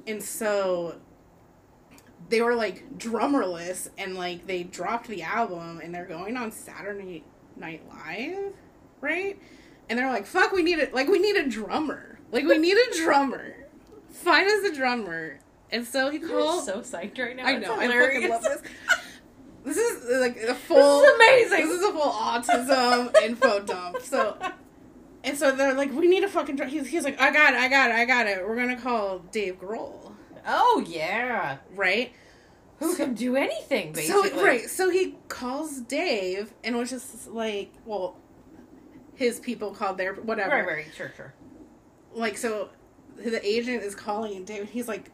[0.05, 0.95] And so
[2.29, 7.23] they were like drummerless and like they dropped the album and they're going on Saturday
[7.55, 8.53] Night Live,
[8.99, 9.39] right?
[9.89, 10.93] And they're like, "Fuck, we need it.
[10.93, 12.19] Like we need a drummer.
[12.31, 13.55] Like we need a drummer.
[14.17, 15.39] Find us a drummer."
[15.71, 16.65] And so he called.
[16.65, 17.45] so psyched right now.
[17.45, 17.75] I know.
[17.75, 18.61] I fucking love this.
[19.65, 21.01] This is uh, like a full.
[21.01, 21.67] This is amazing.
[21.67, 24.01] This is a full autism info dump.
[24.01, 24.37] So,
[25.25, 27.59] and so they're like, "We need a fucking." He's, he's like, "I got it.
[27.59, 27.95] I got it.
[27.95, 28.47] I got it.
[28.47, 30.13] We're gonna call Dave Grohl."
[30.47, 31.57] Oh yeah.
[31.75, 32.13] Right.
[32.79, 34.29] Who can do anything basically?
[34.29, 38.15] So right, so he calls Dave and was just like, well,
[39.15, 40.51] his people called their whatever.
[40.51, 41.33] Right, right, sure, sure.
[42.13, 42.69] Like so,
[43.17, 45.11] the agent is calling and He's like,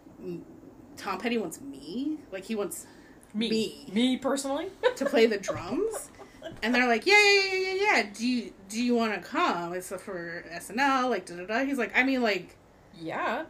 [0.98, 2.18] Tom Petty wants me.
[2.32, 2.86] Like he wants
[3.34, 3.50] Me.
[3.50, 3.88] Me.
[3.94, 4.68] Me personally?
[4.96, 6.10] to play the drums.
[6.62, 8.10] And they're like, yeah, yeah, yeah, yeah, yeah.
[8.14, 9.74] Do you do you want to come?
[9.74, 11.66] It's for SNL, like da da da.
[11.66, 12.56] He's like, I mean, like,
[13.00, 13.46] yeah.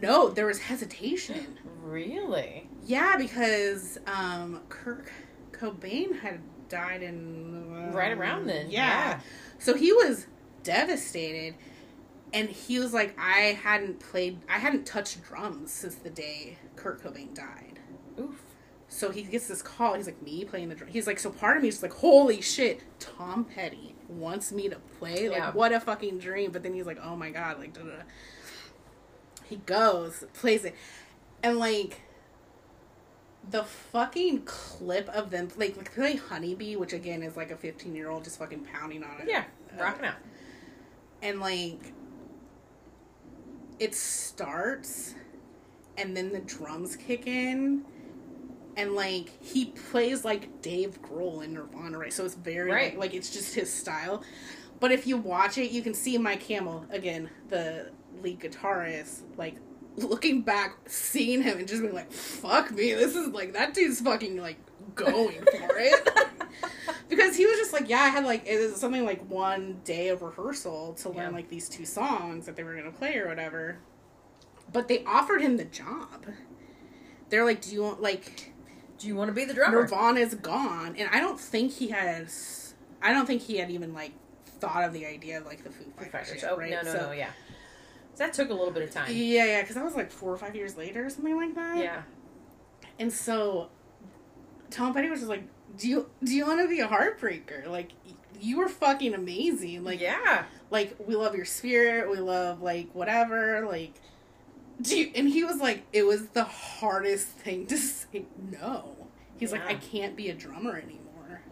[0.00, 0.28] no.
[0.28, 1.58] There was hesitation.
[1.82, 2.68] Really?
[2.84, 5.06] Yeah, because um, Kurt
[5.52, 8.86] Cobain had died in uh, Right around then, Yeah.
[8.86, 9.20] yeah.
[9.58, 10.26] so he was
[10.62, 11.54] devastated,
[12.32, 17.02] and he was like, I hadn't played, I hadn't touched drums since the day Kurt
[17.02, 17.78] Cobain died.
[18.20, 18.42] Oof.
[18.88, 19.94] So he gets this call.
[19.94, 20.90] He's like, me playing the drum.
[20.90, 24.76] He's like, so part of me is like, holy shit, Tom Petty wants me to
[24.98, 25.28] play.
[25.28, 25.52] Like, Yeah.
[25.52, 26.50] what a fucking dream.
[26.52, 27.88] But then he's like, oh my god, like, da da.
[27.88, 28.02] da.
[29.44, 30.74] He goes, plays it,
[31.42, 32.00] and like,
[33.50, 37.94] the fucking clip of them like, like playing Honeybee, which again is like a fifteen
[37.94, 39.28] year old just fucking pounding on it.
[39.28, 39.44] Yeah.
[39.78, 40.16] Uh, Rocking out.
[41.22, 41.92] and like
[43.78, 45.14] it starts
[45.96, 47.84] and then the drums kick in
[48.76, 52.12] and like he plays like Dave Grohl in Nirvana, right?
[52.12, 52.90] So it's very Right.
[52.92, 54.22] like, like it's just his style.
[54.80, 57.90] But if you watch it, you can see Mike Campbell again, the
[58.22, 59.56] lead guitarist, like
[59.96, 64.00] looking back, seeing him, and just being like, "Fuck me, this is like that dude's
[64.00, 64.58] fucking like
[64.98, 66.08] going for it."
[67.08, 70.08] because he was just like, yeah, I had like it was something like one day
[70.08, 71.36] of rehearsal to learn Yeah.
[71.36, 73.78] like these two songs that they were gonna play or whatever.
[74.72, 76.26] But they offered him the job.
[77.30, 78.52] They're like, do you want like
[78.98, 79.82] Do you want to be the drummer?
[79.82, 82.74] Nirvana's gone, and I don't think he has.
[83.00, 84.12] I don't think he had even like
[84.60, 86.44] thought of the idea of like the Foo Foo Fighters, Fighters.
[86.48, 86.70] Oh right?
[86.70, 87.30] no, no, So- no, yeah.
[88.14, 89.06] So that took a little bit of time.
[89.12, 91.78] Yeah, yeah, because that was like four or five years later or something like that.
[91.78, 92.02] Yeah.
[92.98, 93.68] And so
[94.70, 95.44] Tom Petty was just like,
[95.76, 97.66] "Do you do you want to be a heartbreaker?
[97.66, 97.92] Like
[98.40, 99.84] you were fucking amazing.
[99.84, 100.44] Like yeah.
[100.70, 102.10] like we love your spirit.
[102.10, 103.66] We love like whatever.
[103.66, 103.94] Like
[104.80, 108.96] do you?" And he was like, "It was the hardest thing to say no."
[109.38, 111.42] He's like, "I can't be a drummer anymore."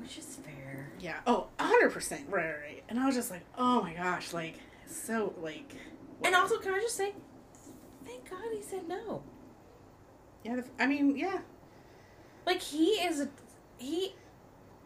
[0.00, 0.92] Which is fair.
[1.00, 1.16] Yeah.
[1.26, 2.26] Oh, hundred percent.
[2.28, 2.84] Right, right, right.
[2.88, 4.54] And I was just like, "Oh my gosh!" Like
[4.86, 5.72] so like.
[6.24, 7.14] And also, can I just say,
[8.04, 9.22] thank God he said no.
[10.44, 11.38] Yeah, I mean, yeah.
[12.48, 13.28] Like he is a
[13.76, 14.14] he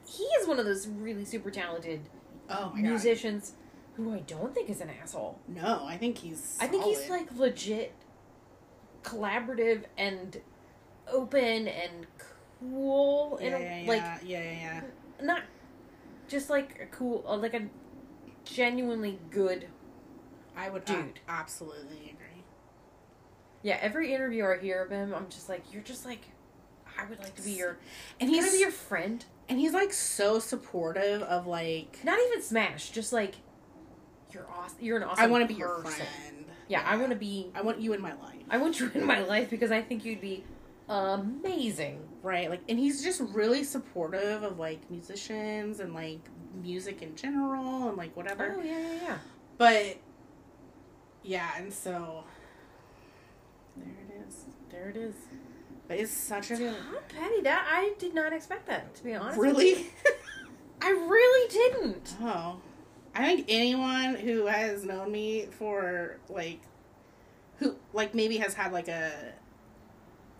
[0.05, 2.01] he is one of those really super talented
[2.51, 2.89] Oh my god.
[2.91, 3.53] musicians
[3.95, 5.39] who I don't think is an asshole.
[5.47, 6.59] No, I think he's.
[6.61, 7.95] I think he's like legit
[9.05, 10.41] collaborative and
[11.07, 12.07] open and
[12.61, 14.81] cool yeah, and yeah, yeah, like yeah, yeah, yeah.
[15.25, 15.43] not
[16.27, 17.63] just like a cool uh, like a
[18.45, 19.69] genuinely good
[20.57, 20.97] I would Dude.
[20.97, 21.21] Dude.
[21.29, 22.45] absolutely agree.
[23.63, 26.21] yeah every interview i hear of him i'm just like you're just like
[26.98, 27.78] i would like to be your
[28.20, 32.90] And he's be your friend and he's like so supportive of like not even smash
[32.90, 33.36] just like
[34.32, 36.44] you're awesome you're an awesome I want to be your friend.
[36.69, 38.43] yeah i want to be I want you in my life.
[38.51, 40.44] i want you in my life because i think you'd be
[40.89, 46.20] amazing Right, like, and he's just really supportive of like musicians and like
[46.62, 48.55] music in general and like whatever.
[48.59, 49.19] oh yeah yeah yeah
[49.59, 49.97] But
[51.24, 52.23] yeah, and so
[53.77, 54.44] there it is.
[54.70, 55.14] There it is.
[55.98, 56.74] It's such a Tom
[57.09, 59.39] Petty, that I did not expect that to be honest.
[59.39, 59.86] really.
[60.81, 62.14] I really didn't.
[62.20, 62.60] Oh,
[63.14, 66.60] I think anyone who has known me for like,
[67.59, 69.12] who like maybe has had like a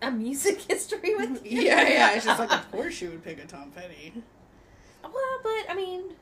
[0.01, 1.61] A music history with you.
[1.61, 2.11] yeah yeah.
[2.15, 4.13] It's just like of course you would pick a Tom Petty.
[5.03, 6.13] Well, but I mean,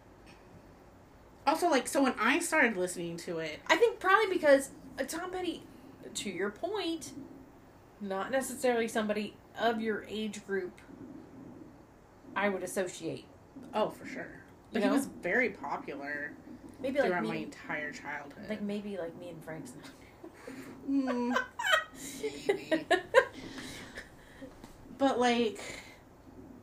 [1.48, 5.32] Also, like so when I started listening to it, I think probably because uh, Tom
[5.32, 5.64] Petty,
[6.16, 7.12] to your point,
[8.02, 10.72] not necessarily somebody of your age group.
[12.36, 13.26] I would associate.
[13.74, 14.42] oh for sure,
[14.72, 16.32] but You he was very popular.
[16.82, 18.46] Maybe like me, my entire childhood.
[18.50, 19.74] like maybe like me and Frank's.
[20.90, 21.36] Mm,
[22.48, 22.86] maybe.
[24.98, 25.60] but like,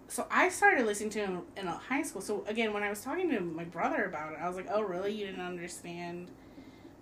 [0.08, 2.20] so I started listening to him in high school.
[2.22, 4.80] So again, when I was talking to my brother about it, I was like, "Oh,
[4.80, 5.12] really?
[5.12, 6.30] You didn't understand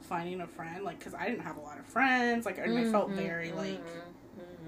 [0.02, 0.84] finding a friend?
[0.84, 2.44] Like, because I didn't have a lot of friends.
[2.44, 3.80] Like, and I felt Mhm, very like."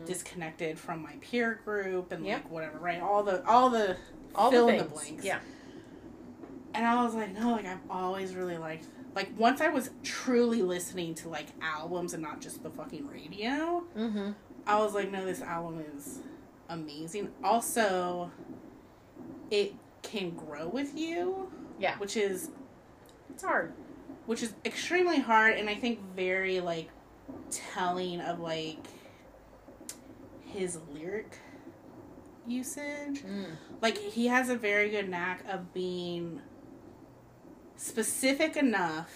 [0.08, 2.44] Disconnected from my peer group and Yep.
[2.44, 3.00] like whatever, right?
[3.00, 3.96] All the all the
[4.34, 5.24] all fill the in the blanks.
[5.24, 5.38] Yeah.
[6.74, 10.62] And I was like, no, like I've always really liked like once I was truly
[10.62, 14.30] listening to like albums and not just the fucking radio, Mm-hmm.
[14.66, 16.18] I was like, no, this album is
[16.68, 17.30] amazing.
[17.42, 18.30] Also,
[19.50, 21.50] it can grow with you.
[21.78, 21.96] Yeah.
[21.98, 22.50] Which is
[23.30, 23.72] It's hard.
[24.26, 26.90] which is extremely hard and I think very like
[27.50, 28.78] telling of like
[30.52, 31.36] his lyric
[32.46, 33.22] usage.
[33.22, 33.46] Mm.
[33.82, 36.40] Like he has a very good knack of being
[37.76, 39.12] specific enough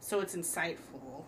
[0.00, 1.24] so it's insightful,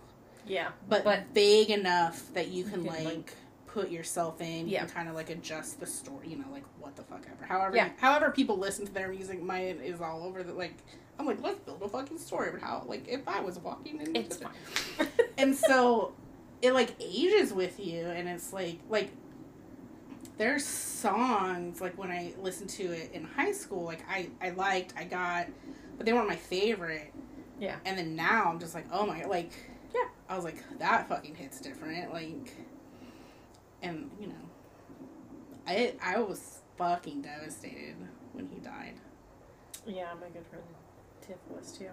[0.46, 0.68] Yeah.
[0.88, 3.34] but, But- vague enough that you can, You can, like, like-
[3.66, 4.68] put yourself in.
[4.68, 4.80] Yeah.
[4.80, 7.44] Can kind of like adjust the story, you know, like what the fuck ever.
[7.46, 7.90] However, Yeah.
[7.98, 10.74] however people listen to their music, mine is all over the like.
[11.18, 14.14] I'm like, let's build a fucking story about how like if I was walking in.
[14.16, 14.52] It's fine.
[15.38, 16.12] and so
[16.62, 19.10] it like ages with you and it's like like
[20.38, 24.92] there's songs like when i listened to it in high school like i i liked
[24.96, 25.46] i got
[25.96, 27.12] but they weren't my favorite
[27.58, 27.76] Yeah.
[27.84, 29.52] and then now i'm just like oh my god, like
[29.94, 30.08] Yeah.
[30.28, 32.52] i was like that fucking hits different like
[33.82, 34.34] and you know
[35.66, 37.94] i i was fucking devastated
[38.32, 38.94] when he died
[39.86, 40.64] Yeah, my good friend
[41.26, 41.88] Tiff was too.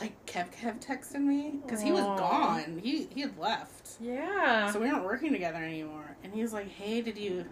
[0.00, 4.70] Like kev kev texted me because he was gone he he had left Yeah.
[4.70, 6.16] So we weren't working together anymore.
[6.22, 7.44] And he was like, "Hey, did you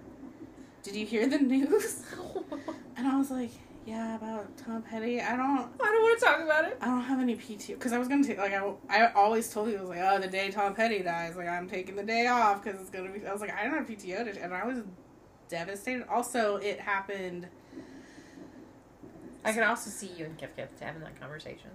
[0.82, 2.04] did you hear the news?"
[2.98, 3.50] And I was like,
[3.84, 5.20] "Yeah, about Tom Petty.
[5.20, 6.78] I don't I don't want to talk about it.
[6.80, 9.68] I don't have any PTO because I was gonna take like I, I always told
[9.70, 12.26] you I was like, oh, the day Tom Petty dies, like I'm taking the day
[12.26, 13.26] off because it's gonna be.
[13.26, 14.78] I was like, I don't have PTO to, and I was
[15.48, 16.06] devastated.
[16.08, 17.48] Also, it happened.
[19.44, 21.70] I can also see you and Kev Kev having that conversation.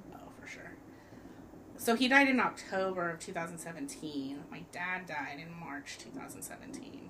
[1.81, 1.85] Oh.
[1.85, 4.43] So he died in October of 2017.
[4.51, 7.09] My dad died in March 2017.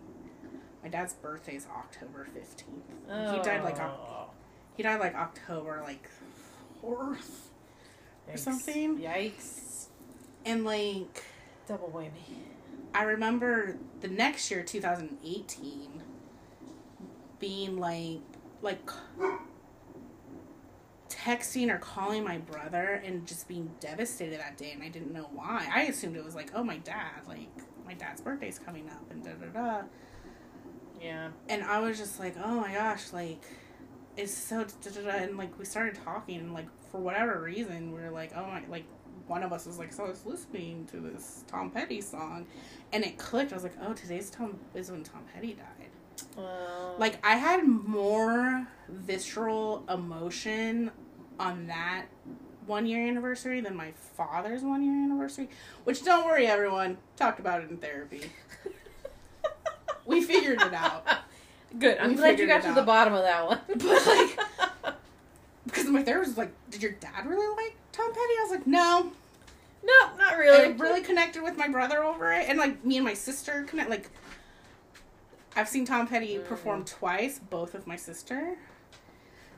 [0.84, 3.36] My dad's birthday is October 15th.
[3.36, 4.30] He died like Oh.
[4.76, 6.10] he died like October like
[6.82, 7.50] 4th.
[8.28, 8.40] or Yikes.
[8.40, 8.98] something.
[8.98, 9.86] Yikes.
[10.46, 11.24] And like
[11.68, 12.12] Double whammy.
[12.94, 16.02] I remember the next year 2018
[17.40, 18.20] being like
[18.62, 18.90] like
[21.12, 25.30] texting or calling my brother and just being devastated that day and I didn't know
[25.34, 25.68] why.
[25.74, 27.50] I assumed it was like, oh my dad, like
[27.86, 29.82] my dad's birthday's coming up and da da da.
[31.02, 31.30] Yeah.
[31.50, 33.44] And I was just like, oh my gosh, like
[34.18, 37.92] it's so da da da and like we started talking and like for whatever reason
[37.92, 38.86] we were like, oh my like
[39.28, 42.46] one of us was like, so I was listening to this Tom Petty song
[42.94, 43.52] and it clicked.
[43.52, 45.81] I was like, oh today's Tom is when Tom Petty died.
[46.38, 50.92] Well, Like I had more visceral emotion
[51.40, 52.06] on that
[52.68, 55.50] one year anniversary than my father's one year anniversary.
[55.84, 58.32] Which don't worry everyone, talked about it in therapy.
[60.06, 61.06] We figured it out.
[61.78, 61.98] Good.
[62.00, 63.60] I'm We glad you got to the bottom of that one.
[63.68, 64.96] But, like-
[65.66, 68.20] Because my therapist was like, Did your dad really like Tom Petty?
[68.20, 69.12] I was like, No.
[69.84, 70.58] no, not really.
[70.58, 70.74] I really.
[70.74, 72.50] really connected with my brother over it.
[72.50, 74.10] And like me and my sister connect like
[75.56, 76.46] I've seen Tom Petty Mm.
[76.46, 78.56] perform twice, both with my sister.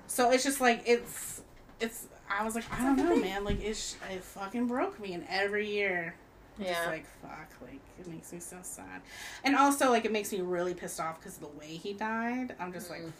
[0.07, 1.41] So it's just like it's
[1.79, 3.43] it's I was like, I don't know, man.
[3.43, 6.15] Like it's it fucking broke me and every year
[6.57, 6.87] I'm just Yeah.
[6.89, 9.01] like fuck, like it makes me so sad.
[9.43, 12.55] And also like it makes me really pissed off because the way he died.
[12.59, 13.11] I'm just like Mm.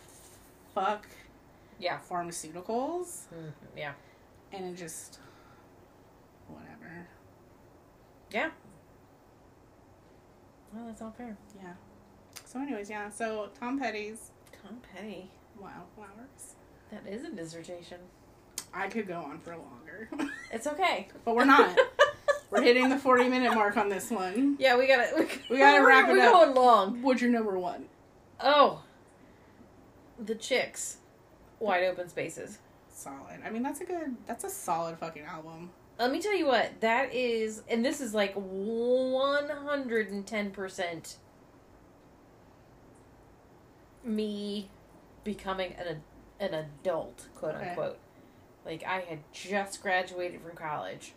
[0.74, 1.08] fuck
[1.80, 2.00] Yeah.
[2.10, 3.52] pharmaceuticals Mhm.
[3.78, 3.94] Yeah.
[4.52, 5.20] and it just
[6.48, 7.08] whatever.
[8.32, 8.50] Yeah.
[10.74, 11.38] Well, that's all fair.
[11.56, 11.74] Yeah.
[12.54, 13.10] So anyways, yeah.
[13.10, 14.32] So Tom Petty's
[14.62, 15.30] Tom Petty.
[15.60, 16.56] Wildflowers.
[16.92, 17.98] That is a dissertation.
[18.74, 20.10] I could go on for longer,
[20.52, 21.08] It's okay.
[21.26, 21.78] but we're not.
[22.52, 24.56] we're hitting the forty minute mark on this one.
[24.60, 25.10] Yeah, we gotta.
[25.18, 26.34] We, We gotta wrap it up.
[26.34, 27.02] we're going long.
[27.02, 27.86] What's your number one?
[28.40, 28.84] Oh.
[30.24, 30.98] The chicks.
[31.60, 32.60] Wide open spaces.
[32.92, 33.40] Solid.
[33.46, 34.16] I mean, that's a good.
[34.28, 35.72] That's a solid fucking album.
[36.00, 41.16] Let me tell you what, that is, and this is like 110%
[44.04, 44.70] me
[45.24, 46.02] becoming an,
[46.40, 47.70] an adult, quote Okay.
[47.70, 47.98] unquote.
[48.66, 51.14] Like, I had just graduated from college.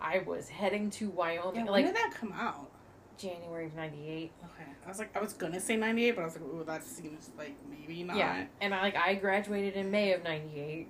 [0.00, 2.70] I was heading to Wyoming, Yeah, when like did that come out?
[3.16, 4.32] January of 98.
[4.44, 6.64] Okay, I was like, I was gonna say ninety eight, but I was like, ooh,
[6.66, 8.16] that seems like maybe not.
[8.16, 8.44] Yeah.
[8.60, 10.88] And I, like, I graduated in May of 98.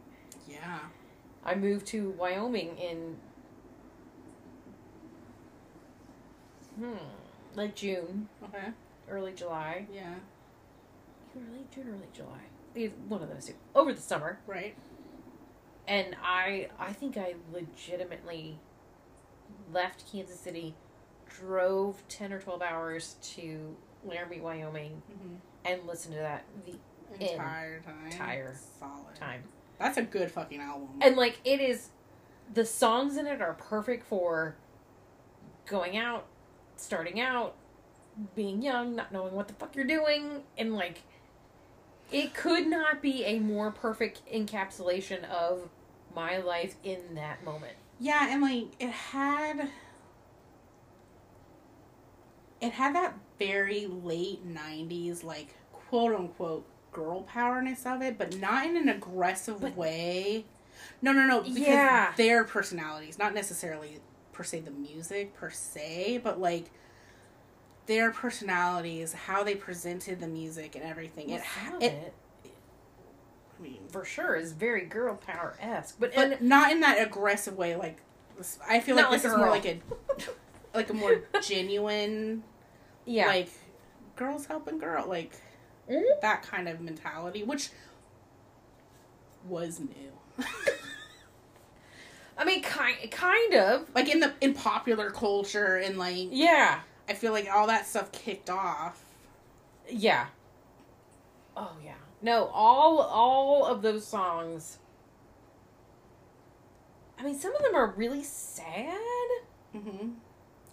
[0.48, 0.78] Yeah.
[1.44, 3.16] I moved to Wyoming in
[6.78, 6.96] hmm
[7.54, 8.68] like June, Okay.
[9.08, 10.14] early July, Yeah.
[11.52, 14.38] Late June, early July, one of those two, over the summer.
[14.46, 14.76] Right.
[15.86, 18.58] and I I think I legitimately
[19.72, 20.74] left Kansas City,
[21.28, 25.34] drove ten or twelve hours to Laramie, Wyoming, Mm-hmm.
[25.64, 26.74] and listened to that the
[27.20, 28.06] Entire time.
[28.06, 29.14] Entire Solid.
[29.14, 29.44] time.
[29.78, 30.88] That's a good fucking album.
[31.00, 31.90] And like it is,
[32.52, 34.56] the songs in it are perfect for
[35.66, 36.26] going out,
[36.76, 37.54] starting out,
[38.34, 41.02] being young, not knowing what the fuck you're doing, and like
[42.12, 45.68] it could not be a more perfect encapsulation of
[46.14, 47.74] my life in that moment.
[47.98, 49.68] Yeah, and like it had
[52.60, 58.66] it had that very late '90s like quote unquote girl powerness of it, but not
[58.66, 60.44] in an aggressive But- way.
[61.00, 61.40] No, no, no.
[61.42, 62.12] Because Yeah.
[62.16, 64.00] their personalities, not necessarily
[64.32, 66.70] per se the music per se, but like
[67.86, 71.28] their personalities, how they presented the music and everything.
[71.28, 72.50] Well, it, some ha- of it, it,
[73.58, 77.00] I mean, for sure is very girl power esque, but, but and not in that
[77.04, 77.76] aggressive way.
[77.76, 77.98] Like
[78.68, 79.80] I feel like this like is more like a
[80.74, 82.42] like a more genuine,
[83.04, 83.48] yeah, like
[84.16, 85.32] girls helping girl, like
[85.90, 86.20] Mhm.
[86.22, 87.68] that kind of mentality, which
[89.46, 90.12] was new.
[92.36, 97.14] I mean, kind kind of, like in the in popular culture and like yeah, I
[97.14, 99.02] feel like all that stuff kicked off.
[99.88, 100.26] yeah.
[101.56, 104.78] Oh yeah, no, all all of those songs.
[107.18, 108.98] I mean, some of them are really sad.
[109.74, 110.08] Mm-hmm.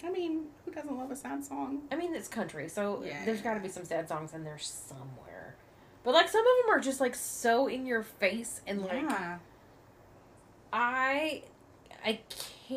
[0.03, 1.83] I mean, who doesn't love a sad song?
[1.91, 3.23] I mean, it's country, so Yeah.
[3.25, 5.55] there's got to be some sad songs in there somewhere.
[6.03, 9.37] But like some of them are just like so in your face and like yeah,
[10.73, 11.43] I
[12.03, 12.19] I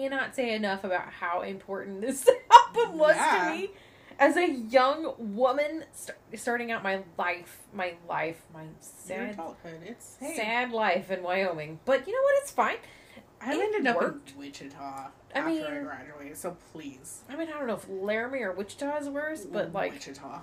[0.01, 3.45] cannot say enough about how important this album was Yeah.
[3.53, 3.71] to me
[4.19, 9.81] as a young woman st- starting out my life, my life, my sad adulthood.
[9.85, 11.81] It's hey, sad life in Wyoming.
[11.85, 12.35] But you know what?
[12.43, 12.77] It's fine.
[13.41, 14.31] I it ended up worked.
[14.33, 17.23] in Wichita I after I graduated, so please.
[17.29, 20.43] I mean, I don't know if Laramie or Wichita is worse, but like Wichita.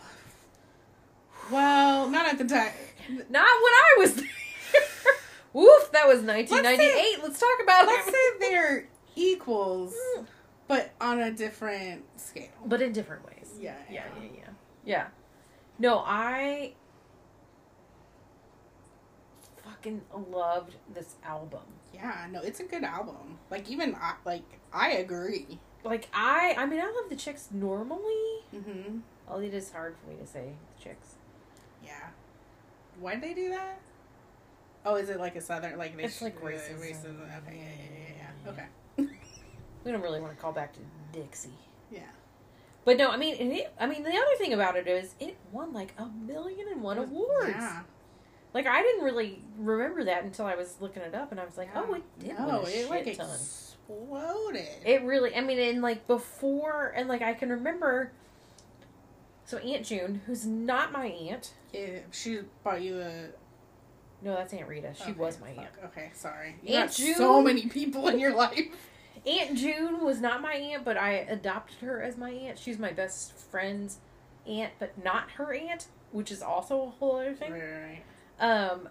[1.51, 2.71] Well, not at the time.
[3.29, 4.25] not when I was there.
[5.53, 7.23] Woof, that was 1998.
[7.23, 8.13] Let's, talk about Let's it.
[8.13, 9.93] say they're equals,
[10.67, 12.49] but on a different scale.
[12.65, 13.53] but in different ways.
[13.59, 14.49] Yeah, yeah, yeah, yeah.
[14.85, 15.07] Yeah.
[15.79, 16.73] No, I
[19.63, 20.01] fucking
[20.31, 21.61] loved this album.
[21.93, 23.37] Yeah, no, it's a good album.
[23.49, 25.59] Like even I, like I agree.
[25.83, 28.43] Like I, I mean, I love the chicks normally.
[28.55, 28.99] Mm-hmm.
[29.29, 31.15] Oh, it is hard for me to say the chicks.
[31.83, 32.09] Yeah.
[32.99, 33.79] Why did they do that?
[34.85, 36.79] Oh, is it like a southern like they It's sh- like racism.
[36.79, 37.37] racism?
[37.37, 38.31] Okay, yeah, yeah, yeah.
[38.45, 38.51] Yeah.
[38.51, 38.65] Okay.
[39.83, 40.79] We don't really want to call back to
[41.11, 41.49] Dixie.
[41.91, 42.01] Yeah.
[42.85, 45.37] But no, I mean, and it, I mean, the other thing about it is it
[45.51, 47.49] won like a million and one awards.
[47.49, 47.81] Yeah.
[48.53, 51.57] Like I didn't really remember that until I was looking it up, and I was
[51.57, 52.33] like, oh, Yeah.
[52.39, 53.29] oh, it did No, it like ton.
[53.29, 54.67] exploded.
[54.85, 58.11] It really, I mean, and like before, and like I can remember.
[59.45, 63.27] So Aunt June, who's not my aunt, yeah, she bought you a.
[64.21, 64.93] no, that's Aunt Rita.
[64.95, 65.73] She okay, was my fuck, aunt.
[65.85, 66.55] Okay, sorry.
[66.63, 68.67] You Aunt June- so many people in your life.
[69.25, 72.57] Aunt June was not my aunt, but I adopted her as my aunt.
[72.57, 73.97] She's my best friend's
[74.47, 77.51] aunt, but not her aunt, which is also a whole other thing.
[77.51, 78.01] Right.
[78.39, 78.89] Um,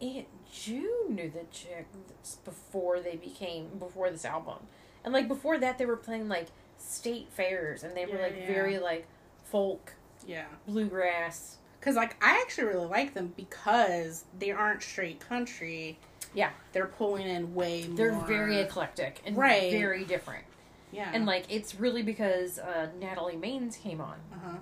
[0.00, 4.58] Aunt June knew the chicks before they became before this album,
[5.04, 8.46] and like before that, they were playing like state fairs, and they were like yeah.
[8.46, 9.06] very like
[9.44, 9.94] folk
[10.26, 10.46] Yeah.
[10.66, 11.56] bluegrass.
[11.78, 15.96] Because, like, I actually really like them because they aren't straight country.
[16.38, 16.50] Yeah.
[16.72, 18.24] They're pulling in way They're more.
[18.26, 19.72] very eclectic and Right.
[19.72, 20.44] very different,
[20.92, 21.10] Yeah.
[21.12, 24.18] and like it's really because uh, Natalie Maines came on.
[24.32, 24.56] Uh-huh.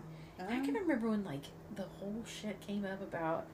[0.48, 1.42] I can remember when like
[1.74, 3.46] the whole shit came up about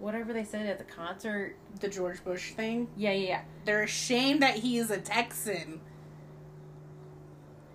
[0.00, 1.54] whatever they said at the concert.
[1.78, 2.88] the George Bush thing.
[2.96, 3.42] Yeah, yeah, yeah.
[3.64, 5.80] They're ashamed that he is a Texan.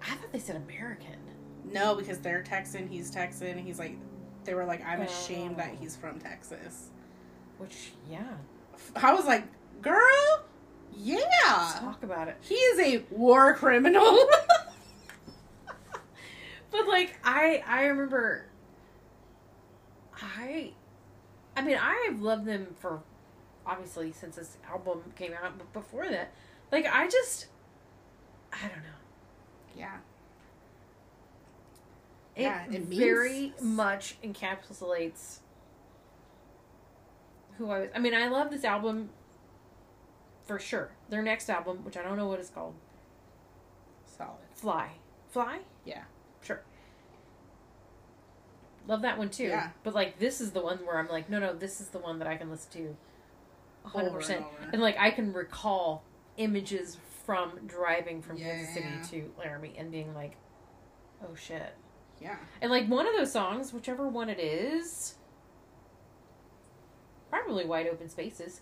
[0.02, 1.16] I thought they said American.
[1.64, 3.58] No, because they're Texan, he's Texan.
[3.58, 3.96] He's like,
[4.44, 5.78] they were like, I'm ashamed that Oh.
[5.80, 6.90] he's from Texas.
[7.58, 8.34] Which, yeah.
[8.96, 9.44] I was like,
[9.82, 10.44] girl,
[10.96, 11.20] yeah.
[11.80, 12.38] Talk about it.
[12.42, 14.28] He is a war criminal.
[16.72, 18.48] But like I I remember
[20.22, 20.72] I
[21.56, 23.02] I mean I've loved them for
[23.66, 26.34] obviously since this album came out, but before that,
[26.74, 27.48] like I just
[28.52, 29.78] I don't know.
[29.78, 29.98] yeah.
[32.36, 35.38] It, Yeah, it means- very much encapsulates
[37.58, 37.90] who I was.
[37.96, 39.10] I mean, I love this album
[40.46, 40.92] for sure.
[41.10, 42.76] Their next album, which I don't know what it's called,
[44.06, 44.32] Solid.
[44.54, 44.90] Fly.
[45.30, 45.60] Fly?
[45.86, 46.04] Yeah.
[46.42, 46.62] Sure.
[48.88, 49.46] Love that one too.
[49.46, 49.70] Yeah.
[49.84, 52.20] But like this is the one where I'm like, no, no, this is the one
[52.20, 52.98] that I can listen to
[53.84, 54.38] hundred Over percent.
[54.40, 54.70] and over.
[54.74, 56.04] And like I can recall
[56.38, 59.02] images from driving from Yeah, Kansas yeah.
[59.02, 60.34] City to Laramie and being like,
[61.24, 61.74] oh shit.
[62.22, 62.36] Yeah.
[62.62, 65.16] And like one of those songs, whichever one it is,
[67.44, 68.62] probably Wide Open Spaces,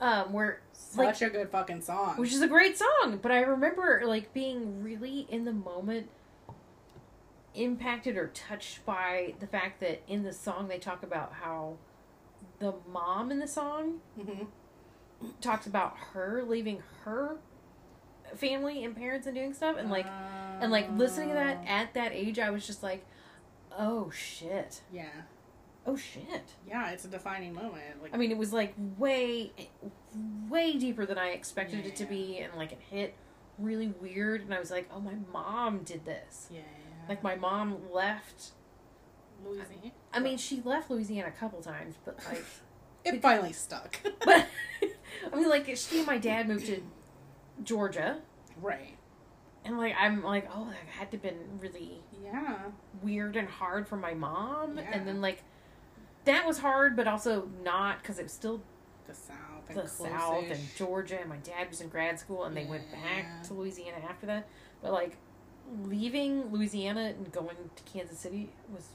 [0.00, 0.60] um, where
[0.96, 2.16] like Such a good fucking song.
[2.16, 6.08] which is a great song, but I remember like being really in the moment
[7.54, 11.76] impacted or touched by the fact that in the song they talk about how
[12.58, 14.48] the mom in the song Mhm.
[15.40, 17.36] talks about her leaving her
[18.34, 21.66] family and parents and doing stuff and like and like listening to that Oh.
[21.68, 23.04] at that age I was just like
[23.78, 25.22] oh shit Yeah.
[25.86, 28.02] Oh shit Yeah, it's a defining moment.
[28.02, 29.52] Like I mean, it was like way,
[30.48, 33.14] way deeper than I expected it to be, and like it hit
[33.58, 34.42] really weird.
[34.42, 36.60] And I was like, "Oh, my mom did this." Yeah.
[37.08, 38.52] Like my mom left.
[39.44, 39.92] Louisiana.
[40.12, 42.44] I mean, she left Louisiana a couple times, but like,
[43.04, 43.98] It finally stuck.
[44.24, 44.46] but
[45.32, 46.80] I mean, like she and my dad moved to
[47.62, 48.18] Georgia,
[48.60, 48.96] right.
[49.64, 52.56] and like I'm like, oh, that had to been really Yeah.
[53.02, 54.90] weird and hard for my mom, Yeah.
[54.92, 55.42] and then like.
[56.24, 58.62] That was hard, but also not because it was still
[59.06, 59.36] The South
[59.68, 60.10] and the close-ish.
[60.10, 63.54] South and Georgia, and my dad was in grad school, and they went back to
[63.54, 64.48] Louisiana after that.
[64.82, 65.16] But like
[65.82, 68.88] leaving Louisiana and going to Kansas City was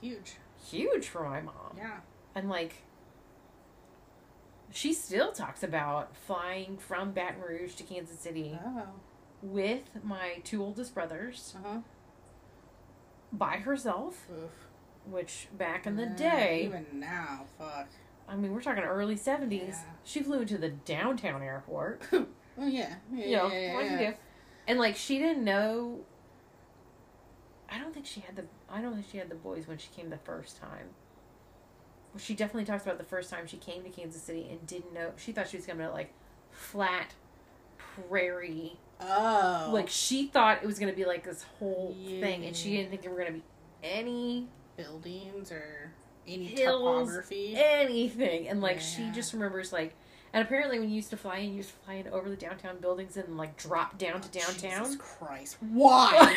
[0.00, 0.36] Huge.
[0.66, 2.00] huge for my mom, Yeah.
[2.34, 2.82] and like
[4.70, 8.82] she still talks about flying from Baton Rouge to Kansas City Oh.
[9.42, 11.78] with my two oldest brothers Uh huh.
[13.32, 14.50] by herself, Oof.
[15.10, 17.88] Which back in the Yeah, day, Even now, fuck.
[18.28, 19.74] I mean, we're talking early seventies.
[19.74, 19.92] Yeah.
[20.04, 22.02] She flew into the downtown airport.
[22.56, 22.94] Oh yeah.
[23.12, 23.26] Yeah.
[23.26, 24.10] you know, yeah, yeah, what'd you yeah.
[24.12, 24.16] do?
[24.68, 26.00] And like she didn't know.
[27.68, 28.44] I don't think she had the.
[28.70, 30.90] I don't think she had the boys when she came the first time.
[32.16, 35.10] She definitely talks about the first time she came to Kansas City and didn't know.
[35.16, 36.12] She thought she was gonna like
[36.52, 37.14] flat
[37.76, 38.78] prairie.
[39.00, 39.70] Oh.
[39.72, 43.02] Like she thought it was gonna be like this whole thing, and she didn't think
[43.02, 43.42] there were gonna be
[43.82, 45.90] any buildings or
[46.26, 47.54] any Hills, topography.
[47.56, 48.48] anything.
[48.48, 49.94] And like she just remembers like.
[50.32, 52.34] And apparently, when you used to fly in, you used to fly in over the
[52.34, 54.84] downtown buildings and like drop down to oh, downtown.
[54.84, 55.56] Jesus Christ.
[55.60, 56.36] Why?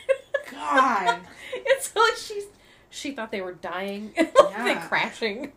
[0.50, 1.20] God.
[1.54, 2.44] it's so like she's
[2.88, 4.86] she thought they were dying and they Yeah.
[4.86, 5.52] crashing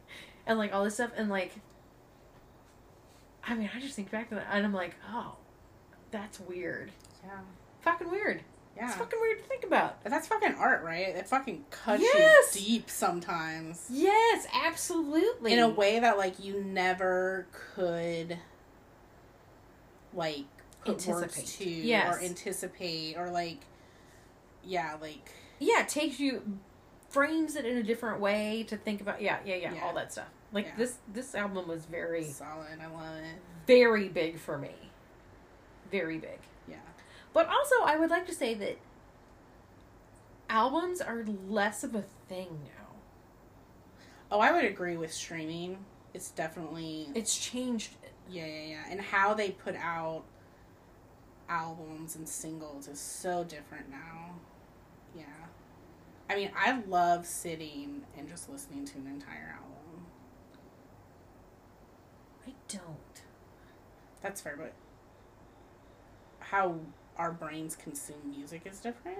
[0.47, 1.53] and like all this stuff and like
[3.43, 5.35] I mean I just think back to that and I'm like oh
[6.11, 6.91] that's weird
[7.23, 7.39] Yeah.
[7.81, 8.41] fucking weird
[8.79, 8.87] Yeah.
[8.87, 11.09] it's fucking weird to think about But that's fucking art, right?
[11.09, 12.55] It fucking cuts Yes!
[12.61, 13.85] you deep sometimes.
[13.91, 17.45] yes absolutely In a way that like you never
[17.75, 18.37] could
[20.13, 20.45] like
[20.85, 21.65] put words Anticipate.
[21.65, 22.15] to Yes.
[22.15, 23.59] or anticipate or like
[24.63, 25.29] yeah, like
[25.59, 26.59] yeah it takes you
[27.09, 29.83] frames it in a different way to think about yeah yeah yeah, Yeah.
[29.83, 30.75] all that stuff like Yeah.
[30.77, 32.79] this this album was very solid.
[32.81, 33.39] I love it.
[33.67, 34.71] very big for me
[35.91, 36.39] very big.
[37.39, 38.77] But also, I would like to say that
[40.49, 42.97] albums are less of a thing now.
[44.29, 45.77] Oh, I would agree with streaming.
[46.13, 47.91] It's definitely It's changed.
[48.29, 48.83] Yeah, yeah, yeah.
[48.89, 50.25] And how they put out
[51.47, 54.35] albums and singles is so different now.
[55.15, 55.23] Yeah.
[56.29, 60.07] I mean, I love sitting and just listening to an entire album.
[62.45, 63.21] I don't.
[64.21, 64.73] That's fair, but
[66.41, 66.79] how
[67.19, 69.19] our brains consume music is different.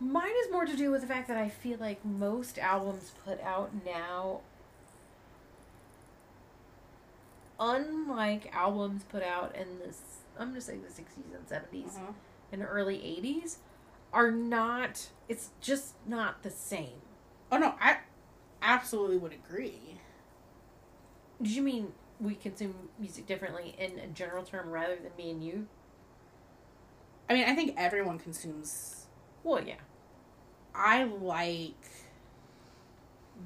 [0.00, 3.40] Mine is more to do with the fact that I feel like most albums put
[3.42, 4.40] out now,
[7.60, 10.00] unlike albums put out in this,
[10.38, 12.12] I'm to say the 60s and 70s Uh-huh.
[12.52, 13.58] and early 80s,
[14.12, 17.00] are not, it's just not the same.
[17.52, 17.98] Oh no, I
[18.62, 19.98] absolutely would agree.
[21.40, 25.44] Did you mean we consume music differently in a general term rather than me and
[25.44, 25.66] you?
[27.28, 29.06] I mean, I think everyone consumes
[29.42, 29.74] Well, yeah.
[30.74, 31.74] I like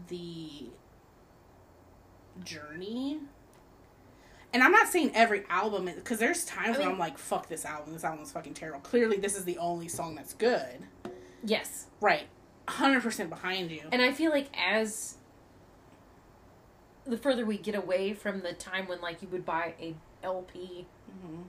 [0.09, 0.67] the
[2.45, 3.21] journey.
[4.53, 7.65] And I'm not saying every album because there's times I where I'm like, fuck this
[7.65, 7.93] album.
[7.93, 8.81] This album is fucking terrible.
[8.81, 10.87] Clearly, this is the only song that's good.
[11.45, 11.87] Yes.
[12.01, 12.27] Right.
[12.67, 13.83] 100% behind you.
[13.93, 15.17] And I feel like as
[17.11, 20.87] the further we get away from the time when like you would buy a LP
[21.11, 21.45] Mhm.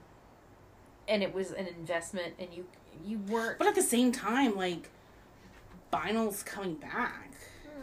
[1.08, 2.66] and it was an investment and you
[3.04, 4.90] you weren't But at the same time, like,
[5.92, 7.30] vinyl's coming back.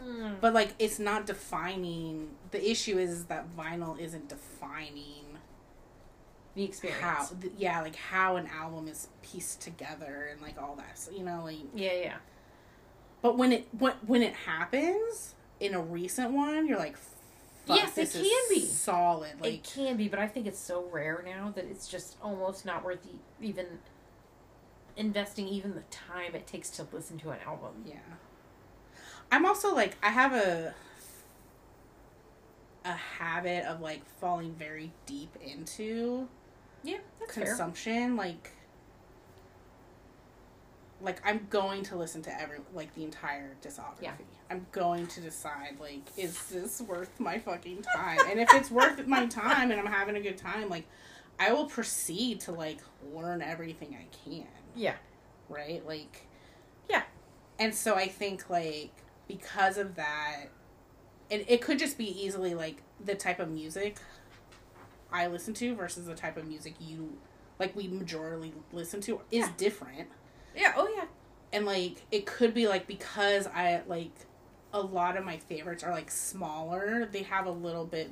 [0.04, 0.40] Mm.
[0.40, 5.38] But like it's not defining the issue is that vinyl isn't defining
[6.54, 7.00] the experience.
[7.02, 10.98] how th- yeah, like how an album is pieced together and like all that.
[10.98, 12.16] So, you know, like Yeah, yeah.
[13.22, 16.96] but when it when, when it happens in a recent one, you're like
[17.66, 18.60] Fuck, Yes, it can be.
[18.66, 19.40] solid.
[19.40, 22.64] Like it can be, but I think it's so rare now that it's just almost
[22.64, 23.06] not worth
[23.40, 23.66] even
[24.96, 27.84] investing even the time it takes to listen to an album.
[27.86, 27.94] Yeah.
[29.30, 30.74] I'm also like I have a
[32.84, 36.26] a habit of like falling very deep into
[36.82, 37.44] Yeah, that's fair.
[37.44, 38.50] consumption like
[41.02, 44.02] like I'm going to listen to every like the entire discography.
[44.02, 44.12] Yeah.
[44.50, 48.18] I'm going to decide like is this worth my fucking time?
[48.28, 50.86] and if it's worth my time and I'm having a good time, like
[51.38, 52.80] I will proceed to like
[53.14, 54.94] learn everything I can Yeah.
[55.48, 55.84] right?
[55.86, 56.26] Like,
[56.88, 57.02] Yeah.
[57.58, 58.92] And so I think like
[59.28, 60.46] because of that,
[61.30, 63.98] and it could just be easily like the type of music
[65.12, 67.16] I listen to versus the type of music you
[67.58, 69.52] like we majorly listen to is Yeah.
[69.56, 70.08] different.
[70.56, 71.04] Yeah, oh yeah.
[71.52, 74.12] And like it could be like because I like
[74.72, 78.10] a lot of my favorites are like smaller, they have a little bit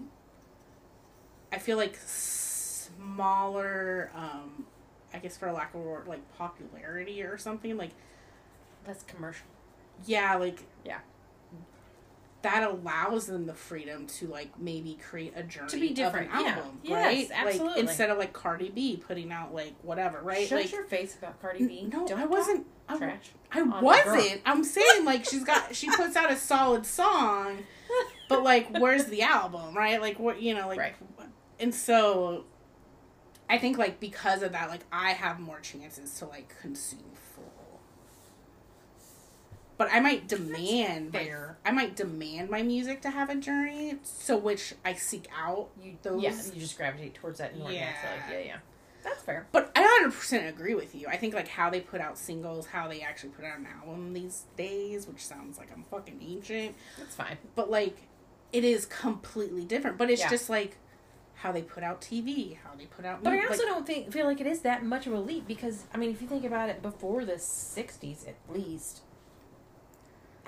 [1.53, 4.67] I feel like smaller um
[5.15, 7.91] I guess for lack of a word like popularity or something like
[8.85, 9.47] That's commercial.
[10.07, 10.99] yeah, like Yeah.
[12.43, 16.39] That allows them the freedom to like maybe create a journey To be different, of
[16.39, 16.51] an yeah.
[16.53, 17.31] album, Yes, right?
[17.35, 17.69] absolutely.
[17.69, 20.47] Like instead of like Cardi B putting out like whatever, right?
[20.47, 21.81] Shut like your face about Cardi B.
[21.83, 22.67] n- no, Don't I wasn't.
[22.89, 23.31] I, trash.
[23.51, 24.41] I wasn't.
[24.47, 27.59] I'm saying like she's got she puts out a solid song,
[28.29, 30.01] but like where's the album, right?
[30.01, 30.95] Like what you know, like Right.
[31.59, 32.45] and so
[33.51, 37.01] I think like because of that, like I have more chances to like consume.
[39.79, 41.57] But I might demand fair.
[41.65, 45.69] I might demand my music to have a journey, so which I seek out.
[45.81, 47.87] You Those- yeah, you just gravitate towards that more Yeah.
[47.93, 48.41] naturally.
[48.43, 48.57] Yeah, yeah.
[49.05, 49.47] That's fair.
[49.53, 51.07] But I 100% agree with you.
[51.07, 54.13] I think like how they put out singles, how they actually put out an album
[54.13, 57.39] these days, which sounds like I'm fucking ancient, That's fine.
[57.55, 57.97] but like
[58.53, 59.97] it is completely different.
[59.97, 60.31] But it's Yeah.
[60.31, 60.77] just like
[61.35, 63.23] how they put out TV, how they put out.
[63.23, 65.47] But I also like, don't think feel like it is that much of a leap
[65.47, 69.03] because I mean, if you think about it, before the '60s at least,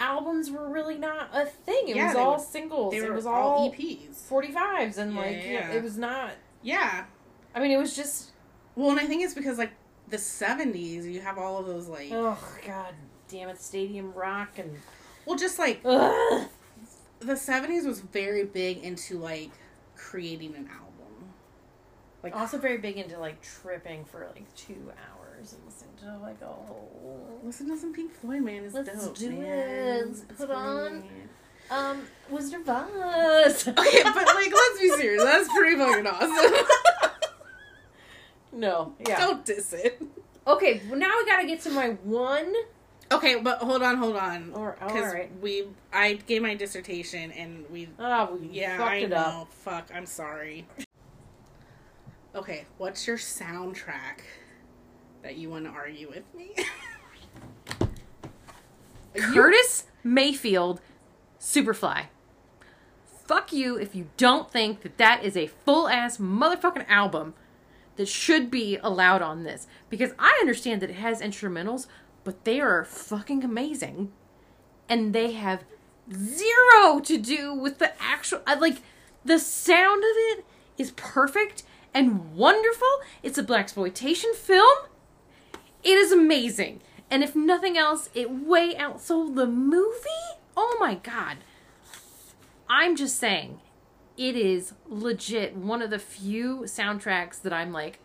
[0.01, 1.89] albums were really not a thing.
[1.89, 2.91] It Yeah, was all were- singles.
[2.93, 4.17] they it was all all EPs.
[4.29, 6.33] 45s, and Yeah, like yeah, it was not.
[6.63, 7.05] Yeah.
[7.55, 8.31] I mean, it was just.
[8.75, 9.73] Well, and I think it's because like
[10.09, 12.95] the 70s, you have all of those like, Oh God,
[13.29, 13.61] damn it!
[13.61, 14.77] Stadium Rock and.
[15.27, 16.49] well, just like Ugh.
[17.21, 19.51] the 70s was very big into like
[19.97, 20.87] creating an album.
[22.23, 26.47] Like Also, very big into like tripping for like two hours and to like a
[26.47, 27.41] whole.
[27.43, 28.65] Listen to some Pink Floyd, man.
[28.65, 29.17] It's Let's dope.
[29.17, 29.43] do man.
[29.43, 30.07] it.
[30.07, 31.11] Let's It's put on- great.
[31.71, 33.69] Um, Wizard of Oz.
[33.69, 35.23] Okay, but like, let's be serious.
[35.23, 36.67] That's pretty fucking awesome.
[38.53, 39.19] no, yeah.
[39.19, 40.03] Don't diss it.
[40.47, 42.53] Okay, well now we gotta get to my one.
[43.13, 44.53] Okay, but hold on, hold on.
[44.55, 48.95] Or oh, all we, I gave my dissertation and we, Oh, we yeah, fucked I
[48.97, 49.17] it know.
[49.17, 49.53] up.
[49.53, 50.67] Fuck, I'm sorry.
[52.35, 54.21] Okay, what's your soundtrack
[55.23, 56.51] that you want to argue with me?
[59.33, 60.81] Curtis Mayfield,
[61.39, 62.07] Superfly.
[63.25, 67.35] Fuck you if you don't think that that is a full ass motherfucking album
[67.97, 69.67] that should be allowed on this.
[69.89, 71.87] Because I understand that it has instrumentals,
[72.25, 74.11] but they are fucking amazing.
[74.89, 75.65] And they have
[76.13, 78.41] zero to do with the actual.
[78.47, 78.79] Like,
[79.25, 80.45] the sound of it
[80.79, 81.63] is perfect
[81.95, 82.89] and wonderful.
[83.23, 84.79] It's a blaxploitation film.
[85.83, 86.81] It is amazing.
[87.11, 90.09] And if nothing else, it way outsold the movie.
[90.57, 91.39] Oh my god.
[92.69, 93.61] I'm just saying,
[94.17, 97.99] it is legit one of the few soundtracks that I'm like,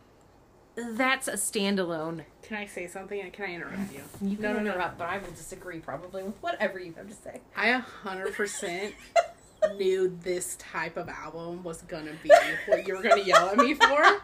[0.75, 2.23] that's a standalone.
[2.41, 3.29] Can I say something?
[3.31, 4.01] Can I interrupt you?
[4.21, 4.71] You can No, no, no.
[4.71, 7.41] interrupt, but I will disagree probably with whatever you have to say.
[7.55, 8.93] I hundred percent
[9.77, 12.29] knew this type of album was gonna be
[12.67, 14.19] what you were gonna yell at me for.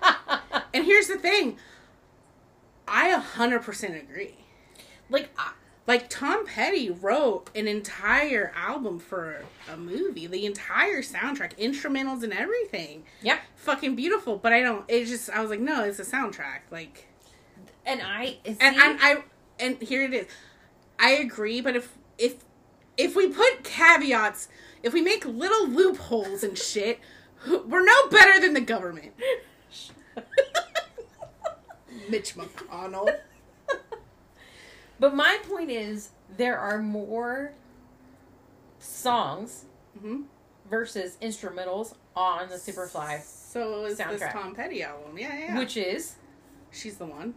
[0.74, 1.58] And here's the thing.
[2.92, 4.36] I a hundred percent agree.
[5.10, 5.54] Like, I,
[5.88, 12.34] Like Tom Petty wrote an entire album for a movie, the entire soundtrack, instrumentals and
[12.34, 13.04] everything.
[13.22, 13.40] yeah.
[13.56, 14.86] Fucking beautiful, but I don't.
[14.88, 16.62] It just I was like, no, it's a soundtrack.
[16.72, 17.08] Like,
[17.86, 19.24] And I, see, and and I
[19.60, 20.28] and here it is.
[21.00, 22.36] I agree, but if if
[22.98, 24.48] if we put caveats,
[24.84, 27.00] if we make little loopholes and shit,
[27.48, 29.14] we're no better than the government.
[32.10, 33.18] Mitch McConnell.
[35.00, 37.54] But my point is, there are more
[38.78, 39.66] songs
[40.00, 40.22] hmm
[40.70, 45.18] versus instrumentals on the Superfly, So it was this Tom Petty album.
[45.18, 45.46] Yeah, yeah.
[45.48, 45.58] yeah.
[45.58, 46.16] which is
[46.72, 47.34] she's the one.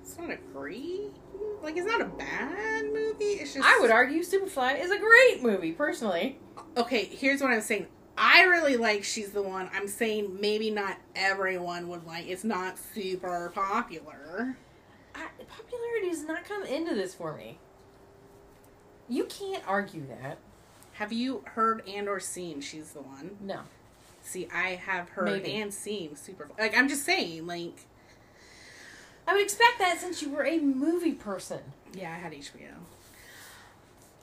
[0.00, 1.10] It's not a great,
[1.62, 3.24] like it's not a bad movie.
[3.24, 6.38] It's just I would argue Superfly is a great movie personally.
[6.76, 7.04] okay.
[7.04, 7.88] Here's what I'm saying.
[8.22, 9.70] I really like she's the one.
[9.72, 12.28] I'm saying maybe not everyone would like.
[12.28, 14.58] It's not super popular.
[15.14, 17.58] I, popularity does not come into this for me.
[19.08, 20.36] You can't argue that.
[20.92, 23.38] Have you heard and or seen she's the one?
[23.40, 23.60] No.
[24.20, 25.56] See, I have heard Maybe.
[25.56, 26.50] and seen super.
[26.58, 27.86] Like I'm just saying, like
[29.26, 31.60] I would expect that since you were a movie person.
[31.94, 32.74] yeah, I had HBO.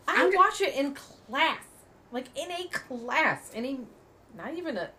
[0.08, 1.64] I I'm watch it in class.
[2.12, 3.52] Like in a class.
[3.54, 3.82] Any
[4.38, 4.90] not even a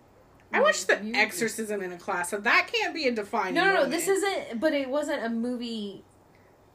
[0.53, 1.15] I watched The movie.
[1.19, 3.55] Exorcism in a class, so that can't be a defining.
[3.55, 3.75] No, no, no.
[3.83, 3.93] moment.
[3.93, 6.05] This isn't but it wasn't a movie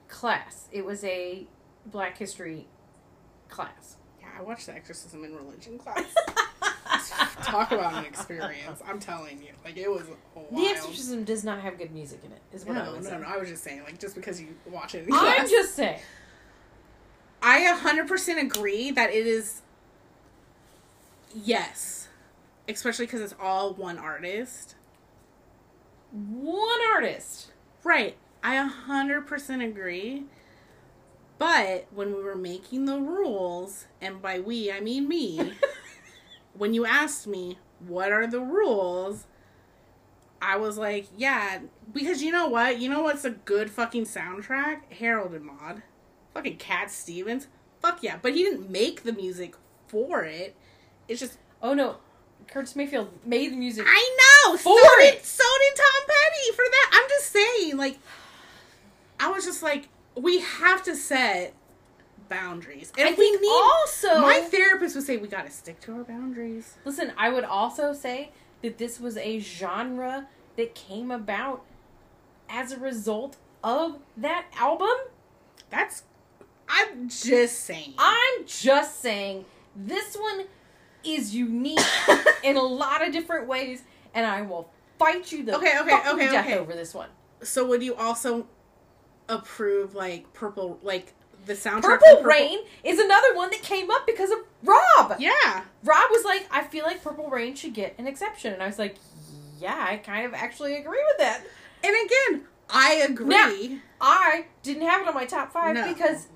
[0.07, 0.67] class.
[0.71, 1.47] It was a
[1.85, 2.67] black history
[3.49, 3.97] class.
[4.21, 6.05] Yeah, I watched The Exorcism in religion class.
[7.43, 8.81] Talk about an experience.
[8.87, 10.03] I'm telling you, like it was
[10.35, 10.49] wild.
[10.55, 12.41] The Exorcism does not have good music in it.
[12.53, 13.21] Is what I No, was no, saying.
[13.23, 13.27] no.
[13.27, 15.49] I was just saying, like, just because you watch it in I'm class.
[15.49, 15.99] just saying.
[17.41, 19.61] I 100% agree that it is.
[21.33, 22.09] Yes.
[22.67, 24.75] Especially because it's all one artist.
[26.11, 27.51] One artist.
[27.83, 28.17] Right.
[28.43, 30.25] I 100% agree.
[31.37, 35.53] But when we were making the rules, and by we, I mean me,
[36.53, 39.25] when you asked me, what are the rules?
[40.41, 41.59] I was like, yeah,
[41.91, 42.79] because you know what?
[42.79, 44.91] You know what's a good fucking soundtrack?
[44.93, 45.83] Harold and Maude.
[46.33, 47.47] Fucking Cat Stevens.
[47.81, 48.17] Fuck yeah.
[48.21, 49.55] But he didn't make the music
[49.87, 50.55] for it.
[51.07, 51.95] It's just, Oh no.
[52.47, 53.85] Curtis Mayfield made the music.
[53.87, 54.57] I know!
[54.57, 56.89] For so did, so did Tom Petty for that.
[56.93, 57.97] I'm just saying, like,
[59.19, 61.53] I was just like, we have to set
[62.27, 62.91] boundaries.
[62.97, 63.49] And I think need.
[63.49, 66.75] also my therapist would say, we gotta stick to our boundaries.
[66.83, 68.31] Listen, I would also say
[68.61, 70.27] that this was a genre
[70.57, 71.63] that came about
[72.49, 74.95] as a result of that album.
[75.69, 76.03] That's.
[76.67, 77.93] I'm just saying.
[77.97, 80.45] I'm just saying this one
[81.03, 81.79] is unique
[82.43, 84.69] in a lot of different ways, and I will
[84.99, 86.57] fight you the Okay, okay, okay, death okay.
[86.57, 87.09] over this one.
[87.41, 88.47] so would you also
[89.29, 91.13] approve, like, Purple, like,
[91.45, 91.81] the soundtrack?
[91.99, 95.15] Purple, for Rain is another one that came up because of Rob.
[95.19, 95.63] Yeah.
[95.83, 98.79] Rob was like, I feel like Purple Rain should get an exception, and I was
[98.79, 98.95] like,
[99.59, 101.41] yeah, I kind of actually agree with that.
[101.83, 103.81] And again, I agree.
[104.01, 105.87] I didn't have it on my top five No.
[105.93, 106.27] because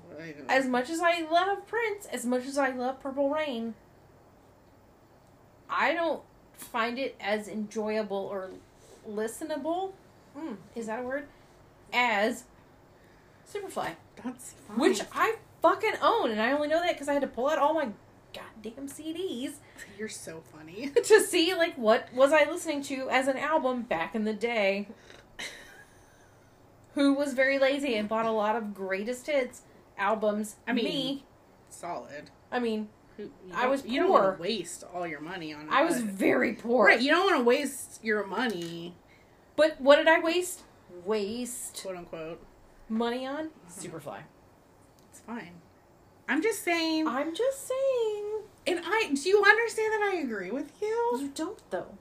[0.48, 3.74] as much as I love Prince, as much as I love Purple Rain,
[5.70, 6.22] I don't
[6.54, 8.50] find it as enjoyable or
[9.08, 9.92] listenable.
[10.36, 11.26] Mm, is that a word?
[11.92, 12.44] As
[13.52, 14.78] Superfly, That's fine.
[14.78, 17.58] which I fucking own, and I only know that because I had to pull out
[17.58, 17.88] all my
[18.34, 19.54] goddamn CDs
[19.98, 20.88] You're so funny.
[21.04, 24.88] to see like what was I listening to as an album back in the day.
[26.94, 29.62] Who was very lazy and bought a lot of greatest hits
[29.96, 30.56] albums.
[30.66, 31.24] I mean, me.
[31.70, 32.30] Solid.
[32.50, 32.88] I mean,
[33.18, 35.68] Who- I don't- was You don't want to waste all your money on.
[35.68, 36.86] I was very poor.
[36.86, 37.00] right.
[37.00, 38.94] You don't want to waste your money,
[39.56, 40.62] But what did I waste?
[41.04, 42.40] Waste quote unquote.
[42.88, 43.96] money on mm-hmm.
[43.96, 44.20] Superfly.
[45.10, 45.52] It's fine.
[46.28, 47.06] I'm just saying.
[47.06, 48.24] I'm just saying.
[48.66, 51.18] And I do you understand that I agree with you?
[51.20, 51.98] You don't though.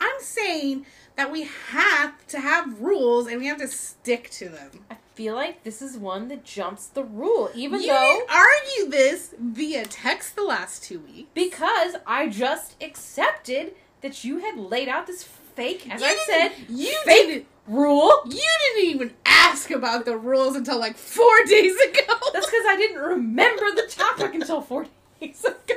[0.00, 4.84] I'm saying that we have to have rules and we have to stick to them.
[4.90, 8.30] I feel like this is one that jumps the rule, even though you though didn't
[8.30, 11.28] argue this via text the last two weeks.
[11.34, 13.72] because I just accepted
[14.02, 17.46] that you had laid out this fake, as You I said, you fake didn't.
[17.66, 18.12] rule.
[18.26, 22.14] You didn't even ask about the rules until like four days ago.
[22.34, 24.84] That's because I didn't remember the topic until four
[25.20, 25.74] days ago.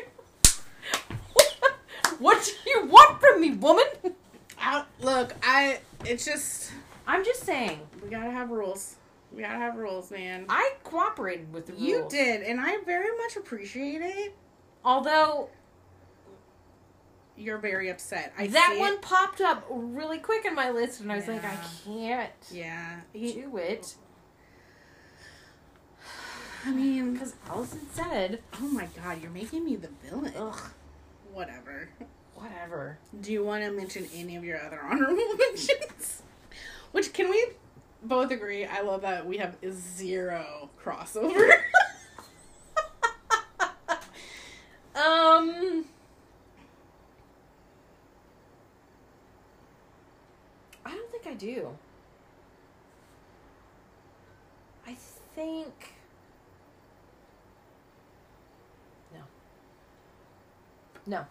[2.20, 3.86] what do you want from me, woman?
[4.60, 5.80] I, look, I.
[6.06, 6.72] It's just
[7.08, 7.80] I'm just saying.
[8.04, 8.96] we gotta have rules.
[9.34, 10.46] We gotta have rules, man.
[10.50, 11.84] I cooperated with the rules.
[11.84, 14.36] You did, and I very much appreciate it.
[14.84, 15.50] Although
[17.38, 18.34] You're very upset.
[18.38, 19.02] I that one It.
[19.02, 23.02] popped up really quick in my list, and I was like, I can't Yeah.
[23.14, 23.96] He, do it
[26.66, 30.34] I mean, because Allison said, oh my god, you're making me the villain.
[30.38, 30.60] "Ugh,
[31.32, 31.90] Whatever.
[32.36, 36.24] whatever." Do you want to mention any of your other honorable mentions?
[36.92, 37.48] Which can we
[38.04, 38.66] both agree?
[38.66, 41.52] I love that we have zero crossover.
[45.00, 45.86] Um.
[50.86, 51.70] I don't think I do.
[54.86, 54.96] I
[55.36, 55.94] think.
[59.14, 59.20] No.
[61.06, 61.26] No.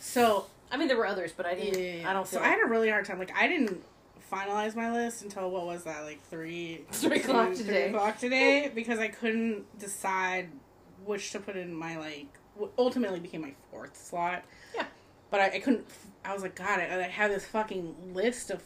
[0.00, 2.06] So I mean, there were others, but I yeah, didn't.
[2.06, 2.40] I don't So.
[2.40, 3.20] I had a really hard time.
[3.20, 3.84] Like I didn't
[4.30, 6.04] finalize my list until what was that?
[6.04, 7.64] Like three Three o'clock today.
[7.88, 10.50] Three o'clock today because I couldn't decide
[11.04, 12.26] which to put in my like.
[12.56, 14.44] what ultimately became my fourth slot.
[14.74, 14.84] Yeah.
[15.30, 15.86] But I, I couldn't.
[16.24, 18.62] I was like, God, I, I have this fucking list of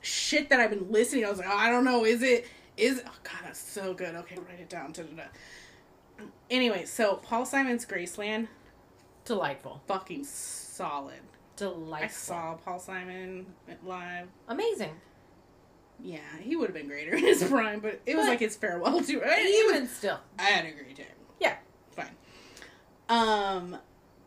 [0.00, 1.24] shit that I've been listening.
[1.24, 2.04] I was like, oh, I don't know.
[2.04, 2.46] Is it?
[2.76, 4.14] Is oh God, that's so good.
[4.14, 4.92] Okay, write it down.
[4.92, 5.22] Da-da-da.
[6.50, 8.48] Anyway, so Paul Simon's Graceland,
[9.24, 9.80] Delightful.
[9.86, 11.20] fucking solid.
[11.56, 12.04] Delightful.
[12.04, 13.46] I saw Paul Simon
[13.84, 14.28] live.
[14.48, 14.92] Amazing.
[16.02, 18.56] Yeah, he would have been greater in his prime, but it was But- like his
[18.56, 18.96] farewell.
[18.98, 20.18] It was- Even still.
[20.38, 21.06] I had a great time.
[21.40, 21.56] Yeah.
[21.92, 22.10] Fine.
[23.08, 23.76] Um,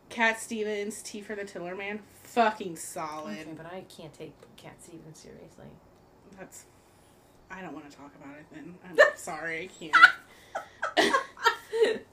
[0.08, 3.38] Cat Stevens, Tea for the Tillerman, fucking solid.
[3.40, 5.66] Okay, but I can't take Cat Stevens seriously.
[6.38, 6.64] That's.
[7.50, 8.74] I don't want to talk about it then.
[8.88, 11.14] I'm sorry, I can't.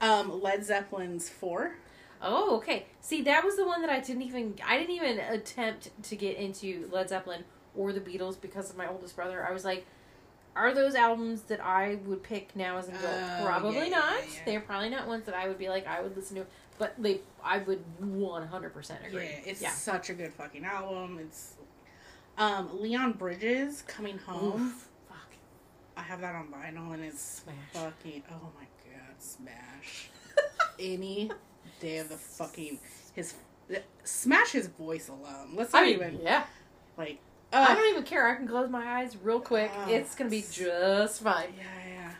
[0.00, 1.76] um, Led Zeppelin's four.
[2.22, 2.86] Oh, okay.
[3.00, 6.36] See, that was the one that I didn't even I didn't even attempt to get
[6.36, 7.44] into Led Zeppelin
[7.74, 9.44] or the Beatles because of my oldest brother.
[9.46, 9.86] I was like,
[10.54, 13.14] are those albums that I would pick now as an adult?
[13.14, 14.14] Oh, probably yeah, yeah, not.
[14.20, 14.40] yeah.
[14.46, 16.46] They're probably not ones that I would be like I would listen to.
[16.78, 19.24] But they, I would one hundred percent agree.
[19.24, 21.18] Yeah, it's such a good fucking album.
[21.20, 21.54] It's
[22.38, 24.62] um Leon Bridges coming home.
[24.66, 24.88] Oof.
[25.08, 25.34] Fuck.
[25.96, 27.56] I have that on vinyl and it's Smash.
[27.72, 30.10] fucking oh my god, smash.
[30.78, 31.30] Any
[31.80, 32.78] day of the fucking
[33.14, 33.34] his
[34.04, 35.52] smash his voice alone.
[35.54, 36.44] Let's not I mean, even yeah.
[36.96, 37.18] like
[37.52, 38.28] I uh, don't even care.
[38.28, 39.70] I can close my eyes real quick.
[39.76, 41.54] Oh, it's gonna be just fine.
[41.58, 42.12] yeah, yeah.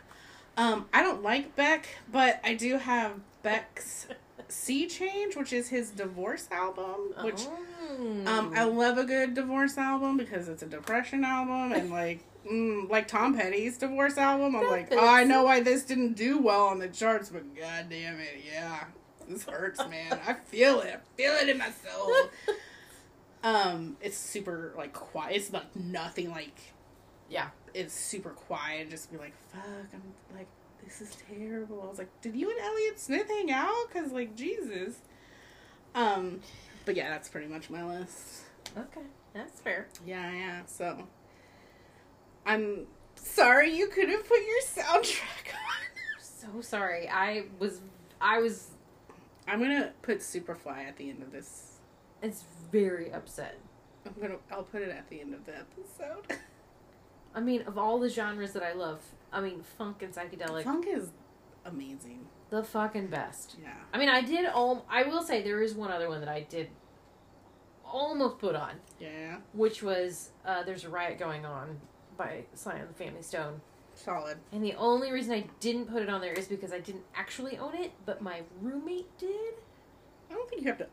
[0.57, 3.13] Um, I don't like Beck, but I do have
[3.43, 4.07] Beck's
[4.47, 7.45] Sea Change, which is his divorce album, which
[7.89, 8.23] Oh.
[8.25, 12.19] Um, I love a good divorce album because it's a depression album, and like,
[12.51, 14.55] mm, like Tom Petty's divorce album.
[14.55, 17.87] I'm like, oh, I know why this didn't do well on the charts, but god
[17.89, 18.85] damn it, yeah,
[19.27, 20.19] this hurts, man.
[20.27, 20.95] I feel it.
[20.95, 22.11] I feel it in my soul.
[23.43, 25.35] um, it's super like quiet.
[25.35, 26.57] It's like nothing like.
[27.29, 27.49] Yeah.
[27.73, 28.81] It's super quiet.
[28.83, 29.61] and Just be like, fuck.
[29.93, 30.01] I'm
[30.35, 30.47] like,
[30.83, 31.81] this is terrible.
[31.83, 33.91] I was like, did you and Elliott Smith hang out?
[33.93, 34.95] Cause like Jesus.
[35.93, 36.41] Um,
[36.85, 38.43] but yeah, that's pretty much my list.
[38.77, 39.87] okay, that's fair.
[40.05, 40.61] Yeah, yeah.
[40.65, 41.07] So
[42.45, 46.21] I'm sorry you couldn't put your soundtrack on.
[46.21, 47.09] So sorry.
[47.09, 47.81] I was.
[48.21, 48.69] I was.
[49.47, 51.79] I'm gonna put Superfly at the end of this.
[52.21, 53.57] It's very upset.
[54.05, 54.37] I'm gonna.
[54.51, 56.37] I'll put it at the end of the episode.
[57.35, 59.01] I mean, of all the genres that I love,
[59.31, 61.11] I mean, funk and psychedelic, Funk is
[61.65, 62.25] amazing.
[62.49, 63.57] the fucking best.
[63.61, 63.69] Yeah.
[63.93, 64.45] I mean, I did.
[64.47, 66.69] All I will say there is one other one that I did
[67.85, 69.37] almost put on, Yeah.
[69.53, 71.79] which was uh, "There's a Riot Going On"
[72.17, 73.61] by Sly and the Family Stone.
[73.97, 74.37] Solid.
[74.51, 77.57] And the only reason I didn't put it on there is because I didn't actually
[77.57, 79.55] own it, but my roommate did.
[80.29, 80.87] I don't think you have to.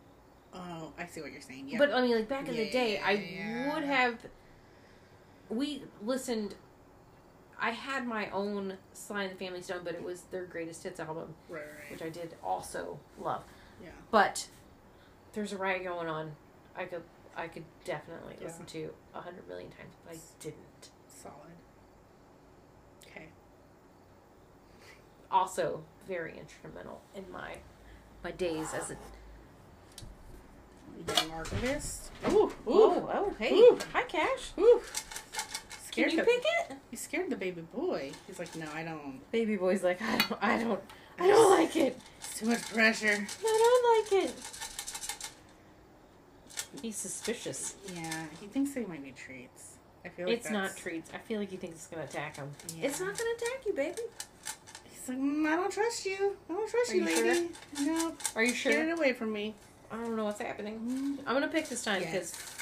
[0.55, 1.69] Oh, I see what you're saying.
[1.69, 1.79] Yeah.
[1.79, 3.75] But I mean, like back in the Yeah, day, I yeah.
[3.75, 4.19] would have.
[5.51, 6.55] We listened.
[7.61, 10.99] I had my own Sly and the Family Stone, but it was their greatest hits
[10.99, 11.91] album, right, right.
[11.91, 13.43] which I did also love.
[13.83, 13.91] Yeah.
[14.11, 14.49] But
[15.35, 16.33] there's a riot going on.
[16.77, 17.03] I could
[17.37, 18.47] I could definitely Yeah.
[18.47, 20.91] listen to a hundred million times, but I didn't.
[21.09, 21.35] Solid.
[23.07, 23.27] Okay.
[25.35, 27.57] Also, very instrumental in my
[28.23, 28.97] my days as a
[31.09, 32.13] Young archivist.
[32.29, 33.77] Ooh, ooh, oh oh hey Ooh.
[33.93, 34.53] hi Cash.
[34.57, 34.81] ooh.
[35.91, 36.77] Can Scared you the, pick it?
[36.93, 38.13] You scared the baby boy.
[38.29, 39.21] He's like, no, I don't.
[39.33, 40.81] Baby boy's like I don't I don't
[41.19, 41.99] I don't like it.
[42.19, 43.27] It's too much pressure.
[43.45, 44.35] I don't like it.
[46.81, 47.75] He's suspicious.
[47.93, 49.79] Yeah, he thinks they might be treats.
[50.05, 51.11] I feel like it's not treats.
[51.13, 52.51] I feel like he thinks it's gonna attack him.
[52.77, 52.87] Yeah.
[52.87, 54.03] It's not gonna attack you, baby.
[55.05, 56.35] He's like, mm, I don't trust you.
[56.49, 57.27] I don't trust Are you, you sure?
[57.27, 57.49] lady.
[57.83, 58.73] No, Are you sure?
[58.73, 58.89] get sure?
[58.89, 59.55] it away from me.
[59.91, 60.81] I don't know what's happening.
[60.81, 62.11] Mm, I'm gonna pick this time Yes.
[62.11, 62.57] because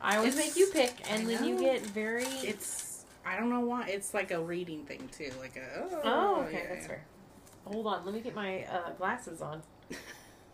[0.00, 2.24] I always It's- make you pick, and then you get very.
[2.24, 3.88] It's I don't know why.
[3.88, 5.32] It's like a reading thing too.
[5.40, 6.88] Like a oh, oh, okay, yeah, that's yeah.
[6.88, 7.04] fair.
[7.66, 9.62] Hold on, let me get my uh, glasses on.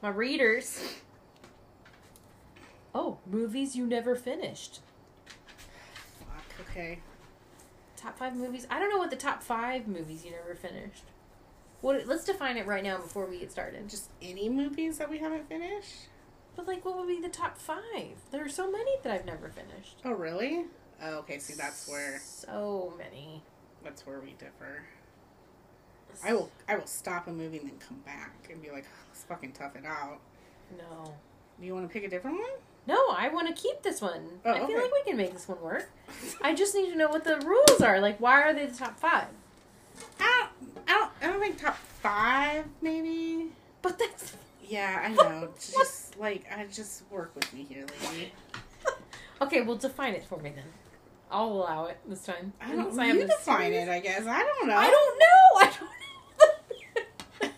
[0.03, 0.81] My readers.
[2.95, 4.81] Oh, movies you never finished.
[6.19, 6.67] Fuck.
[6.71, 7.01] Okay.
[7.97, 8.67] Top five movies.
[8.71, 11.05] I don't know what the top five movies you never finished.
[11.81, 12.07] What?
[12.07, 13.89] Let's define it right now before we get started.
[13.89, 16.09] Just any movies that we haven't finished.
[16.57, 18.17] But like, what would be the top five?
[18.31, 20.01] There are so many that I've never finished.
[20.05, 20.65] Oh really?
[21.03, 21.39] Oh, okay.
[21.39, 23.43] See, that's where So many.
[23.85, 24.85] that's where we differ.
[26.25, 29.25] I will I will stop a movie and then come back and be like, let's
[29.25, 30.19] fucking tough it out.
[30.79, 31.15] No.
[31.61, 32.51] Do you want to pick a different one?
[32.87, 34.23] No, I want to keep this one.
[34.45, 34.75] Oh, I feel okay.
[34.83, 35.91] like we can make this one work.
[36.41, 38.01] I just need to know what the rules are.
[38.01, 39.27] Like, why are they the top five?
[40.21, 43.51] I don't, I don't, I don't think top five, maybe.
[43.83, 44.35] But that's
[44.67, 45.49] Yeah, I know.
[45.59, 48.33] Just like I just work with me here, lady.
[49.39, 50.65] Okay, well define it for me then.
[51.31, 52.53] I'll allow it this time.
[52.61, 52.95] I don't.
[52.95, 54.27] Since am you define it, I guess.
[54.27, 54.77] I don't know.
[54.77, 55.25] I don't know.
[55.59, 55.81] I don't
[57.43, 57.49] know.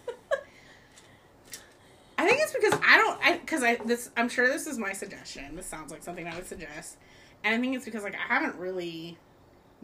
[2.18, 3.20] I think it's because I don't.
[3.22, 4.10] I because I this.
[4.16, 5.54] I'm sure this is my suggestion.
[5.54, 6.96] This sounds like something I would suggest,
[7.44, 9.16] and I think it's because like I haven't really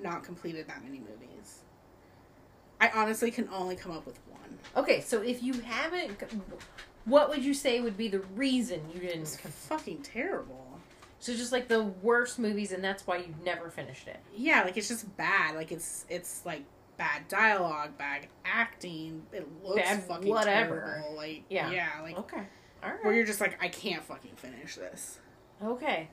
[0.02, 1.60] not completed that many movies.
[2.80, 4.58] I honestly can only come up with one.
[4.76, 6.22] okay, so if you haven't,
[7.04, 9.26] what would you say would be the reason you didn't?
[9.28, 10.60] fucking terrible.
[11.20, 14.20] So just like the worst movies, and that's why you've never finished it.
[14.36, 15.54] Yeah, like it's just bad.
[15.54, 16.64] Like it's it's like
[16.98, 19.22] bad dialogue, bad acting.
[19.32, 20.80] It looks Bad fucking whatever.
[21.02, 21.16] terrible.
[21.16, 21.70] Like Yeah.
[21.70, 22.42] yeah, like Okay.
[22.82, 23.02] All right.
[23.04, 25.18] where you're just like I can't fucking finish this.
[25.62, 26.08] okay.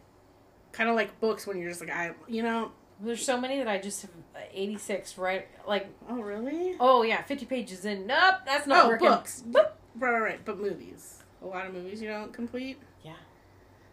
[0.72, 2.72] Kind of like books when you're just like I, you know.
[3.04, 6.76] There's so many that I just have uh, 86 right like Oh really?
[6.80, 9.44] oh yeah 50 pages in nope that's not oh, working books.
[9.48, 9.72] Boop.
[9.98, 10.46] Right, right, right.
[10.46, 11.24] But movies.
[11.42, 12.78] A lot of movies you don't complete.
[13.04, 13.14] Yeah.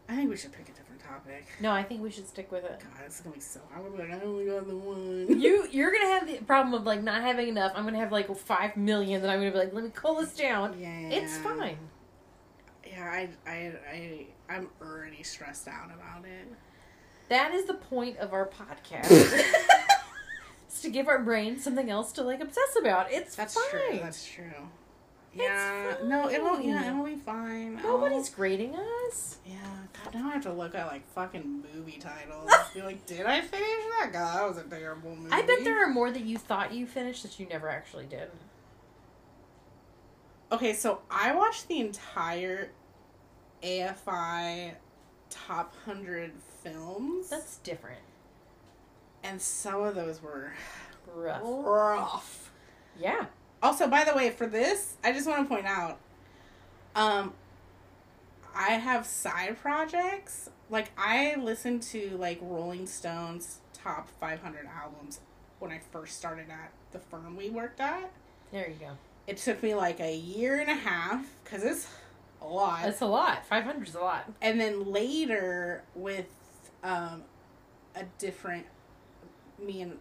[0.08, 1.46] I think we should pick a different topic.
[1.60, 3.60] no I think we should stick with it God, it's gonna be so.
[3.96, 5.40] Be like, I only got the one.
[5.40, 8.34] you you're gonna have the problem of like not having enough I'm gonna have like
[8.34, 11.08] 5 million that I'm gonna be like let me cull this down Yeah.
[11.08, 11.78] it's fine
[12.86, 16.48] Yeah, I, I, I, I'm already stressed out about it.
[17.28, 19.10] That is the point of our podcast
[20.68, 23.98] is to give our brain something else to like obsess about it's That's fine true.
[24.00, 24.44] That's true.
[25.34, 25.96] Yeah.
[26.04, 26.58] No, it'll.
[26.58, 27.76] Yeah, it'll be fine.
[27.82, 28.74] nobody's I'll- grading
[29.06, 29.54] us Yeah.
[30.04, 32.50] God, now I have to look at like fucking movie titles.
[32.74, 34.10] be like, did I finish that?
[34.12, 35.30] God, that was a terrible movie.
[35.32, 38.30] I bet there are more that you thought you finished that you never actually did
[40.50, 42.70] Okay, so I watched the entire
[43.62, 44.72] AFI
[45.28, 46.32] top hundred
[46.62, 48.00] films, that's different
[49.24, 50.52] and some of those were
[51.14, 52.50] rough rough.
[52.98, 53.26] yeah
[53.62, 55.98] Also, by the way, for this, I just want to point out,
[56.94, 57.32] um,
[58.54, 60.48] I have side projects.
[60.70, 65.20] Like I listened to like Rolling Stone's top 500 albums
[65.58, 68.10] when I first started at the firm we worked at.
[68.52, 68.90] there you go
[69.26, 71.88] It took me like a year and a half because it's
[72.40, 72.86] a lot.
[72.86, 73.44] It's a lot.
[73.46, 74.30] Five hundred is a lot.
[74.40, 76.26] and then later with
[76.82, 77.22] um,
[77.94, 78.66] a different
[79.62, 79.98] me and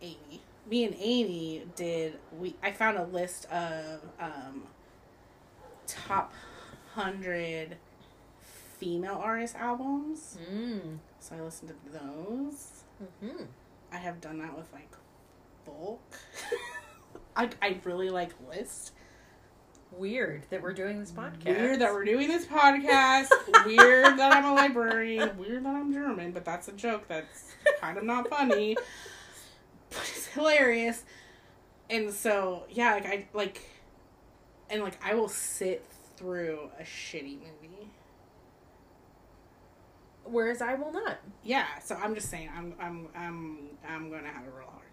[0.00, 0.40] Amy.
[0.68, 4.64] Me and Amy did we I found a list of um,
[5.86, 6.32] top
[6.94, 7.76] hundred
[8.78, 10.38] female artist albums.
[10.50, 10.98] Mm.
[11.20, 12.84] So I listened to those.
[13.20, 13.44] hmm
[13.92, 14.90] I have done that with like
[15.64, 16.00] bulk.
[17.36, 18.92] I I really like list.
[19.96, 21.46] Weird that we're doing this podcast.
[21.46, 23.28] Weird that we're doing this podcast.
[23.66, 25.36] Weird that I'm a librarian.
[25.38, 28.76] Weird that I'm German, but that's a joke that's kind of not funny.
[29.90, 31.04] But it's hilarious.
[31.88, 33.62] And so, yeah, like I like
[34.68, 35.84] and like I will sit
[36.16, 37.90] through a shitty movie.
[40.24, 41.18] Whereas I will not.
[41.44, 43.58] Yeah, so I'm just saying I'm I'm I'm
[43.88, 44.85] I'm going to have a real hard.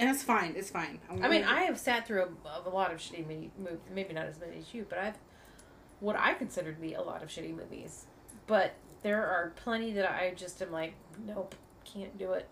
[0.00, 0.54] And it's fine.
[0.56, 0.98] It's fine.
[1.10, 3.78] I'm I mean, gonna- I have sat through a, a lot of shitty movie, mov-
[3.94, 5.18] maybe not as many as you, but I've
[6.00, 8.06] what I consider to be a lot of shitty movies.
[8.46, 8.72] But
[9.02, 10.94] there are plenty that I just am like,
[11.26, 11.54] nope,
[11.84, 12.48] can't do it.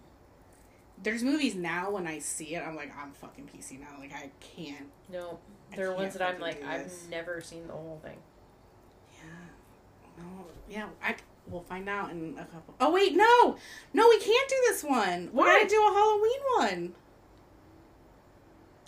[1.03, 3.97] there's movies now when I see it, I'm like I'm fucking PC now.
[3.99, 5.39] Like I can't No,
[5.75, 8.19] there are ones that I'm like, I've never seen the whole thing.
[9.15, 10.23] Yeah.
[10.23, 10.25] No.
[10.69, 10.87] Yeah.
[11.03, 11.15] I.
[11.47, 12.75] We'll find out in a couple.
[12.79, 13.57] Oh wait, no,
[13.95, 15.31] no, we can't do this one.
[15.33, 15.61] We Why?
[15.61, 16.95] gotta do a Halloween one.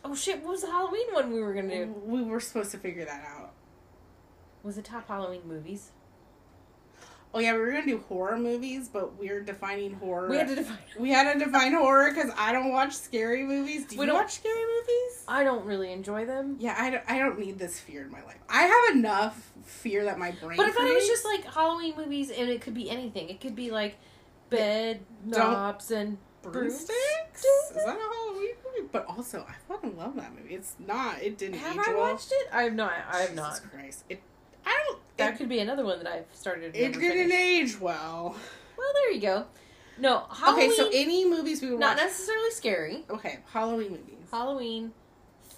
[0.05, 0.43] Oh shit!
[0.43, 1.95] What was the Halloween one we were gonna do?
[2.05, 3.53] We were supposed to figure that out.
[4.63, 5.91] Was it top Halloween movies?
[7.33, 10.29] Oh yeah, we were gonna do horror movies, but we're defining horror.
[10.29, 10.79] We had to define.
[10.99, 13.85] We had to define horror because I don't watch scary movies.
[13.87, 15.25] Do We you don't- watch scary movies?
[15.29, 16.57] I don't really enjoy them.
[16.59, 18.39] Yeah, I don't, I don't need this fear in my life.
[18.49, 20.57] I have enough fear that my brain.
[20.57, 23.29] But I thought it was just like Halloween movies, and it could be anything.
[23.29, 23.97] It could be like
[24.49, 27.45] bed knobs and broomsticks.
[27.45, 28.30] Is that a Halloween?
[28.93, 30.55] But also, I fucking love that movie.
[30.55, 31.23] It's not.
[31.23, 32.13] It didn't Have age I well.
[32.13, 32.49] watched it?
[32.53, 32.93] I have not.
[33.11, 33.63] I have Jesus not.
[33.73, 34.23] Christ, it.
[34.67, 34.99] I don't.
[35.17, 36.75] That it, could be another one that I've started.
[36.75, 37.35] it didn't finished.
[37.35, 38.35] age well.
[38.77, 39.47] Well, there you go.
[39.99, 40.71] No, Halloween.
[40.71, 42.07] Okay, so any movies we would not watch.
[42.07, 43.05] necessarily scary.
[43.11, 44.29] okay, Halloween movies.
[44.31, 44.93] Halloween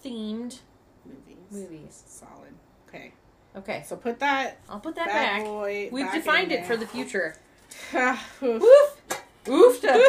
[0.04, 0.58] themed
[1.06, 1.36] movies.
[1.50, 2.02] movies.
[2.06, 2.52] Solid.
[2.88, 3.12] Okay,
[3.56, 4.58] Okay, so put that.
[4.68, 5.44] I'll put that back.
[5.44, 7.36] boy We've back defined in it for the future.
[7.94, 8.40] Oof.
[8.40, 8.98] Woof!
[9.44, 10.02] Oofta!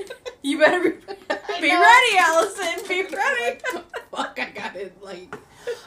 [0.42, 0.90] you better be,
[1.60, 2.86] be ready, Allison.
[2.88, 3.58] Be ready.
[4.10, 4.96] Fuck, I got it.
[5.02, 5.34] Like,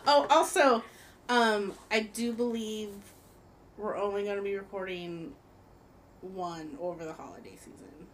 [0.07, 0.83] oh, also,
[1.29, 2.89] um, I do believe
[3.77, 5.33] we're only going to be recording
[6.21, 8.07] one over the holiday season.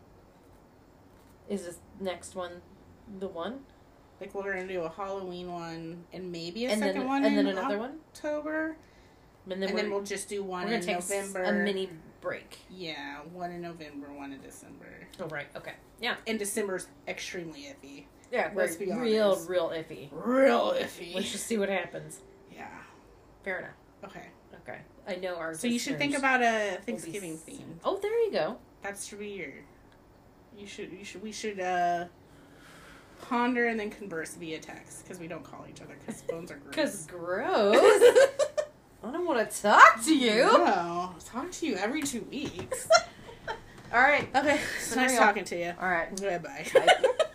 [1.49, 2.61] Is this next one
[3.19, 3.61] the one?
[4.21, 7.23] Like, we're going to do a Halloween one and maybe a and second then one
[7.25, 7.99] and then in another one?
[8.13, 8.75] October.
[9.49, 11.43] And then and we're, then we'll just do one we're in take s- November.
[11.43, 11.89] a mini
[12.21, 12.57] break.
[12.69, 14.85] Yeah, one in November, one in December.
[15.19, 18.05] Oh right, okay, yeah, And December's extremely iffy.
[18.31, 18.51] yeah.
[18.55, 19.49] Let's be real, honest.
[19.49, 20.09] real iffy.
[20.11, 21.15] Real iffy.
[21.15, 22.19] Let's just see what happens.
[22.53, 22.67] yeah.
[23.43, 23.71] Fair enough.
[24.05, 24.27] Okay.
[24.61, 25.53] Okay, I know our.
[25.55, 27.79] So you should think about a Thanksgiving theme.
[27.83, 28.57] Oh, there you go.
[28.83, 29.49] That should be your.
[30.57, 30.91] You should.
[30.91, 31.23] You should.
[31.23, 32.05] We should uh
[33.21, 36.57] ponder and then converse via text because we don't call each other because phones are
[36.63, 36.75] gross.
[36.75, 37.77] Cause gross.
[39.03, 40.43] I don't want to talk to you.
[40.43, 42.87] No, talk to you every two weeks.
[43.93, 44.27] All right.
[44.35, 45.73] Okay, it's nice talking to you.
[45.81, 46.09] All right.
[46.19, 46.65] Goodbye.
[46.73, 46.95] Bye.